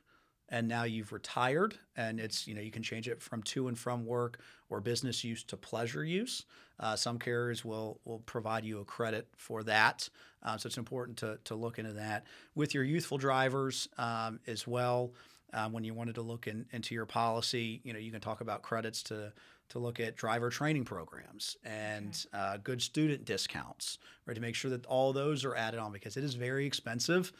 and 0.48 0.66
now 0.66 0.84
you've 0.84 1.12
retired 1.12 1.78
and 1.96 2.18
it's 2.18 2.46
you 2.46 2.54
know 2.54 2.60
you 2.60 2.70
can 2.70 2.82
change 2.82 3.08
it 3.08 3.22
from 3.22 3.42
to 3.42 3.68
and 3.68 3.78
from 3.78 4.06
work 4.06 4.40
or 4.70 4.80
business 4.80 5.24
use 5.24 5.42
to 5.44 5.56
pleasure 5.56 6.04
use. 6.04 6.44
Uh, 6.80 6.96
some 6.96 7.18
carriers 7.18 7.64
will 7.64 8.00
will 8.04 8.20
provide 8.20 8.64
you 8.64 8.80
a 8.80 8.84
credit 8.84 9.28
for 9.36 9.62
that, 9.64 10.08
uh, 10.42 10.56
so 10.56 10.66
it's 10.66 10.78
important 10.78 11.16
to 11.18 11.38
to 11.44 11.54
look 11.54 11.78
into 11.78 11.92
that 11.92 12.24
with 12.54 12.74
your 12.74 12.84
youthful 12.84 13.18
drivers 13.18 13.88
um, 13.98 14.40
as 14.46 14.66
well. 14.66 15.12
Um, 15.54 15.72
when 15.72 15.82
you 15.82 15.94
wanted 15.94 16.14
to 16.16 16.20
look 16.20 16.46
in, 16.46 16.66
into 16.72 16.94
your 16.94 17.06
policy, 17.06 17.80
you 17.82 17.92
know 17.92 17.98
you 17.98 18.10
can 18.10 18.20
talk 18.20 18.40
about 18.40 18.62
credits 18.62 19.02
to 19.04 19.32
to 19.70 19.78
look 19.78 20.00
at 20.00 20.16
driver 20.16 20.48
training 20.50 20.84
programs 20.84 21.56
and 21.64 22.26
uh, 22.32 22.56
good 22.56 22.80
student 22.80 23.24
discounts, 23.24 23.98
right? 24.24 24.34
To 24.34 24.40
make 24.40 24.54
sure 24.54 24.70
that 24.70 24.86
all 24.86 25.12
those 25.12 25.44
are 25.44 25.54
added 25.54 25.78
on 25.78 25.92
because 25.92 26.16
it 26.16 26.24
is 26.24 26.34
very 26.34 26.64
expensive 26.64 27.32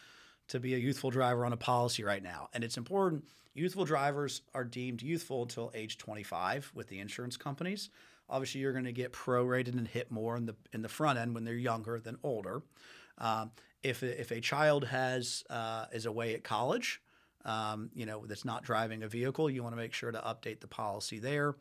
to 0.49 0.61
be 0.61 0.75
a 0.75 0.79
youthful 0.79 1.11
driver 1.11 1.45
on 1.45 1.53
a 1.53 1.57
policy 1.57 2.03
right 2.05 2.23
now. 2.23 2.49
And 2.53 2.65
it's 2.65 2.77
important 2.77 3.25
youthful 3.59 3.85
drivers 3.85 4.43
are 4.55 4.65
deemed 4.65 5.03
youthful 5.03 5.43
until 5.43 5.71
age 5.75 5.99
25 5.99 6.71
with 6.75 6.89
the 6.89 7.01
insurance 7.01 7.37
companies. 7.37 7.91
Obviously, 8.31 8.61
you're 8.61 8.73
going 8.73 8.85
to 8.85 8.93
get 8.93 9.13
prorated 9.13 9.77
and 9.77 9.89
hit 9.89 10.11
more 10.11 10.37
in 10.37 10.47
the 10.47 10.55
in 10.73 10.83
the 10.83 10.89
front 10.89 11.19
end 11.19 11.35
when 11.35 11.45
they're 11.45 11.55
younger 11.55 11.99
than 11.99 12.19
older. 12.23 12.63
Um, 13.19 13.51
if 13.83 14.03
if 14.03 14.31
a 14.31 14.41
child 14.41 14.85
has 14.85 15.45
uh, 15.51 15.87
is 15.93 16.07
away 16.07 16.35
at 16.35 16.45
college, 16.45 17.01
um, 17.45 17.91
you 17.95 18.07
know 18.07 18.27
that's 18.27 18.45
not 18.45 18.65
driving 18.65 19.03
a 19.03 19.09
vehicle, 19.09 19.49
you 19.49 19.63
want 19.63 19.73
to 19.73 19.81
make 19.81 19.95
sure 19.95 20.13
to 20.13 20.19
update 20.19 20.61
the 20.61 20.67
policy 20.67 21.19
there. 21.19 21.55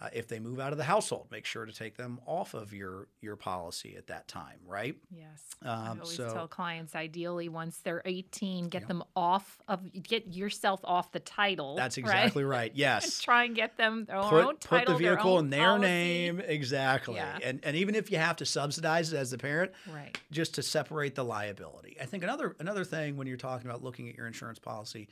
Uh, 0.00 0.08
if 0.12 0.28
they 0.28 0.38
move 0.38 0.60
out 0.60 0.70
of 0.70 0.78
the 0.78 0.84
household, 0.84 1.26
make 1.32 1.44
sure 1.44 1.66
to 1.66 1.72
take 1.72 1.96
them 1.96 2.20
off 2.24 2.54
of 2.54 2.72
your 2.72 3.08
your 3.20 3.34
policy 3.34 3.96
at 3.96 4.06
that 4.06 4.28
time, 4.28 4.60
right? 4.64 4.94
Yes. 5.10 5.42
I 5.60 5.88
Um, 5.88 6.00
always 6.00 6.16
so 6.16 6.32
tell 6.32 6.46
clients 6.46 6.94
ideally 6.94 7.48
once 7.48 7.78
they're 7.78 8.02
18, 8.04 8.68
get 8.68 8.86
them 8.86 9.02
off 9.16 9.58
of 9.66 9.80
get 10.00 10.28
yourself 10.28 10.78
off 10.84 11.10
the 11.10 11.18
title. 11.18 11.74
that's 11.74 11.98
exactly 11.98 12.44
right. 12.44 12.70
And 12.70 12.78
Yes. 12.78 13.20
try 13.20 13.42
and 13.42 13.56
get 13.56 13.76
them 13.76 14.04
their 14.04 14.18
own 14.18 14.28
Put, 14.30 14.46
put 14.46 14.60
title, 14.60 14.94
the 14.98 15.02
their 15.02 15.14
vehicle 15.16 15.32
own 15.38 15.44
in 15.46 15.50
their 15.50 15.66
policy. 15.66 15.88
name 15.88 16.40
exactly, 16.46 17.16
Yeah. 17.16 17.38
and 17.42 17.58
and 17.64 17.74
even 17.76 17.96
if 17.96 18.12
you 18.12 18.18
have 18.18 18.36
to 18.36 18.46
subsidize 18.46 19.12
it 19.12 19.16
as 19.16 19.32
the 19.32 19.38
parent, 19.38 19.72
Right. 19.92 20.16
just 20.30 20.54
to 20.54 20.62
separate 20.62 21.16
the 21.16 21.24
liability. 21.24 21.96
I 22.00 22.04
think 22.06 22.22
another 22.22 22.54
another 22.60 22.84
thing 22.84 23.16
when 23.16 23.26
you're 23.26 23.36
talking 23.36 23.68
about 23.68 23.82
looking 23.82 24.08
at 24.08 24.14
your 24.14 24.28
insurance 24.28 24.60
policy, 24.60 25.08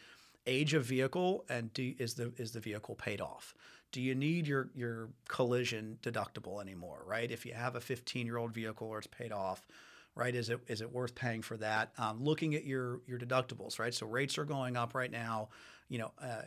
age 0.46 0.74
of 0.74 0.84
vehicle 0.84 1.44
and 1.48 1.72
do, 1.72 1.92
is 1.98 2.14
the 2.14 2.32
is 2.36 2.52
the 2.52 2.60
vehicle 2.60 2.94
paid 2.94 3.20
off? 3.20 3.52
Do 3.96 4.02
you 4.02 4.14
need 4.14 4.46
your 4.46 4.68
your 4.74 5.08
collision 5.26 5.96
deductible 6.02 6.60
anymore? 6.60 7.02
Right? 7.06 7.30
If 7.30 7.46
you 7.46 7.54
have 7.54 7.76
a 7.76 7.80
15 7.80 8.26
year 8.26 8.36
old 8.36 8.52
vehicle 8.52 8.88
or 8.88 8.98
it's 8.98 9.06
paid 9.06 9.32
off, 9.32 9.66
right? 10.14 10.34
Is 10.34 10.50
it 10.50 10.60
is 10.66 10.82
it 10.82 10.92
worth 10.92 11.14
paying 11.14 11.40
for 11.40 11.56
that? 11.56 11.92
Um, 11.96 12.22
looking 12.22 12.54
at 12.54 12.66
your 12.66 13.00
your 13.06 13.18
deductibles, 13.18 13.78
right? 13.78 13.94
So 13.94 14.06
rates 14.06 14.36
are 14.36 14.44
going 14.44 14.76
up 14.76 14.94
right 14.94 15.10
now. 15.10 15.48
You 15.88 16.00
know, 16.00 16.12
uh, 16.20 16.42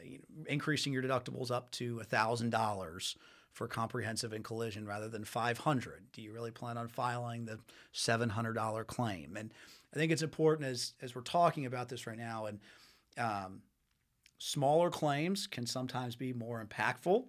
increasing 0.46 0.94
your 0.94 1.02
deductibles 1.02 1.50
up 1.50 1.72
to 1.72 2.02
thousand 2.02 2.52
dollars 2.52 3.16
for 3.52 3.68
comprehensive 3.68 4.32
and 4.32 4.44
collision 4.44 4.86
rather 4.86 5.10
than 5.10 5.26
500 5.26 6.04
do 6.14 6.22
you 6.22 6.32
really 6.32 6.52
plan 6.52 6.78
on 6.78 6.88
filing 6.88 7.46
the 7.46 7.58
$700 7.96 8.86
claim 8.86 9.36
and 9.36 9.52
i 9.92 9.98
think 9.98 10.12
it's 10.12 10.22
important 10.22 10.70
as 10.70 10.94
as 11.02 11.16
we're 11.16 11.22
talking 11.22 11.66
about 11.66 11.90
this 11.90 12.06
right 12.06 12.20
now 12.20 12.46
and 12.46 12.60
um, 13.18 13.64
smaller 14.38 14.92
claims 14.92 15.48
can 15.48 15.66
sometimes 15.66 16.16
be 16.16 16.32
more 16.32 16.64
impactful 16.64 17.26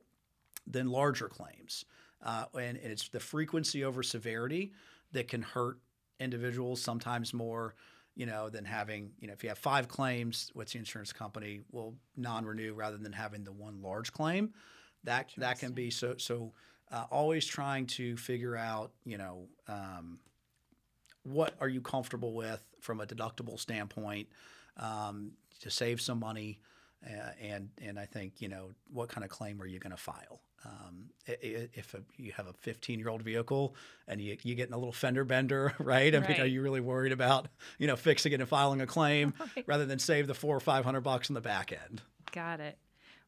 than 0.66 0.90
larger 0.90 1.28
claims 1.28 1.84
uh, 2.22 2.44
and, 2.54 2.76
and 2.78 2.92
it's 2.92 3.08
the 3.08 3.20
frequency 3.20 3.84
over 3.84 4.02
severity 4.02 4.72
that 5.12 5.28
can 5.28 5.42
hurt 5.42 5.78
individuals 6.18 6.80
sometimes 6.80 7.32
more 7.32 7.74
you 8.14 8.26
know 8.26 8.48
than 8.48 8.64
having 8.64 9.10
you 9.18 9.26
know 9.26 9.32
if 9.32 9.42
you 9.42 9.48
have 9.48 9.58
five 9.58 9.88
claims 9.88 10.50
what's 10.52 10.72
the 10.72 10.78
insurance 10.78 11.12
company 11.12 11.60
will 11.72 11.94
non-renew 12.16 12.74
rather 12.74 12.96
than 12.96 13.12
having 13.12 13.44
the 13.44 13.52
one 13.52 13.80
large 13.82 14.12
claim? 14.12 14.52
That 15.04 15.30
that 15.38 15.58
can 15.58 15.72
be 15.72 15.90
so 15.90 16.16
so 16.18 16.52
uh, 16.90 17.04
always 17.10 17.46
trying 17.46 17.86
to 17.86 18.16
figure 18.16 18.56
out 18.56 18.92
you 19.04 19.16
know 19.16 19.46
um, 19.68 20.18
what 21.22 21.54
are 21.60 21.68
you 21.68 21.80
comfortable 21.80 22.34
with 22.34 22.62
from 22.80 23.00
a 23.00 23.06
deductible 23.06 23.58
standpoint 23.58 24.28
um, 24.76 25.32
to 25.60 25.70
save 25.70 26.00
some 26.00 26.18
money 26.20 26.60
uh, 27.06 27.30
and 27.40 27.70
and 27.80 27.98
I 27.98 28.06
think 28.06 28.42
you 28.42 28.48
know 28.48 28.72
what 28.92 29.08
kind 29.08 29.24
of 29.24 29.30
claim 29.30 29.62
are 29.62 29.66
you 29.66 29.78
going 29.78 29.92
to 29.92 29.96
file 29.96 30.42
um, 30.64 31.06
if 31.26 31.94
a, 31.94 32.00
you 32.16 32.32
have 32.32 32.46
a 32.46 32.52
15 32.52 32.98
year 32.98 33.08
old 33.08 33.22
vehicle 33.22 33.74
and 34.08 34.20
you, 34.20 34.36
you 34.42 34.54
get 34.54 34.68
in 34.68 34.74
a 34.74 34.78
little 34.78 34.92
fender 34.92 35.24
bender 35.24 35.74
right 35.78 36.14
I 36.14 36.20
mean 36.20 36.40
are 36.40 36.46
you 36.46 36.60
really 36.62 36.80
worried 36.80 37.12
about 37.12 37.48
you 37.78 37.86
know 37.86 37.96
fixing 37.96 38.32
it 38.32 38.40
and 38.40 38.48
filing 38.48 38.80
a 38.80 38.86
claim 38.86 39.32
Right. 39.56 39.64
rather 39.66 39.86
than 39.86 39.98
save 39.98 40.26
the 40.26 40.34
four 40.34 40.56
or 40.56 40.60
five 40.60 40.84
hundred 40.84 41.02
bucks 41.02 41.30
on 41.30 41.34
the 41.34 41.40
back 41.40 41.72
end 41.72 42.02
Got 42.32 42.60
it. 42.60 42.78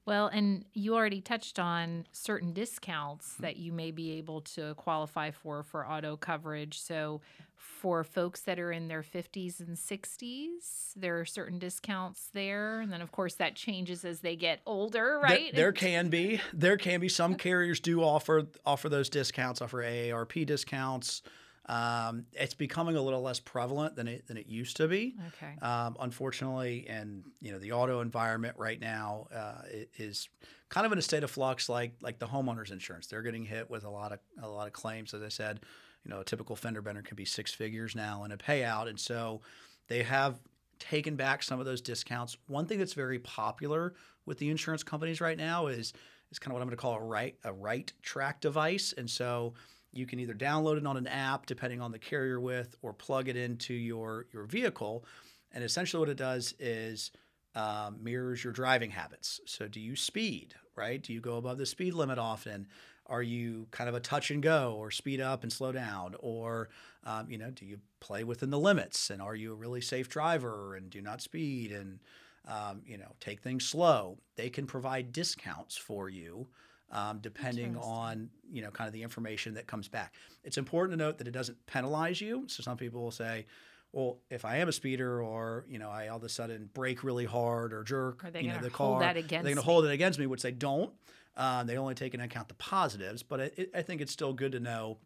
Well, 0.04 0.26
and 0.26 0.64
you 0.74 0.94
already 0.94 1.20
touched 1.20 1.58
on 1.58 2.06
certain 2.12 2.52
discounts 2.52 3.34
that 3.36 3.56
you 3.56 3.72
may 3.72 3.92
be 3.92 4.12
able 4.18 4.40
to 4.40 4.74
qualify 4.74 5.30
for 5.30 5.62
for 5.62 5.86
auto 5.86 6.16
coverage. 6.16 6.80
So, 6.80 7.20
for 7.54 8.02
folks 8.02 8.40
that 8.42 8.58
are 8.58 8.72
in 8.72 8.88
their 8.88 9.02
50s 9.02 9.60
and 9.60 9.76
60s, 9.76 10.92
there 10.96 11.20
are 11.20 11.24
certain 11.24 11.58
discounts 11.58 12.28
there. 12.32 12.80
And 12.80 12.92
then, 12.92 13.00
of 13.00 13.12
course, 13.12 13.34
that 13.34 13.54
changes 13.54 14.04
as 14.04 14.20
they 14.20 14.34
get 14.36 14.60
older, 14.66 14.98
There- 14.98 15.18
right? 15.20 15.54
There, 15.54 15.72
can 15.72 16.08
be. 16.08 16.40
There 16.52 16.76
can 16.76 17.00
be. 17.00 17.08
Some 17.08 17.34
carriers 17.36 17.78
do 17.80 18.02
offer 18.02 18.46
offer 18.66 18.88
those 18.88 19.08
discounts, 19.08 19.60
offer 19.62 19.82
AARP 19.82 20.44
discounts. 20.44 21.22
Um, 21.66 22.26
it's 22.32 22.54
becoming 22.54 22.96
a 22.96 23.02
little 23.02 23.22
less 23.22 23.38
prevalent 23.38 23.94
than 23.94 24.08
it 24.08 24.26
than 24.26 24.36
it 24.36 24.46
used 24.46 24.76
to 24.78 24.88
be. 24.88 25.14
okay. 25.28 25.64
Um, 25.64 25.96
unfortunately, 26.00 26.86
and 26.88 27.24
you 27.40 27.52
know 27.52 27.58
the 27.58 27.72
auto 27.72 28.00
environment 28.00 28.56
right 28.58 28.80
now 28.80 29.28
uh, 29.34 29.62
is 29.96 30.28
kind 30.68 30.86
of 30.86 30.92
in 30.92 30.98
a 30.98 31.02
state 31.02 31.22
of 31.22 31.30
flux, 31.30 31.68
like 31.68 31.92
like 32.00 32.18
the 32.18 32.26
homeowners 32.26 32.72
insurance. 32.72 33.06
They're 33.06 33.22
getting 33.22 33.44
hit 33.44 33.70
with 33.70 33.84
a 33.84 33.90
lot 33.90 34.12
of 34.12 34.18
a 34.42 34.48
lot 34.48 34.66
of 34.66 34.72
claims. 34.72 35.14
As 35.14 35.22
I 35.22 35.28
said, 35.28 35.60
you 36.04 36.10
know, 36.10 36.20
a 36.20 36.24
typical 36.24 36.56
fender 36.56 36.82
bender 36.82 37.02
can 37.02 37.14
be 37.16 37.24
six 37.24 37.52
figures 37.52 37.94
now 37.94 38.24
in 38.24 38.32
a 38.32 38.36
payout, 38.36 38.88
and 38.88 38.98
so 38.98 39.40
they 39.88 40.02
have 40.02 40.40
taken 40.78 41.14
back 41.14 41.44
some 41.44 41.60
of 41.60 41.66
those 41.66 41.80
discounts. 41.80 42.36
One 42.48 42.66
thing 42.66 42.78
that's 42.78 42.94
very 42.94 43.20
popular 43.20 43.94
with 44.26 44.38
the 44.38 44.50
insurance 44.50 44.82
companies 44.82 45.20
right 45.20 45.38
now 45.38 45.68
is 45.68 45.92
is 46.32 46.38
kind 46.38 46.50
of 46.50 46.54
what 46.54 46.62
I'm 46.62 46.68
going 46.68 46.76
to 46.76 46.80
call 46.80 46.94
a 46.94 47.00
right 47.00 47.36
a 47.44 47.52
right 47.52 47.92
track 48.02 48.40
device, 48.40 48.92
and 48.96 49.08
so 49.08 49.54
you 49.92 50.06
can 50.06 50.18
either 50.18 50.34
download 50.34 50.78
it 50.78 50.86
on 50.86 50.96
an 50.96 51.06
app 51.06 51.46
depending 51.46 51.80
on 51.80 51.92
the 51.92 51.98
carrier 51.98 52.40
with 52.40 52.76
or 52.82 52.92
plug 52.92 53.28
it 53.28 53.36
into 53.36 53.74
your 53.74 54.26
your 54.32 54.44
vehicle. 54.44 55.04
And 55.52 55.62
essentially 55.62 56.00
what 56.00 56.08
it 56.08 56.16
does 56.16 56.54
is 56.58 57.10
um, 57.54 57.98
mirrors 58.02 58.42
your 58.42 58.54
driving 58.54 58.90
habits. 58.90 59.40
So 59.44 59.68
do 59.68 59.80
you 59.80 59.94
speed 59.96 60.54
right? 60.76 61.02
Do 61.02 61.12
you 61.12 61.20
go 61.20 61.36
above 61.36 61.58
the 61.58 61.66
speed 61.66 61.94
limit 61.94 62.18
often? 62.18 62.66
Are 63.06 63.22
you 63.22 63.66
kind 63.70 63.88
of 63.88 63.94
a 63.94 64.00
touch 64.00 64.30
and 64.30 64.42
go 64.42 64.74
or 64.78 64.90
speed 64.90 65.20
up 65.20 65.42
and 65.42 65.52
slow 65.52 65.72
down? 65.72 66.14
Or 66.20 66.68
um, 67.04 67.30
you 67.30 67.38
know 67.38 67.50
do 67.50 67.66
you 67.66 67.78
play 68.00 68.24
within 68.24 68.50
the 68.50 68.58
limits? 68.58 69.10
And 69.10 69.20
are 69.20 69.34
you 69.34 69.52
a 69.52 69.56
really 69.56 69.80
safe 69.80 70.08
driver? 70.08 70.74
And 70.74 70.90
do 70.90 71.00
not 71.00 71.20
speed? 71.20 71.72
And 71.72 71.98
um, 72.46 72.82
you 72.86 72.96
know 72.98 73.12
take 73.20 73.40
things 73.40 73.64
slow. 73.64 74.18
They 74.36 74.50
can 74.50 74.66
provide 74.66 75.12
discounts 75.12 75.76
for 75.76 76.08
you 76.08 76.48
um, 76.92 77.18
depending 77.20 77.76
on 77.76 78.30
you 78.50 78.62
know 78.62 78.70
kind 78.70 78.86
of 78.86 78.92
the 78.94 79.02
information 79.02 79.54
that 79.54 79.66
comes 79.66 79.88
back. 79.88 80.14
It's 80.44 80.58
important 80.58 80.98
to 80.98 81.04
note 81.04 81.18
that 81.18 81.26
it 81.26 81.32
doesn't 81.32 81.64
penalize 81.66 82.20
you. 82.20 82.44
So 82.48 82.62
some 82.62 82.76
people 82.76 83.02
will 83.02 83.10
say, 83.10 83.46
well, 83.92 84.18
if 84.30 84.44
I 84.44 84.58
am 84.58 84.68
a 84.68 84.72
speeder 84.72 85.20
or 85.22 85.64
you 85.68 85.78
know 85.78 85.90
I 85.90 86.08
all 86.08 86.18
of 86.18 86.24
a 86.24 86.28
sudden 86.28 86.68
brake 86.72 87.02
really 87.02 87.24
hard 87.24 87.72
or 87.72 87.82
jerk, 87.82 88.22
you 88.44 88.48
know, 88.48 88.60
the 88.62 88.70
car, 88.70 89.00
that 89.00 89.16
against 89.16 89.24
are 89.24 89.26
against 89.26 89.44
going 89.44 89.56
to 89.56 89.62
hold 89.62 89.84
it 89.86 89.90
against 89.90 90.18
me, 90.18 90.26
which 90.26 90.42
they 90.42 90.52
don't. 90.52 90.92
Um, 91.36 91.66
they 91.66 91.78
only 91.78 91.94
take 91.94 92.12
into 92.12 92.26
account 92.26 92.48
the 92.48 92.54
positives, 92.54 93.22
but 93.22 93.40
it, 93.40 93.54
it, 93.56 93.70
I 93.74 93.80
think 93.82 94.02
it's 94.02 94.12
still 94.12 94.34
good 94.34 94.52
to 94.52 94.60
know 94.60 94.98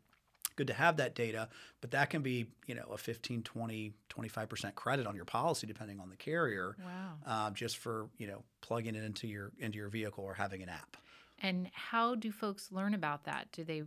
good 0.57 0.67
to 0.69 0.73
have 0.73 0.97
that 0.97 1.15
data 1.15 1.51
but 1.83 1.91
that 1.91 2.09
can 2.09 2.23
be 2.23 2.47
you 2.67 2.75
know 2.75 2.87
a 2.91 2.97
15 2.97 3.43
20 3.43 3.93
25% 4.09 4.75
credit 4.75 5.07
on 5.07 5.15
your 5.15 5.27
policy 5.27 5.67
depending 5.67 6.01
on 6.01 6.09
the 6.09 6.17
carrier 6.17 6.75
Wow. 6.83 7.47
um, 7.49 7.55
just 7.55 7.77
for 7.77 8.09
you 8.17 8.27
know 8.27 8.43
plugging 8.63 8.95
it 8.95 9.05
into 9.05 9.27
your 9.29 9.53
into 9.59 9.77
your 9.77 9.91
vehicle 9.91 10.25
or 10.25 10.33
having 10.33 10.63
an 10.63 10.71
app 10.71 10.97
And 11.41 11.71
how 11.73 12.15
do 12.15 12.33
folks 12.33 12.73
learn 12.73 12.95
about 12.95 13.25
that? 13.25 13.49
Do 13.53 13.63
they 13.65 13.83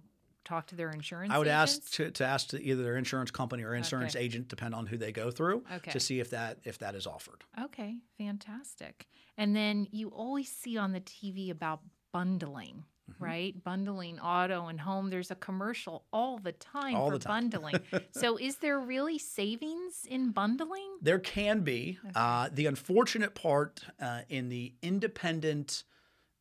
talk 0.46 0.66
to 0.68 0.76
their 0.76 0.90
insurance 0.90 1.32
I 1.34 1.38
would 1.38 1.48
ask 1.48 1.92
to, 1.94 2.10
to 2.12 2.26
ask 2.26 2.48
to 2.50 2.62
either 2.64 2.82
their 2.82 2.98
insurance 2.98 3.30
company 3.30 3.64
or 3.64 3.76
insurance 3.76 4.16
Okay. 4.16 4.26
agent, 4.26 4.48
depend 4.48 4.74
on 4.74 4.88
who 4.88 4.98
they 4.98 5.12
go 5.12 5.30
through, 5.30 5.64
Okay. 5.76 5.92
to 5.92 6.00
see 6.00 6.20
if 6.20 6.30
that 6.32 6.58
if 6.64 6.78
that 6.80 6.96
is 6.96 7.06
offered. 7.06 7.44
Okay, 7.62 7.98
fantastic. 8.18 9.08
And 9.38 9.56
then 9.56 9.88
you 9.92 10.10
always 10.10 10.50
see 10.52 10.78
on 10.78 10.92
the 10.92 11.02
TV 11.02 11.50
about 11.52 11.82
bundling, 12.12 12.86
Mm-hmm. 13.12 13.24
right? 13.24 13.64
Bundling 13.64 14.20
auto 14.20 14.68
and 14.68 14.80
home. 14.80 15.10
There's 15.10 15.32
a 15.32 15.36
commercial 15.36 16.06
all 16.14 16.38
the 16.38 16.52
time 16.52 16.96
All 16.96 17.10
for 17.10 17.18
the 17.18 17.24
time. 17.26 17.50
bundling. 17.50 17.80
so 18.12 18.38
is 18.38 18.58
there 18.58 18.80
really 18.80 19.18
savings 19.18 20.06
in 20.08 20.30
bundling? 20.32 20.98
There 21.02 21.18
can 21.18 21.62
be 21.62 21.98
uh, 22.14 22.50
the 22.54 22.68
unfortunate 22.68 23.34
part 23.34 23.82
uh, 24.00 24.22
in 24.30 24.50
the 24.50 24.74
independent 24.84 25.86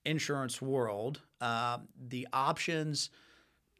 insurance 0.08 0.60
world. 0.62 1.20
Uh, 1.40 1.78
the 2.08 2.26
options 2.32 3.10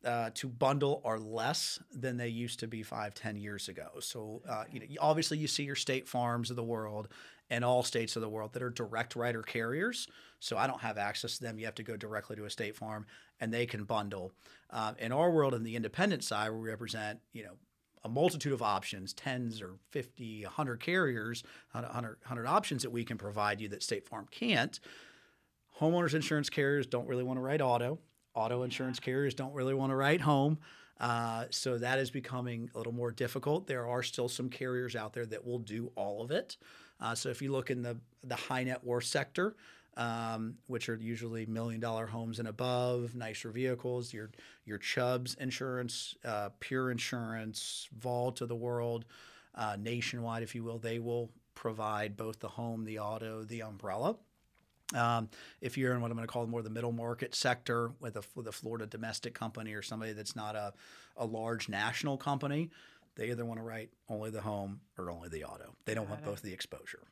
uh, 0.04 0.30
to 0.34 0.48
bundle 0.48 1.00
are 1.04 1.18
less 1.18 1.80
than 1.92 2.16
they 2.16 2.28
used 2.28 2.60
to 2.60 2.68
be 2.68 2.82
five, 2.82 3.14
ten 3.14 3.36
years 3.36 3.68
ago. 3.68 3.88
So, 4.00 4.42
uh, 4.48 4.64
you 4.70 4.80
know, 4.80 4.86
obviously, 5.00 5.38
you 5.38 5.48
see 5.48 5.64
your 5.64 5.74
state 5.74 6.06
farms 6.06 6.50
of 6.50 6.56
the 6.56 6.62
world 6.62 7.08
and 7.50 7.64
all 7.64 7.82
states 7.82 8.14
of 8.14 8.22
the 8.22 8.28
world 8.28 8.52
that 8.52 8.62
are 8.62 8.70
direct 8.70 9.16
writer 9.16 9.42
carriers. 9.42 10.06
So, 10.38 10.56
I 10.56 10.66
don't 10.66 10.80
have 10.82 10.98
access 10.98 11.38
to 11.38 11.44
them. 11.44 11.58
You 11.58 11.64
have 11.64 11.74
to 11.76 11.82
go 11.82 11.96
directly 11.96 12.36
to 12.36 12.44
a 12.44 12.50
state 12.50 12.76
farm, 12.76 13.06
and 13.40 13.52
they 13.52 13.66
can 13.66 13.84
bundle. 13.84 14.32
Uh, 14.70 14.92
in 14.98 15.10
our 15.10 15.30
world, 15.30 15.54
in 15.54 15.64
the 15.64 15.74
independent 15.74 16.22
side, 16.22 16.50
we 16.50 16.68
represent, 16.68 17.18
you 17.32 17.42
know, 17.42 17.56
a 18.04 18.08
multitude 18.08 18.52
of 18.52 18.62
options, 18.62 19.12
tens 19.12 19.60
or 19.60 19.74
50, 19.90 20.44
100 20.44 20.80
carriers, 20.80 21.42
100, 21.72 22.16
100 22.20 22.46
options 22.46 22.82
that 22.82 22.90
we 22.90 23.04
can 23.04 23.18
provide 23.18 23.60
you 23.60 23.68
that 23.68 23.82
State 23.82 24.06
Farm 24.06 24.26
can't. 24.30 24.78
Homeowners 25.80 26.14
insurance 26.14 26.50
carriers 26.50 26.86
don't 26.86 27.06
really 27.06 27.24
want 27.24 27.38
to 27.38 27.42
write 27.42 27.60
auto. 27.60 27.98
Auto 28.34 28.62
insurance 28.62 28.98
carriers 29.00 29.34
don't 29.34 29.52
really 29.52 29.74
want 29.74 29.90
to 29.90 29.96
write 29.96 30.20
home. 30.20 30.58
Uh, 31.00 31.44
so 31.50 31.78
that 31.78 31.98
is 31.98 32.10
becoming 32.10 32.70
a 32.74 32.78
little 32.78 32.92
more 32.92 33.12
difficult. 33.12 33.66
There 33.66 33.86
are 33.86 34.02
still 34.02 34.28
some 34.28 34.48
carriers 34.48 34.96
out 34.96 35.12
there 35.12 35.26
that 35.26 35.46
will 35.46 35.60
do 35.60 35.92
all 35.94 36.22
of 36.22 36.30
it. 36.30 36.56
Uh, 37.00 37.14
so 37.14 37.28
if 37.28 37.40
you 37.40 37.52
look 37.52 37.70
in 37.70 37.82
the 37.82 37.96
the 38.24 38.34
high 38.34 38.64
net 38.64 38.82
worth 38.84 39.04
sector, 39.04 39.54
um, 39.96 40.54
which 40.66 40.88
are 40.88 40.96
usually 40.96 41.46
million 41.46 41.80
dollar 41.80 42.06
homes 42.06 42.38
and 42.38 42.48
above, 42.48 43.14
nicer 43.14 43.50
vehicles. 43.50 44.12
Your 44.12 44.30
your 44.64 44.78
Chubbs 44.78 45.34
insurance, 45.34 46.16
uh, 46.24 46.50
Pure 46.60 46.90
Insurance, 46.90 47.88
Vault 47.96 48.40
of 48.40 48.48
the 48.48 48.56
world, 48.56 49.04
uh, 49.54 49.76
nationwide, 49.78 50.42
if 50.42 50.54
you 50.54 50.64
will, 50.64 50.78
they 50.78 50.98
will 50.98 51.30
provide 51.54 52.16
both 52.16 52.38
the 52.38 52.48
home, 52.48 52.84
the 52.84 52.98
auto, 52.98 53.42
the 53.42 53.62
umbrella. 53.62 54.16
Um, 54.94 55.28
if 55.60 55.76
you're 55.76 55.92
in 55.94 56.00
what 56.00 56.10
I'm 56.10 56.16
going 56.16 56.26
to 56.26 56.32
call 56.32 56.46
more 56.46 56.62
the 56.62 56.70
middle 56.70 56.92
market 56.92 57.34
sector 57.34 57.92
with 58.00 58.16
a, 58.16 58.22
with 58.34 58.46
a 58.46 58.52
Florida 58.52 58.86
domestic 58.86 59.34
company 59.34 59.74
or 59.74 59.82
somebody 59.82 60.12
that's 60.12 60.34
not 60.34 60.56
a, 60.56 60.72
a 61.16 61.26
large 61.26 61.68
national 61.68 62.16
company, 62.16 62.70
they 63.16 63.30
either 63.30 63.44
want 63.44 63.58
to 63.60 63.64
write 63.64 63.90
only 64.08 64.30
the 64.30 64.40
home 64.40 64.80
or 64.96 65.10
only 65.10 65.28
the 65.28 65.44
auto. 65.44 65.74
They 65.84 65.94
don't 65.94 66.04
Got 66.04 66.10
want 66.10 66.22
it. 66.22 66.24
both 66.26 66.42
the 66.42 66.52
exposure. 66.52 67.02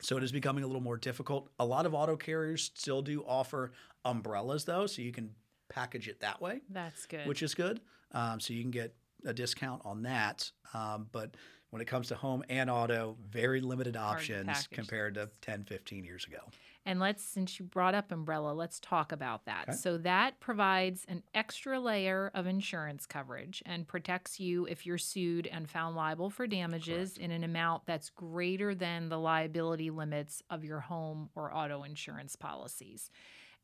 So 0.00 0.16
it 0.16 0.22
is 0.22 0.30
becoming 0.32 0.62
a 0.62 0.66
little 0.66 0.82
more 0.82 0.96
difficult. 0.96 1.48
A 1.58 1.64
lot 1.64 1.84
of 1.86 1.94
auto 1.94 2.16
carriers 2.16 2.70
still 2.74 3.02
do 3.02 3.22
offer 3.26 3.72
umbrellas, 4.04 4.64
though, 4.64 4.86
so 4.86 5.02
you 5.02 5.10
can 5.12 5.30
package 5.68 6.06
it 6.08 6.20
that 6.20 6.40
way, 6.40 6.60
That's 6.70 7.06
good. 7.06 7.26
which 7.26 7.42
is 7.42 7.54
good. 7.54 7.80
Um, 8.12 8.38
so 8.38 8.52
you 8.52 8.62
can 8.62 8.70
get 8.70 8.94
a 9.26 9.32
discount 9.32 9.82
on 9.84 10.02
that. 10.02 10.50
Um, 10.74 11.08
but 11.10 11.34
when 11.70 11.82
it 11.82 11.86
comes 11.86 12.08
to 12.08 12.14
home 12.14 12.44
and 12.48 12.70
auto, 12.70 13.16
very 13.28 13.60
limited 13.60 13.96
options 13.96 14.68
compared 14.70 15.14
to 15.14 15.28
10, 15.40 15.64
15 15.64 16.04
years 16.04 16.24
ago. 16.24 16.38
And 16.86 17.00
let's, 17.00 17.24
since 17.24 17.58
you 17.58 17.64
brought 17.64 17.94
up 17.94 18.12
umbrella, 18.12 18.52
let's 18.52 18.78
talk 18.78 19.10
about 19.10 19.46
that. 19.46 19.68
Okay. 19.68 19.76
So 19.76 19.96
that 19.98 20.38
provides 20.38 21.06
an 21.08 21.22
extra 21.34 21.80
layer 21.80 22.30
of 22.34 22.46
insurance 22.46 23.06
coverage 23.06 23.62
and 23.64 23.88
protects 23.88 24.38
you 24.38 24.66
if 24.66 24.84
you're 24.84 24.98
sued 24.98 25.46
and 25.46 25.68
found 25.68 25.96
liable 25.96 26.28
for 26.28 26.46
damages 26.46 27.16
in 27.16 27.30
an 27.30 27.42
amount 27.42 27.86
that's 27.86 28.10
greater 28.10 28.74
than 28.74 29.08
the 29.08 29.18
liability 29.18 29.90
limits 29.90 30.42
of 30.50 30.62
your 30.62 30.80
home 30.80 31.30
or 31.34 31.54
auto 31.54 31.84
insurance 31.84 32.36
policies. 32.36 33.10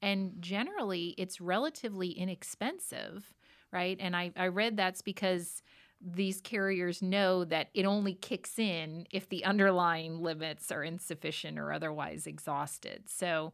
And 0.00 0.36
generally, 0.40 1.14
it's 1.18 1.42
relatively 1.42 2.10
inexpensive, 2.10 3.34
right? 3.70 3.98
And 4.00 4.16
I, 4.16 4.32
I 4.34 4.46
read 4.46 4.78
that's 4.78 5.02
because 5.02 5.62
these 6.00 6.40
carriers 6.40 7.02
know 7.02 7.44
that 7.44 7.68
it 7.74 7.84
only 7.84 8.14
kicks 8.14 8.58
in 8.58 9.06
if 9.10 9.28
the 9.28 9.44
underlying 9.44 10.20
limits 10.20 10.72
are 10.72 10.82
insufficient 10.82 11.58
or 11.58 11.72
otherwise 11.72 12.26
exhausted. 12.26 13.02
So, 13.06 13.52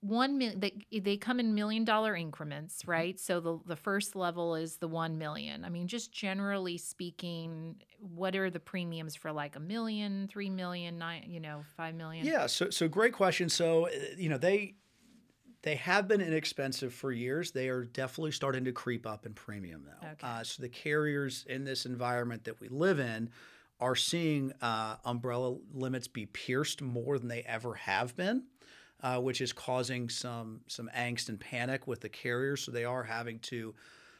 one 0.00 0.38
they, 0.38 0.72
they 0.98 1.16
come 1.16 1.38
in 1.38 1.54
million 1.54 1.84
dollar 1.84 2.16
increments, 2.16 2.86
right? 2.86 3.18
So 3.18 3.40
the 3.40 3.58
the 3.64 3.76
first 3.76 4.16
level 4.16 4.56
is 4.56 4.78
the 4.78 4.88
one 4.88 5.18
million. 5.18 5.64
I 5.64 5.68
mean, 5.68 5.86
just 5.86 6.12
generally 6.12 6.78
speaking, 6.78 7.76
what 8.00 8.34
are 8.34 8.50
the 8.50 8.60
premiums 8.60 9.14
for 9.14 9.32
like 9.32 9.56
a 9.56 9.60
million, 9.60 10.28
three 10.28 10.50
million, 10.50 10.98
nine, 10.98 11.24
you 11.28 11.40
know, 11.40 11.62
five 11.76 11.94
million? 11.94 12.26
Yeah, 12.26 12.46
so 12.46 12.70
so 12.70 12.88
great 12.88 13.12
question. 13.12 13.48
So 13.48 13.86
uh, 13.86 13.90
you 14.16 14.28
know 14.28 14.38
they 14.38 14.74
they 15.66 15.74
have 15.74 16.06
been 16.06 16.20
inexpensive 16.20 16.94
for 16.94 17.10
years. 17.10 17.50
They 17.50 17.68
are 17.68 17.82
definitely 17.82 18.30
starting 18.30 18.64
to 18.66 18.72
creep 18.72 19.04
up 19.04 19.26
in 19.26 19.34
premium 19.34 19.84
though. 19.84 20.08
Okay. 20.10 20.16
Uh, 20.22 20.44
so 20.44 20.62
the 20.62 20.68
carriers 20.68 21.44
in 21.48 21.64
this 21.64 21.86
environment 21.86 22.44
that 22.44 22.60
we 22.60 22.68
live 22.68 23.00
in 23.00 23.30
are 23.80 23.96
seeing 23.96 24.52
uh, 24.62 24.94
umbrella 25.04 25.56
limits 25.74 26.06
be 26.06 26.24
pierced 26.26 26.82
more 26.82 27.18
than 27.18 27.26
they 27.26 27.42
ever 27.42 27.74
have 27.74 28.14
been. 28.16 28.44
Uh, 29.02 29.20
which 29.20 29.42
is 29.42 29.52
causing 29.52 30.08
some 30.08 30.60
some 30.68 30.88
angst 30.96 31.28
and 31.28 31.38
panic 31.38 31.86
with 31.86 32.00
the 32.00 32.08
carriers. 32.08 32.62
So 32.62 32.72
they 32.72 32.86
are 32.86 33.02
having 33.02 33.38
to 33.40 33.74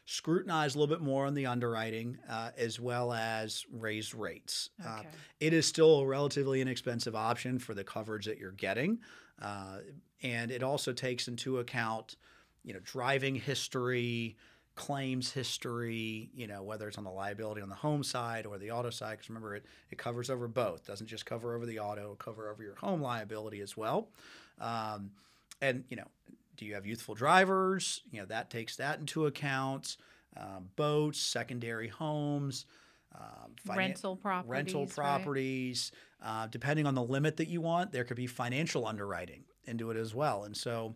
scrutinize 0.05 0.75
a 0.75 0.79
little 0.79 0.95
bit 0.95 1.03
more 1.03 1.27
on 1.27 1.33
the 1.35 1.47
underwriting 1.47 2.19
uh, 2.29 2.51
as 2.59 2.79
well 2.79 3.13
as 3.13 3.65
raise 3.73 4.13
rates. 4.15 4.69
Uh, 4.85 4.99
Okay. 4.99 5.09
it 5.41 5.53
is 5.55 5.65
still 5.67 6.01
a 6.01 6.07
relatively 6.07 6.61
inexpensive 6.61 7.17
option 7.17 7.59
for 7.59 7.73
the 7.73 7.85
coverage 7.85 8.27
that 8.27 8.37
you're 8.39 8.53
getting, 8.53 8.99
uh, 9.41 9.79
and 10.23 10.51
it 10.51 10.63
also 10.63 10.93
takes 10.93 11.29
into 11.29 11.59
account, 11.59 12.17
you 12.65 12.73
know, 12.73 12.81
driving 12.83 13.35
history, 13.35 14.37
claims 14.75 15.33
history. 15.33 16.31
You 16.35 16.47
know, 16.47 16.63
whether 16.63 16.89
it's 16.89 16.99
on 16.99 17.05
the 17.05 17.11
liability 17.11 17.61
on 17.61 17.69
the 17.69 17.75
home 17.75 18.03
side 18.03 18.47
or 18.47 18.59
the 18.59 18.71
auto 18.71 18.91
side. 18.91 19.13
Because 19.13 19.29
remember, 19.29 19.57
it 19.57 19.67
it 19.91 19.99
covers 19.99 20.31
over 20.31 20.49
both. 20.49 20.87
Doesn't 20.87 21.07
just 21.07 21.27
cover 21.27 21.55
over 21.55 21.67
the 21.67 21.79
auto, 21.79 22.15
cover 22.19 22.51
over 22.51 22.63
your 22.63 22.77
home 22.77 23.01
liability 23.01 23.61
as 23.61 23.77
well. 23.77 24.09
Um, 24.61 25.11
and 25.61 25.85
you 25.89 25.97
know, 25.97 26.07
do 26.57 26.65
you 26.65 26.75
have 26.75 26.87
youthful 26.87 27.15
drivers? 27.15 28.03
You 28.11 28.21
know, 28.21 28.27
that 28.27 28.51
takes 28.51 28.77
that 28.77 28.99
into 28.99 29.27
account. 29.27 29.97
Um, 30.39 30.69
boats, 30.77 31.19
secondary 31.19 31.89
homes, 31.89 32.67
um, 33.15 33.53
finan- 33.67 33.77
rental 33.77 34.17
properties. 34.17 34.51
rental 34.51 34.87
right? 34.87 35.91
Uh, 36.23 36.47
depending 36.47 36.87
on 36.87 36.95
the 36.95 37.03
limit 37.03 37.37
that 37.37 37.49
you 37.49 37.61
want, 37.61 37.93
there 37.93 38.05
could 38.05 38.17
be 38.17 38.27
financial 38.27 38.87
underwriting 38.87 39.45
into 39.65 39.91
it 39.91 39.97
as 39.97 40.15
well. 40.15 40.45
And 40.45 40.57
so, 40.57 40.95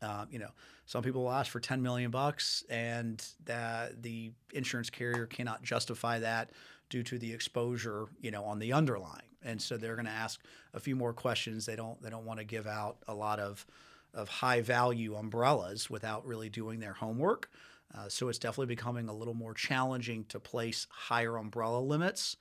uh, 0.00 0.24
you 0.30 0.38
know, 0.38 0.50
some 0.86 1.02
people 1.02 1.24
will 1.24 1.32
ask 1.32 1.50
for 1.50 1.60
10 1.60 1.82
million 1.82 2.10
bucks, 2.10 2.64
and 2.70 3.22
that 3.44 4.02
the 4.02 4.32
insurance 4.54 4.88
carrier 4.88 5.26
cannot 5.26 5.62
justify 5.62 6.18
that 6.20 6.50
due 6.88 7.02
to 7.02 7.18
the 7.18 7.32
exposure, 7.32 8.06
you 8.20 8.30
know, 8.30 8.44
on 8.44 8.58
the 8.58 8.72
underlying. 8.72 9.28
And 9.42 9.60
so 9.60 9.76
they're 9.76 9.96
going 9.96 10.06
to 10.06 10.10
ask 10.10 10.40
a 10.74 10.80
few 10.80 10.96
more 10.96 11.12
questions. 11.12 11.66
They 11.66 11.76
don't 11.76 12.00
they 12.02 12.10
don't 12.10 12.24
want 12.24 12.40
to 12.40 12.44
give 12.44 12.66
out 12.66 12.96
a 13.06 13.14
lot 13.14 13.38
of 13.38 13.66
of 14.14 14.28
high 14.28 14.62
value 14.62 15.14
umbrellas 15.14 15.90
without 15.90 16.26
really 16.26 16.48
doing 16.48 16.80
their 16.80 16.94
homework. 16.94 17.50
Uh, 17.96 18.08
so 18.08 18.28
it's 18.28 18.38
definitely 18.38 18.74
becoming 18.74 19.08
a 19.08 19.14
little 19.14 19.34
more 19.34 19.54
challenging 19.54 20.24
to 20.24 20.40
place 20.40 20.86
higher 20.90 21.36
umbrella 21.36 21.80
limits, 21.80 22.36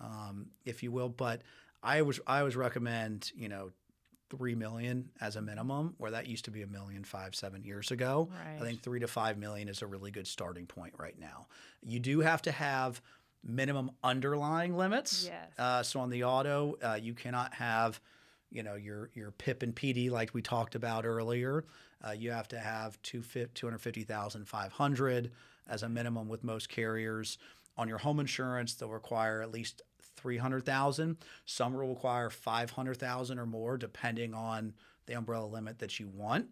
um, 0.00 0.46
if 0.64 0.82
you 0.82 0.90
will. 0.92 1.08
But 1.08 1.42
I 1.82 2.02
was 2.02 2.20
I 2.26 2.40
always 2.40 2.56
recommend 2.56 3.32
you 3.36 3.48
know 3.48 3.70
three 4.30 4.54
million 4.54 5.10
as 5.20 5.36
a 5.36 5.42
minimum, 5.42 5.94
where 5.98 6.10
that 6.10 6.26
used 6.26 6.44
to 6.46 6.50
be 6.50 6.62
a 6.62 6.66
million 6.66 7.04
five 7.04 7.34
seven 7.34 7.62
years 7.64 7.90
ago. 7.90 8.28
Right. 8.32 8.60
I 8.60 8.64
think 8.64 8.82
three 8.82 9.00
to 9.00 9.08
five 9.08 9.38
million 9.38 9.68
is 9.68 9.82
a 9.82 9.86
really 9.86 10.10
good 10.10 10.26
starting 10.26 10.66
point 10.66 10.94
right 10.98 11.18
now. 11.18 11.46
You 11.82 12.00
do 12.00 12.20
have 12.20 12.42
to 12.42 12.52
have 12.52 13.00
minimum 13.44 13.92
underlying 14.02 14.76
limits. 14.76 15.26
Yes. 15.26 15.58
Uh, 15.58 15.82
so 15.82 16.00
on 16.00 16.10
the 16.10 16.24
auto, 16.24 16.76
uh, 16.82 16.98
you 17.00 17.14
cannot 17.14 17.54
have, 17.54 18.00
you 18.50 18.62
know, 18.62 18.74
your 18.74 19.10
your 19.14 19.30
PIP 19.30 19.62
and 19.62 19.74
PD 19.74 20.10
like 20.10 20.34
we 20.34 20.42
talked 20.42 20.74
about 20.74 21.04
earlier. 21.04 21.64
Uh, 22.06 22.12
you 22.12 22.30
have 22.30 22.48
to 22.48 22.58
have 22.58 23.00
two 23.02 23.22
hundred 23.62 23.78
fifty 23.78 24.02
thousand 24.02 24.46
five 24.46 24.72
hundred 24.72 25.30
as 25.68 25.82
a 25.82 25.88
minimum 25.88 26.28
with 26.28 26.44
most 26.44 26.68
carriers. 26.68 27.38
On 27.78 27.88
your 27.88 27.98
home 27.98 28.20
insurance, 28.20 28.74
they'll 28.74 28.88
require 28.88 29.42
at 29.42 29.52
least 29.52 29.82
three 30.26 30.38
hundred 30.38 30.66
thousand. 30.66 31.18
Some 31.44 31.72
will 31.72 31.86
require 31.86 32.30
five 32.30 32.70
hundred 32.70 32.96
thousand 32.96 33.38
or 33.38 33.46
more, 33.46 33.78
depending 33.78 34.34
on 34.34 34.74
the 35.06 35.12
umbrella 35.12 35.46
limit 35.46 35.78
that 35.78 36.00
you 36.00 36.08
want, 36.08 36.48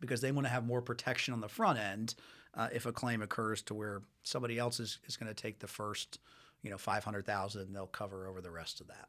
because 0.00 0.20
they 0.20 0.30
want 0.30 0.46
to 0.46 0.52
have 0.52 0.64
more 0.64 0.80
protection 0.80 1.34
on 1.34 1.40
the 1.40 1.48
front 1.48 1.76
end 1.76 2.14
uh, 2.54 2.68
if 2.72 2.86
a 2.86 2.92
claim 2.92 3.20
occurs 3.20 3.62
to 3.62 3.74
where 3.74 4.02
somebody 4.22 4.60
else 4.60 4.78
is, 4.78 5.00
is 5.08 5.16
going 5.16 5.26
to 5.26 5.34
take 5.34 5.58
the 5.58 5.66
first, 5.66 6.20
you 6.62 6.70
know, 6.70 6.78
five 6.78 7.02
hundred 7.02 7.26
thousand, 7.26 7.62
and 7.62 7.74
they'll 7.74 7.88
cover 7.88 8.28
over 8.28 8.40
the 8.40 8.50
rest 8.52 8.80
of 8.80 8.86
that. 8.86 9.08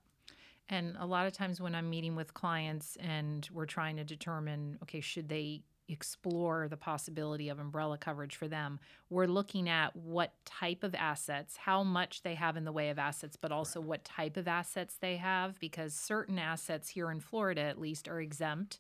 And 0.67 0.95
a 0.99 1.05
lot 1.05 1.27
of 1.27 1.33
times 1.33 1.61
when 1.61 1.75
I'm 1.75 1.87
meeting 1.87 2.15
with 2.15 2.33
clients 2.33 2.97
and 2.99 3.47
we're 3.53 3.67
trying 3.67 3.97
to 3.97 4.03
determine, 4.03 4.79
okay, 4.81 5.01
should 5.01 5.29
they 5.29 5.61
explore 5.91 6.67
the 6.67 6.77
possibility 6.77 7.49
of 7.49 7.59
umbrella 7.59 7.97
coverage 7.97 8.35
for 8.35 8.47
them, 8.47 8.79
we're 9.09 9.25
looking 9.25 9.67
at 9.67 9.95
what 9.95 10.33
type 10.45 10.83
of 10.83 10.95
assets, 10.95 11.57
how 11.57 11.83
much 11.83 12.23
they 12.23 12.35
have 12.35 12.57
in 12.57 12.65
the 12.65 12.71
way 12.71 12.89
of 12.89 12.97
assets, 12.97 13.35
but 13.35 13.51
also 13.51 13.81
what 13.81 14.03
type 14.03 14.37
of 14.37 14.47
assets 14.47 14.97
they 14.99 15.17
have, 15.17 15.59
because 15.59 15.93
certain 15.93 16.39
assets 16.39 16.89
here 16.89 17.11
in 17.11 17.19
Florida, 17.19 17.61
at 17.61 17.79
least, 17.79 18.07
are 18.07 18.21
exempt 18.21 18.79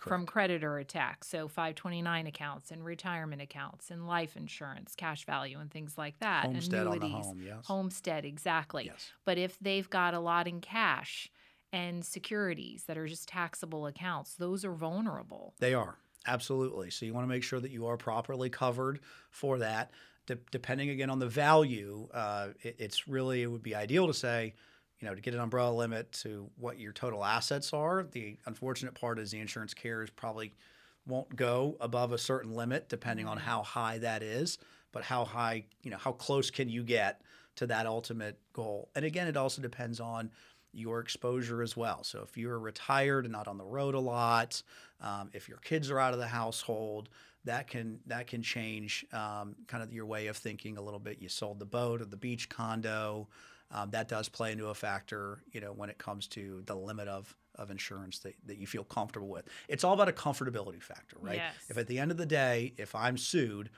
from 0.00 0.26
creditor 0.26 0.78
attacks. 0.78 1.28
So 1.28 1.48
529 1.48 2.26
accounts 2.26 2.70
and 2.70 2.84
retirement 2.84 3.42
accounts 3.42 3.90
and 3.90 4.06
life 4.06 4.36
insurance, 4.36 4.94
cash 4.94 5.26
value, 5.26 5.58
and 5.58 5.70
things 5.70 5.98
like 5.98 6.18
that. 6.20 6.44
Homestead 6.44 6.86
annuities. 6.86 7.26
home, 7.26 7.42
yes. 7.44 7.66
Homestead, 7.66 8.24
exactly. 8.24 8.86
Yes. 8.86 9.10
But 9.24 9.38
if 9.38 9.58
they've 9.58 9.90
got 9.90 10.14
a 10.14 10.20
lot 10.20 10.46
in 10.46 10.60
cash 10.60 11.28
and 11.72 12.04
securities 12.04 12.84
that 12.84 12.96
are 12.96 13.06
just 13.06 13.28
taxable 13.28 13.86
accounts, 13.86 14.34
those 14.34 14.64
are 14.64 14.74
vulnerable. 14.74 15.54
They 15.58 15.74
are 15.74 15.96
absolutely. 16.26 16.90
So 16.90 17.06
you 17.06 17.14
want 17.14 17.24
to 17.24 17.28
make 17.28 17.42
sure 17.42 17.60
that 17.60 17.70
you 17.70 17.86
are 17.86 17.96
properly 17.96 18.50
covered 18.50 19.00
for 19.30 19.58
that. 19.58 19.90
De- 20.26 20.38
depending 20.50 20.90
again 20.90 21.10
on 21.10 21.18
the 21.18 21.26
value, 21.26 22.08
uh, 22.14 22.48
it, 22.62 22.76
it's 22.78 23.08
really 23.08 23.42
it 23.42 23.46
would 23.46 23.62
be 23.62 23.74
ideal 23.74 24.06
to 24.06 24.14
say, 24.14 24.54
you 25.00 25.08
know, 25.08 25.14
to 25.14 25.20
get 25.20 25.34
an 25.34 25.40
umbrella 25.40 25.74
limit 25.74 26.12
to 26.12 26.48
what 26.56 26.78
your 26.78 26.92
total 26.92 27.24
assets 27.24 27.72
are. 27.72 28.04
The 28.04 28.38
unfortunate 28.46 28.94
part 28.94 29.18
is 29.18 29.32
the 29.32 29.40
insurance 29.40 29.74
carriers 29.74 30.10
probably 30.10 30.54
won't 31.06 31.34
go 31.34 31.76
above 31.80 32.12
a 32.12 32.18
certain 32.18 32.54
limit, 32.54 32.88
depending 32.88 33.26
on 33.26 33.36
how 33.36 33.62
high 33.62 33.98
that 33.98 34.22
is. 34.22 34.58
But 34.92 35.02
how 35.02 35.24
high, 35.24 35.64
you 35.82 35.90
know, 35.90 35.96
how 35.96 36.12
close 36.12 36.50
can 36.50 36.68
you 36.68 36.84
get 36.84 37.22
to 37.56 37.66
that 37.66 37.86
ultimate 37.86 38.38
goal? 38.52 38.90
And 38.94 39.04
again, 39.04 39.26
it 39.26 39.36
also 39.36 39.60
depends 39.60 39.98
on 40.00 40.30
your 40.72 41.00
exposure 41.00 41.62
as 41.62 41.76
well. 41.76 42.02
So 42.04 42.22
if 42.22 42.36
you're 42.36 42.58
retired 42.58 43.24
and 43.24 43.32
not 43.32 43.48
on 43.48 43.58
the 43.58 43.64
road 43.64 43.94
a 43.94 44.00
lot, 44.00 44.62
um, 45.00 45.30
if 45.32 45.48
your 45.48 45.58
kids 45.58 45.90
are 45.90 45.98
out 45.98 46.12
of 46.12 46.18
the 46.18 46.26
household, 46.26 47.08
that 47.44 47.66
can 47.66 47.98
that 48.06 48.26
can 48.26 48.42
change 48.42 49.04
um, 49.12 49.56
kind 49.66 49.82
of 49.82 49.92
your 49.92 50.06
way 50.06 50.28
of 50.28 50.36
thinking 50.36 50.76
a 50.78 50.82
little 50.82 51.00
bit. 51.00 51.20
You 51.20 51.28
sold 51.28 51.58
the 51.58 51.66
boat 51.66 52.00
or 52.00 52.04
the 52.04 52.16
beach 52.16 52.48
condo. 52.48 53.28
Um, 53.70 53.90
that 53.90 54.06
does 54.06 54.28
play 54.28 54.52
into 54.52 54.68
a 54.68 54.74
factor, 54.74 55.42
you 55.50 55.60
know, 55.60 55.72
when 55.72 55.88
it 55.88 55.98
comes 55.98 56.26
to 56.28 56.62
the 56.66 56.74
limit 56.74 57.08
of 57.08 57.34
of 57.56 57.70
insurance 57.70 58.18
that, 58.20 58.34
that 58.46 58.58
you 58.58 58.66
feel 58.66 58.84
comfortable 58.84 59.28
with. 59.28 59.46
It's 59.68 59.84
all 59.84 59.92
about 59.92 60.08
a 60.08 60.12
comfortability 60.12 60.82
factor, 60.82 61.16
right? 61.20 61.36
Yes. 61.36 61.54
If 61.68 61.78
at 61.78 61.86
the 61.86 61.98
end 61.98 62.10
of 62.10 62.16
the 62.16 62.26
day, 62.26 62.72
if 62.78 62.94
I'm 62.94 63.18
sued, 63.18 63.70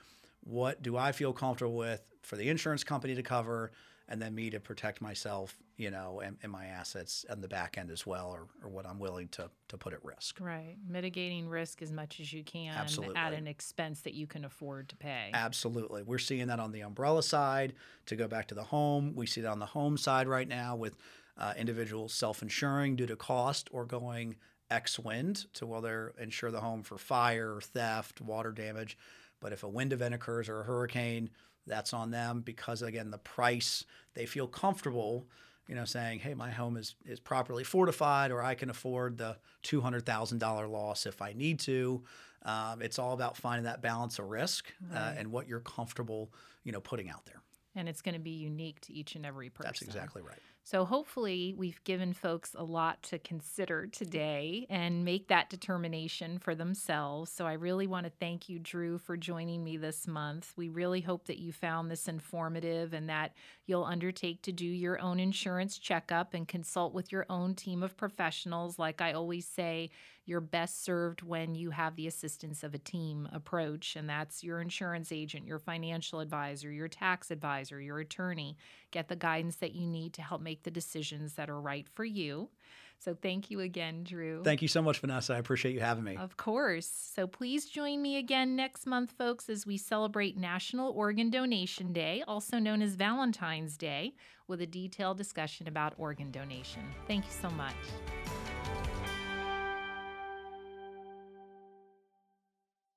what 0.45 0.81
do 0.81 0.95
I 0.95 1.11
feel 1.11 1.33
comfortable 1.33 1.75
with 1.75 2.01
for 2.21 2.35
the 2.37 2.49
insurance 2.49 2.83
company 2.83 3.15
to 3.15 3.23
cover 3.23 3.71
and 4.07 4.21
then 4.21 4.35
me 4.35 4.49
to 4.51 4.59
protect 4.59 5.01
myself, 5.01 5.57
you 5.77 5.89
know, 5.89 6.21
and, 6.23 6.37
and 6.43 6.51
my 6.51 6.67
assets 6.67 7.25
on 7.29 7.41
the 7.41 7.47
back 7.47 7.77
end 7.77 7.89
as 7.89 8.05
well, 8.05 8.29
or, 8.29 8.47
or 8.63 8.69
what 8.69 8.85
I'm 8.85 8.99
willing 8.99 9.27
to, 9.29 9.49
to 9.69 9.77
put 9.77 9.93
at 9.93 10.03
risk. 10.05 10.39
Right. 10.39 10.75
Mitigating 10.87 11.49
risk 11.49 11.81
as 11.81 11.91
much 11.91 12.19
as 12.19 12.31
you 12.31 12.43
can 12.43 12.75
Absolutely. 12.75 13.15
at 13.15 13.33
an 13.33 13.47
expense 13.47 14.01
that 14.01 14.13
you 14.13 14.27
can 14.27 14.45
afford 14.45 14.89
to 14.89 14.95
pay. 14.95 15.31
Absolutely. 15.33 16.03
We're 16.03 16.19
seeing 16.19 16.47
that 16.47 16.59
on 16.59 16.71
the 16.71 16.81
umbrella 16.81 17.23
side. 17.23 17.73
To 18.07 18.15
go 18.15 18.27
back 18.27 18.47
to 18.49 18.55
the 18.55 18.63
home, 18.63 19.13
we 19.15 19.25
see 19.25 19.41
that 19.41 19.51
on 19.51 19.59
the 19.59 19.65
home 19.65 19.97
side 19.97 20.27
right 20.27 20.47
now 20.47 20.75
with 20.75 20.95
uh, 21.37 21.53
individuals 21.57 22.13
self 22.13 22.41
insuring 22.43 22.95
due 22.95 23.07
to 23.07 23.15
cost 23.15 23.67
or 23.71 23.85
going 23.85 24.35
X 24.69 24.99
wind 24.99 25.45
to 25.53 25.65
whether 25.65 26.13
insure 26.19 26.51
the 26.51 26.61
home 26.61 26.83
for 26.83 26.97
fire, 26.97 27.59
theft, 27.61 28.21
water 28.21 28.51
damage. 28.51 28.97
But 29.39 29.53
if 29.53 29.63
a 29.63 29.69
wind 29.69 29.93
event 29.93 30.13
occurs 30.13 30.49
or 30.49 30.61
a 30.61 30.63
hurricane, 30.63 31.29
that's 31.67 31.93
on 31.93 32.11
them 32.11 32.41
because 32.41 32.81
again 32.81 33.11
the 33.11 33.17
price 33.17 33.83
they 34.13 34.25
feel 34.25 34.47
comfortable 34.47 35.27
you 35.67 35.75
know 35.75 35.85
saying 35.85 36.19
hey 36.19 36.33
my 36.33 36.51
home 36.51 36.77
is 36.77 36.95
is 37.05 37.19
properly 37.19 37.63
fortified 37.63 38.31
or 38.31 38.41
i 38.41 38.53
can 38.55 38.69
afford 38.69 39.17
the 39.17 39.37
$200000 39.63 40.69
loss 40.69 41.05
if 41.05 41.21
i 41.21 41.33
need 41.33 41.59
to. 41.59 42.03
Um, 42.43 42.83
it's 42.83 42.99
all 42.99 43.13
about 43.13 43.35
finding 43.35 43.63
that 43.63 43.81
balance 43.81 44.19
of 44.19 44.25
risk 44.25 44.71
uh, 44.93 45.13
and 45.17 45.31
what 45.31 45.47
you're 45.47 45.61
comfortable 45.61 46.31
you 46.63 46.71
know 46.71 46.79
putting 46.79 47.09
out 47.09 47.25
there. 47.25 47.41
And 47.75 47.89
it's 47.89 48.03
going 48.03 48.13
to 48.13 48.21
be 48.21 48.31
unique 48.31 48.79
to 48.81 48.93
each 48.93 49.15
and 49.15 49.25
every 49.25 49.49
person. 49.49 49.67
that's 49.67 49.81
exactly 49.81 50.21
right 50.21 50.39
So, 50.67 50.83
hopefully, 50.83 51.53
we've 51.55 51.83
given 51.83 52.11
folks 52.11 52.55
a 52.57 52.63
lot 52.63 53.03
to 53.03 53.19
consider 53.19 53.85
today 53.85 54.65
and 54.67 55.05
make 55.05 55.27
that 55.27 55.47
determination 55.47 56.39
for 56.39 56.55
themselves. 56.55 57.31
So, 57.31 57.45
I 57.45 57.53
really 57.53 57.85
want 57.85 58.07
to 58.07 58.11
thank 58.19 58.49
you, 58.49 58.57
Drew, 58.57 58.97
for 58.97 59.15
joining 59.15 59.63
me 59.63 59.77
this 59.77 60.07
month. 60.07 60.53
We 60.57 60.69
really 60.69 61.01
hope 61.01 61.27
that 61.27 61.37
you 61.37 61.53
found 61.53 61.91
this 61.91 62.07
informative 62.07 62.93
and 62.93 63.07
that 63.09 63.33
you'll 63.67 63.83
undertake 63.83 64.41
to 64.41 64.51
do 64.51 64.65
your 64.65 64.99
own 64.99 65.19
insurance 65.19 65.77
checkup 65.77 66.33
and 66.33 66.47
consult 66.47 66.95
with 66.95 67.11
your 67.11 67.27
own 67.29 67.53
team 67.53 67.83
of 67.83 67.95
professionals. 67.95 68.79
Like 68.79 69.01
I 69.01 69.13
always 69.13 69.45
say, 69.45 69.91
you're 70.25 70.41
best 70.41 70.83
served 70.83 71.21
when 71.21 71.55
you 71.55 71.69
have 71.71 71.95
the 71.95 72.07
assistance 72.07 72.63
of 72.63 72.73
a 72.73 72.79
team 72.79 73.29
approach, 73.31 73.95
and 73.95 74.09
that's 74.09 74.43
your 74.43 74.59
insurance 74.59 75.11
agent, 75.11 75.45
your 75.45 75.59
financial 75.59 76.19
advisor, 76.19 76.71
your 76.71 76.87
tax 76.87 77.29
advisor, 77.31 77.79
your 77.79 77.99
attorney. 77.99 78.57
Get 78.91 79.07
the 79.07 79.15
guidance 79.15 79.57
that 79.57 79.75
you 79.75 79.85
need 79.85 80.13
to 80.13 80.21
help 80.21 80.41
make 80.41 80.63
the 80.63 80.71
decisions 80.71 81.33
that 81.33 81.49
are 81.49 81.61
right 81.61 81.87
for 81.93 82.05
you. 82.05 82.49
So, 82.97 83.13
thank 83.13 83.51
you 83.51 83.59
again, 83.59 84.03
Drew. 84.03 84.41
thank 84.43 84.61
you 84.61 84.69
so 84.69 84.81
much 84.81 84.99
vanessa 84.99 85.33
i 85.33 85.37
appreciate 85.37 85.73
you 85.73 85.81
having 85.81 86.05
me 86.05 86.15
Of 86.15 86.37
course. 86.37 86.87
So 86.87 87.27
please 87.27 87.65
join 87.65 88.01
me 88.01 88.17
again 88.17 88.55
next 88.55 88.85
month, 88.85 89.13
folks, 89.17 89.49
as 89.49 89.65
we 89.67 89.77
celebrate 89.77 90.37
National 90.37 90.91
Organ 90.91 91.29
Donation 91.29 91.91
Day, 91.93 92.23
also 92.27 92.57
known 92.57 92.81
as 92.81 92.95
Valentine's 92.95 93.77
Day, 93.77 94.15
with 94.47 94.61
a 94.61 94.65
detailed 94.65 95.17
discussion 95.17 95.67
about 95.67 95.93
organ 95.97 96.31
donation. 96.31 96.83
Thank 97.07 97.25
you 97.25 97.31
so 97.31 97.49
much. 97.51 97.75